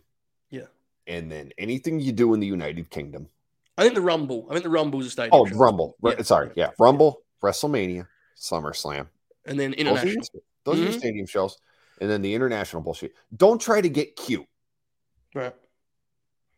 Yeah. 0.51 0.66
and 1.07 1.30
then 1.30 1.53
anything 1.59 2.01
you 2.01 2.11
do 2.11 2.35
in 2.35 2.41
the 2.41 2.47
United 2.47 2.91
Kingdom. 2.91 3.28
I 3.77 3.83
think 3.83 3.95
the 3.95 4.01
Rumble. 4.01 4.47
I 4.51 4.53
think 4.55 4.64
the 4.64 4.70
Rumble's 4.70 5.07
a 5.07 5.11
stadium. 5.11 5.31
Oh, 5.35 5.47
show. 5.47 5.57
Rumble. 5.57 5.97
Yeah, 6.03 6.22
Sorry, 6.22 6.51
yeah, 6.55 6.70
Rumble, 6.79 7.22
WrestleMania, 7.43 8.07
SummerSlam. 8.39 9.09
and 9.47 9.59
then 9.59 9.70
Those, 9.72 9.79
are 9.81 9.85
your, 9.85 9.93
international. 10.14 10.43
those 10.64 10.79
are 10.79 10.83
your 10.85 10.93
Mhm. 10.93 10.99
stadium 10.99 11.27
shows, 11.27 11.59
and 12.01 12.09
then 12.11 12.22
the 12.22 12.35
international 12.35 12.83
bullshit. 12.83 13.12
Don't 13.37 13.61
try 13.61 13.81
to 13.81 13.89
get 13.89 14.16
cute. 14.16 14.47
Right. 15.35 15.55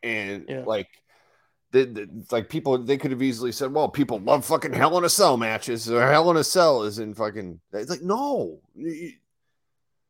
and 0.03 0.45
Yeah. 0.49 0.62
like 0.67 0.89
the, 1.73 1.85
the 1.87 2.25
like 2.31 2.49
people 2.51 2.77
they 2.79 2.97
could 2.99 3.11
have 3.11 3.23
easily 3.23 3.51
said 3.51 3.73
well 3.73 3.89
people 3.89 4.19
love 4.21 4.45
fucking 4.45 4.73
hell 4.75 4.97
in 4.99 5.05
a 5.05 5.09
cell 5.09 5.37
matches 5.39 5.91
or 5.91 6.07
hell 6.07 6.31
in 6.31 6.37
a 6.37 6.45
cell 6.45 6.83
is 6.85 6.99
in 6.99 7.14
fucking 7.14 7.59
it's 7.73 7.91
like 7.91 8.03
no 8.03 8.61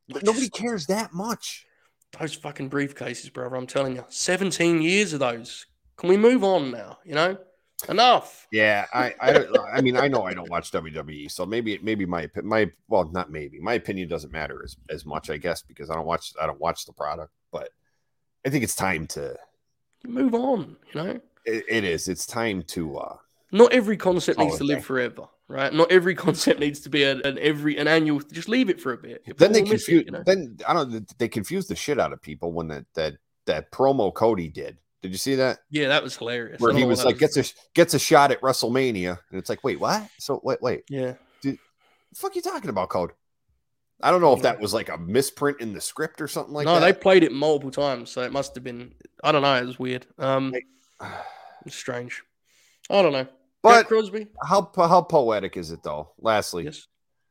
nobody 0.09 0.49
cares 0.51 0.87
that 0.87 1.13
much 1.15 1.67
Those 2.19 2.35
fucking 2.35 2.69
briefcases, 2.71 3.33
brother. 3.33 3.57
I'm 3.57 3.67
telling 3.67 3.95
you, 3.97 4.05
17 4.09 4.81
years 4.83 5.13
of 5.13 5.21
those. 5.21 5.67
Can 5.97 6.09
we 6.09 6.17
move 6.17 6.45
on 6.45 6.71
now? 6.71 6.99
You 7.05 7.15
know, 7.15 7.39
enough. 7.89 8.47
yeah 8.51 8.87
i 8.95 9.15
i 9.21 9.47
i 9.75 9.81
mean 9.83 9.99
i 9.99 10.09
know 10.09 10.23
i 10.23 10.33
don't 10.33 10.49
watch 10.49 10.71
wwe 10.73 11.31
so 11.31 11.45
maybe 11.45 11.79
maybe 11.83 12.07
my 12.07 12.29
my 12.43 12.69
well 12.89 13.05
not 13.13 13.31
maybe 13.31 13.61
my 13.61 13.75
opinion 13.75 14.09
doesn't 14.09 14.33
matter 14.33 14.63
as, 14.65 14.79
as 14.89 15.05
much 15.05 15.29
i 15.29 15.37
guess 15.37 15.61
because 15.61 15.91
i 15.91 15.95
don't 15.95 16.07
watch 16.07 16.33
i 16.41 16.47
don't 16.47 16.59
watch 16.59 16.87
the 16.87 16.93
product 16.95 17.31
but 17.53 17.69
i 18.47 18.49
think 18.49 18.65
it's 18.65 18.75
time 18.75 19.07
to 19.07 19.37
Move 20.07 20.35
on. 20.35 20.77
You 20.93 21.03
know, 21.03 21.21
it, 21.45 21.65
it 21.69 21.85
is 21.85 22.09
it's 22.09 22.27
time 22.27 22.63
to 22.69 22.99
uh 22.99 23.17
not 23.53 23.73
every 23.73 23.97
concept 23.97 24.39
needs 24.39 24.59
to 24.59 24.65
live 24.65 24.85
forever. 24.85 25.29
right? 25.49 25.73
Not 25.73 25.91
every 25.91 26.15
concept 26.15 26.61
needs 26.61 26.81
to 26.81 26.91
be 26.91 27.05
an, 27.05 27.23
an 27.25 27.39
every 27.39 27.77
an 27.79 27.89
annual. 27.89 28.21
Just 28.21 28.49
leave 28.49 28.71
it 28.71 28.81
for 28.81 28.93
a 28.93 28.99
bit. 28.99 29.25
Then 29.39 29.53
they 29.53 29.63
it, 29.63 29.69
confuse. 29.69 30.05
you 30.05 30.11
know? 30.11 30.23
Then 30.25 30.59
I 30.67 30.73
don't. 30.73 31.19
They 31.19 31.29
confused 31.29 31.69
the 31.69 31.77
shit 31.77 31.99
out 31.99 32.13
of 32.13 32.23
people 32.23 32.53
when 32.53 32.69
that 32.69 32.87
that 32.95 33.15
that 33.47 33.71
promo 33.73 34.13
Cody 34.13 34.49
did. 34.49 34.79
Did 35.03 35.13
you 35.13 35.19
see 35.19 35.35
that? 35.37 35.59
Yeah, 35.71 35.89
that 35.89 36.03
was 36.03 36.17
hilarious. 36.17 36.61
Where 36.61 36.73
he 36.73 36.85
was 36.85 37.05
like 37.05 37.19
gets 37.19 37.37
a 37.37 37.45
gets 37.75 37.95
a 37.95 37.99
shot 37.99 38.31
at 38.33 38.41
WrestleMania, 38.41 39.19
and 39.31 39.39
it's 39.39 39.49
like, 39.51 39.63
wait, 39.63 39.79
what? 39.79 40.09
So 40.19 40.41
wait, 40.43 40.61
wait, 40.63 40.85
yeah. 40.89 41.15
the 41.43 41.59
fuck 42.15 42.35
you 42.35 42.43
talking 42.43 42.71
about, 42.71 42.89
Code? 42.89 43.13
I 44.03 44.11
don't 44.11 44.21
know 44.21 44.35
if 44.35 44.43
that 44.43 44.61
was 44.61 44.75
like 44.75 44.89
a 44.91 44.99
misprint 44.99 45.61
in 45.61 45.73
the 45.73 45.81
script 45.81 46.21
or 46.21 46.29
something 46.29 46.53
like 46.53 46.67
that. 46.67 46.75
no, 46.75 46.81
they 46.81 46.93
played 46.93 47.25
it 47.25 47.33
multiple 47.33 47.71
times, 47.71 48.11
so 48.11 48.23
it 48.23 48.33
must 48.33 48.55
have 48.55 48.65
been. 48.65 48.95
I 49.23 49.33
don't 49.33 49.43
know. 49.43 49.55
It 49.55 49.65
was 49.67 49.79
weird. 49.79 50.07
Um, 50.19 50.53
it's 51.67 51.77
strange. 51.77 52.23
I 52.91 53.03
don't 53.03 53.13
know. 53.13 53.25
Jack 53.25 53.33
But 53.63 53.87
Crosby. 53.89 54.27
how 54.45 54.71
how 54.77 55.03
poetic 55.03 55.57
is 55.57 55.71
it 55.73 55.83
though? 55.83 56.13
Lastly, 56.21 56.65
Yes. 56.65 56.87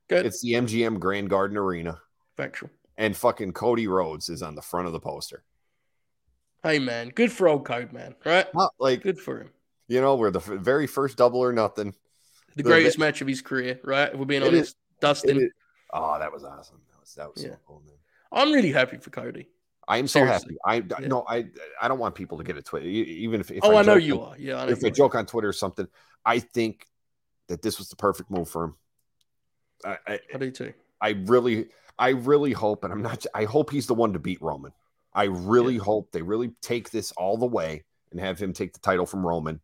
Good. 0.10 0.26
it's 0.26 0.42
the 0.42 0.54
MGM 0.54 1.00
Grand 1.00 1.30
Garden 1.30 1.58
Arena, 1.58 2.00
Factual. 2.38 2.70
and 2.98 3.16
fucking 3.16 3.54
Cody 3.54 3.88
Rhodes 3.88 4.30
is 4.30 4.42
on 4.42 4.56
the 4.56 4.62
front 4.62 4.88
of 4.88 4.94
the 4.94 5.00
poster. 5.00 5.44
Hey 6.66 6.80
man, 6.80 7.10
good 7.10 7.32
for 7.32 7.48
old 7.48 7.64
Code 7.64 7.94
man, 7.94 8.16
right? 8.26 8.48
Not 8.56 8.74
like 8.80 9.04
Good 9.04 9.20
for 9.20 9.40
him. 9.40 9.50
you 9.88 10.02
know, 10.02 10.16
we're 10.16 10.32
the 10.32 10.40
f- 10.40 10.46
very 10.48 10.88
first 10.88 11.16
double 11.16 11.40
or 11.40 11.54
nothing. 11.54 11.94
The 12.56 12.64
The- 12.64 12.70
greatest 12.70 12.98
match 12.98 13.22
of 13.22 13.28
his 13.28 13.40
career, 13.44 13.80
right? 13.84 14.12
If 14.12 14.18
we're 14.18 14.26
being 14.26 14.42
It 14.42 14.48
honest. 14.48 14.70
is- 14.72 14.76
Dustin. 15.00 15.52
Oh, 15.94 16.18
that 16.18 16.32
was 16.34 16.44
awesome. 16.44 16.82
That 16.90 17.00
was 17.00 17.14
that 17.14 17.32
was 17.32 17.44
Yeah. 17.44 17.52
so 17.52 17.58
cool, 17.68 17.84
man. 17.86 17.94
I'm 18.32 18.52
really 18.52 18.72
happy 18.72 18.98
for 18.98 19.12
Cody. 19.12 19.48
I 19.88 19.98
am 20.00 20.08
so 20.08 20.22
Seriously. 20.22 20.58
happy. 20.66 20.84
I 20.90 21.02
Yeah. 21.02 21.08
no, 21.08 21.24
I 21.28 21.46
I 21.80 21.88
don't 21.88 22.00
want 22.00 22.16
people 22.16 22.40
to 22.40 22.44
get 22.44 22.58
a 22.58 22.64
Twitter. 22.64 22.88
Even 22.88 23.42
if, 23.42 23.52
if 23.52 23.64
oh, 23.64 23.76
I, 23.76 23.84
know 23.84 24.00
joke 24.00 24.04
you 24.04 24.22
on- 24.24 24.34
are. 24.34 24.38
Yeah, 24.40 24.62
I 24.62 24.66
know. 24.66 24.72
If 24.72 24.84
I 24.84 24.90
joke 24.90 25.14
on 25.14 25.28
Twitter 25.28 25.48
or 25.50 25.54
something, 25.54 25.88
I 26.26 26.40
think 26.40 26.88
that 27.48 27.62
this 27.62 27.78
was 27.78 27.90
the 27.90 27.96
perfect 27.96 28.32
move 28.32 28.50
for 28.50 28.64
him. 28.64 28.76
I, 29.86 29.98
I, 30.08 30.20
I 30.34 30.38
do 30.40 30.50
too. 30.50 30.74
I 31.00 31.10
really, 31.28 31.70
I 32.00 32.10
really 32.10 32.54
hope, 32.54 32.84
and 32.86 32.92
I'm 32.92 33.04
not. 33.04 33.24
I 33.36 33.44
hope 33.44 33.70
he's 33.70 33.86
the 33.86 33.94
one 33.94 34.14
to 34.14 34.20
beat 34.20 34.42
Roman. 34.42 34.72
I 35.16 35.24
really 35.24 35.78
hope 35.78 36.12
they 36.12 36.22
really 36.22 36.52
take 36.62 36.92
this 36.92 37.12
all 37.14 37.38
the 37.38 37.46
way 37.48 37.84
and 38.12 38.20
have 38.20 38.38
him 38.38 38.54
take 38.54 38.74
the 38.74 38.80
title 38.80 39.06
from 39.06 39.26
Roman, 39.26 39.62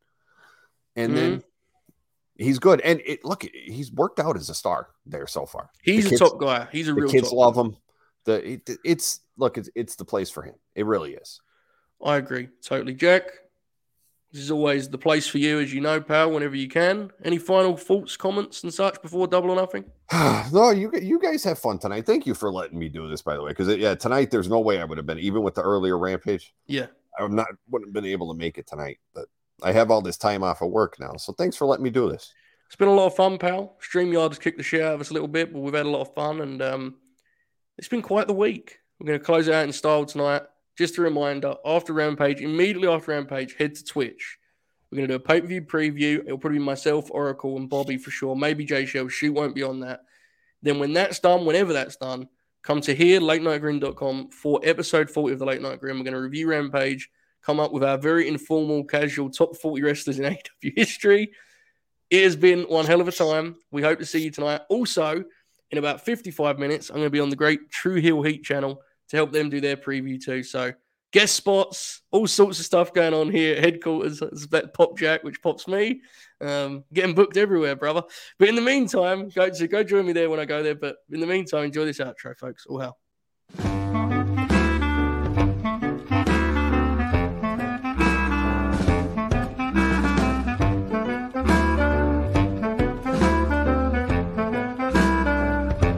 and 0.95 1.16
then 1.16 1.32
Mm-hmm. 1.38 2.43
he's 2.43 2.58
good. 2.60 2.82
And 2.82 3.02
it 3.06 3.24
look, 3.26 3.43
he's 3.54 3.91
worked 3.91 4.20
out 4.20 4.38
as 4.38 4.49
a 4.49 4.56
star 4.56 4.88
there 5.06 5.28
so 5.28 5.45
far. 5.45 5.70
He's 5.84 6.10
The 6.10 6.16
a 6.16 6.20
top 6.20 6.39
guy. 6.39 6.68
He's 6.72 6.88
a 6.88 6.93
The 6.93 7.02
real 7.02 7.12
kids 7.12 7.30
top 7.30 7.38
love 7.38 7.56
guy. 7.56 7.62
him. 7.62 7.78
The 8.24 8.52
it, 8.54 8.70
it's 8.86 9.20
look, 9.38 9.58
it's 9.58 9.70
it's 9.76 9.95
the 9.95 10.06
place 10.06 10.30
for 10.30 10.41
him. 10.43 10.56
It 10.76 10.86
really 10.86 11.14
is. 11.14 11.41
I 12.04 12.16
agree. 12.18 12.49
Totally. 12.64 12.93
Jack, 12.95 13.24
this 14.32 14.41
is 14.41 14.51
always 14.51 14.88
the 14.88 14.97
place 14.97 15.27
for 15.27 15.39
you, 15.39 15.59
as 15.59 15.73
you 15.73 15.82
know, 15.82 15.99
pal, 15.99 16.32
whenever 16.32 16.55
you 16.55 16.69
can. 16.69 17.11
Any 17.23 17.38
final 17.38 17.75
thoughts, 17.75 18.15
comments, 18.15 18.63
and 18.63 18.73
such 18.73 19.01
before 19.01 19.27
double 19.27 19.51
or 19.51 19.55
nothing? 19.55 19.84
no, 20.53 20.71
you 20.71 20.91
you 21.01 21.19
guys 21.19 21.43
have 21.43 21.59
fun 21.59 21.79
tonight. 21.79 22.05
Thank 22.05 22.25
you 22.25 22.34
for 22.34 22.51
letting 22.51 22.79
me 22.79 22.88
do 22.88 23.09
this, 23.09 23.21
by 23.21 23.36
the 23.36 23.43
way. 23.43 23.51
Because 23.51 23.67
yeah, 23.75 23.95
tonight 23.95 24.32
there's 24.32 24.47
no 24.47 24.59
way 24.59 24.79
I 24.79 24.86
would 24.86 24.97
have 24.97 25.05
been 25.05 25.19
even 25.19 25.43
with 25.43 25.55
the 25.55 25.61
earlier 25.61 25.97
rampage. 25.97 26.53
Yeah. 26.67 26.88
I'm 27.19 27.36
not 27.36 27.47
wouldn't 27.69 27.89
have 27.89 27.93
been 27.93 28.09
able 28.09 28.32
to 28.34 28.38
make 28.38 28.57
it 28.57 28.67
tonight, 28.67 28.99
but 29.13 29.25
I 29.61 29.73
have 29.73 29.91
all 29.91 30.01
this 30.01 30.17
time 30.17 30.43
off 30.43 30.61
of 30.61 30.71
work 30.71 30.97
now. 30.99 31.13
So 31.17 31.34
thanks 31.34 31.57
for 31.57 31.65
letting 31.65 31.84
me 31.84 31.89
do 31.89 32.09
this. 32.09 32.34
It's 32.67 32.77
been 32.77 32.88
a 32.88 32.93
lot 32.93 33.07
of 33.07 33.15
fun, 33.15 33.38
pal. 33.38 33.75
StreamYard 33.82 34.29
has 34.29 34.39
kicked 34.39 34.57
the 34.57 34.63
shit 34.63 34.82
out 34.82 34.95
of 34.95 35.01
us 35.01 35.09
a 35.09 35.13
little 35.13 35.27
bit, 35.27 35.51
but 35.51 35.59
we've 35.59 35.73
had 35.73 35.86
a 35.86 35.89
lot 35.89 36.01
of 36.01 36.13
fun, 36.15 36.39
and 36.39 36.61
um, 36.61 36.95
it's 37.77 37.89
been 37.89 38.01
quite 38.01 38.27
the 38.27 38.34
week. 38.34 38.79
We're 38.97 39.07
going 39.07 39.19
to 39.19 39.25
close 39.25 39.49
it 39.49 39.53
out 39.53 39.65
in 39.65 39.73
style 39.73 40.05
tonight. 40.05 40.43
Just 40.78 40.97
a 40.97 41.01
reminder 41.01 41.55
after 41.65 41.93
Rampage, 41.93 42.41
immediately 42.41 42.88
after 42.88 43.11
Rampage, 43.11 43.55
head 43.57 43.76
to 43.76 43.84
Twitch. 43.84 44.38
We're 44.91 44.97
going 44.97 45.07
to 45.07 45.17
do 45.17 45.24
a 45.24 45.26
pay 45.26 45.41
per 45.41 45.47
view 45.47 45.61
preview. 45.61 46.19
It'll 46.19 46.38
probably 46.38 46.59
be 46.59 46.65
myself, 46.65 47.09
Oracle, 47.11 47.57
and 47.57 47.69
Bobby 47.69 47.97
for 47.97 48.11
sure. 48.11 48.36
Maybe 48.36 48.65
Jay 48.65 48.86
Shell. 48.86 49.07
Shoot 49.07 49.34
won't 49.34 49.55
be 49.55 49.63
on 49.63 49.80
that. 49.82 50.01
Then, 50.61 50.80
when 50.80 50.93
that's 50.93 51.19
done, 51.19 51.45
whenever 51.45 51.74
that's 51.74 51.95
done, 51.95 52.28
come 52.61 52.82
to 52.82 52.93
here, 52.93 53.19
latenightgrim.com 53.19 54.30
for 54.30 54.59
episode 54.63 55.09
40 55.09 55.34
of 55.34 55.39
the 55.39 55.45
Late 55.45 55.61
Night 55.61 55.80
Grim. 55.80 55.97
We're 55.97 56.03
going 56.03 56.13
to 56.13 56.22
review 56.22 56.49
Rampage, 56.49 57.09
come 57.41 57.59
up 57.59 57.72
with 57.72 57.84
our 57.84 57.97
very 57.97 58.28
informal, 58.28 58.84
casual 58.84 59.30
top 59.30 59.55
40 59.55 59.82
wrestlers 59.82 60.19
in 60.19 60.26
AEW 60.63 60.74
history. 60.76 61.32
It 62.09 62.24
has 62.24 62.36
been 62.36 62.63
one 62.63 62.86
hell 62.86 63.01
of 63.01 63.07
a 63.07 63.13
time. 63.13 63.55
We 63.72 63.82
hope 63.82 63.99
to 63.99 64.05
see 64.05 64.22
you 64.22 64.32
tonight. 64.32 64.61
Also, 64.67 65.24
in 65.72 65.78
about 65.78 66.03
55 66.03 66.59
minutes, 66.59 66.89
I'm 66.89 66.97
going 66.97 67.05
to 67.05 67.09
be 67.09 67.22
on 67.22 67.30
the 67.30 67.38
great 67.38 67.69
True 67.69 67.95
Hill 67.95 68.22
Heat 68.24 68.43
channel 68.43 68.82
to 69.12 69.18
help 69.18 69.32
them 69.32 69.49
do 69.49 69.62
their 69.62 69.78
preview 69.78 70.22
too. 70.24 70.41
So, 70.41 70.74
guest 71.12 71.36
spots, 71.36 72.01
all 72.12 72.26
sorts 72.26 72.59
of 72.59 72.66
stuff 72.66 72.93
going 72.93 73.14
on 73.14 73.30
here 73.30 73.55
at 73.55 73.64
headquarters. 73.64 74.22
It's 74.22 74.47
that 74.47 74.74
Pop 74.74 74.97
Jack, 74.97 75.24
which 75.24 75.41
pops 75.41 75.68
me. 75.68 76.01
Um, 76.39 76.86
getting 76.93 77.14
booked 77.14 77.38
everywhere, 77.38 77.76
brother. 77.76 78.03
But 78.39 78.49
in 78.49 78.55
the 78.55 78.62
meantime, 78.62 79.30
go 79.30 79.49
to 79.49 79.68
go 79.68 79.84
join 79.84 80.05
me 80.05 80.14
there 80.14 80.30
when 80.30 80.39
I 80.39 80.45
go 80.45 80.64
there. 80.64 80.76
But 80.76 80.95
in 81.12 81.20
the 81.20 81.28
meantime, 81.28 81.66
enjoy 81.66 81.86
this 81.86 81.99
outro, 81.99 82.38
folks. 82.38 82.66
All 82.66 82.80
hell. 82.80 82.97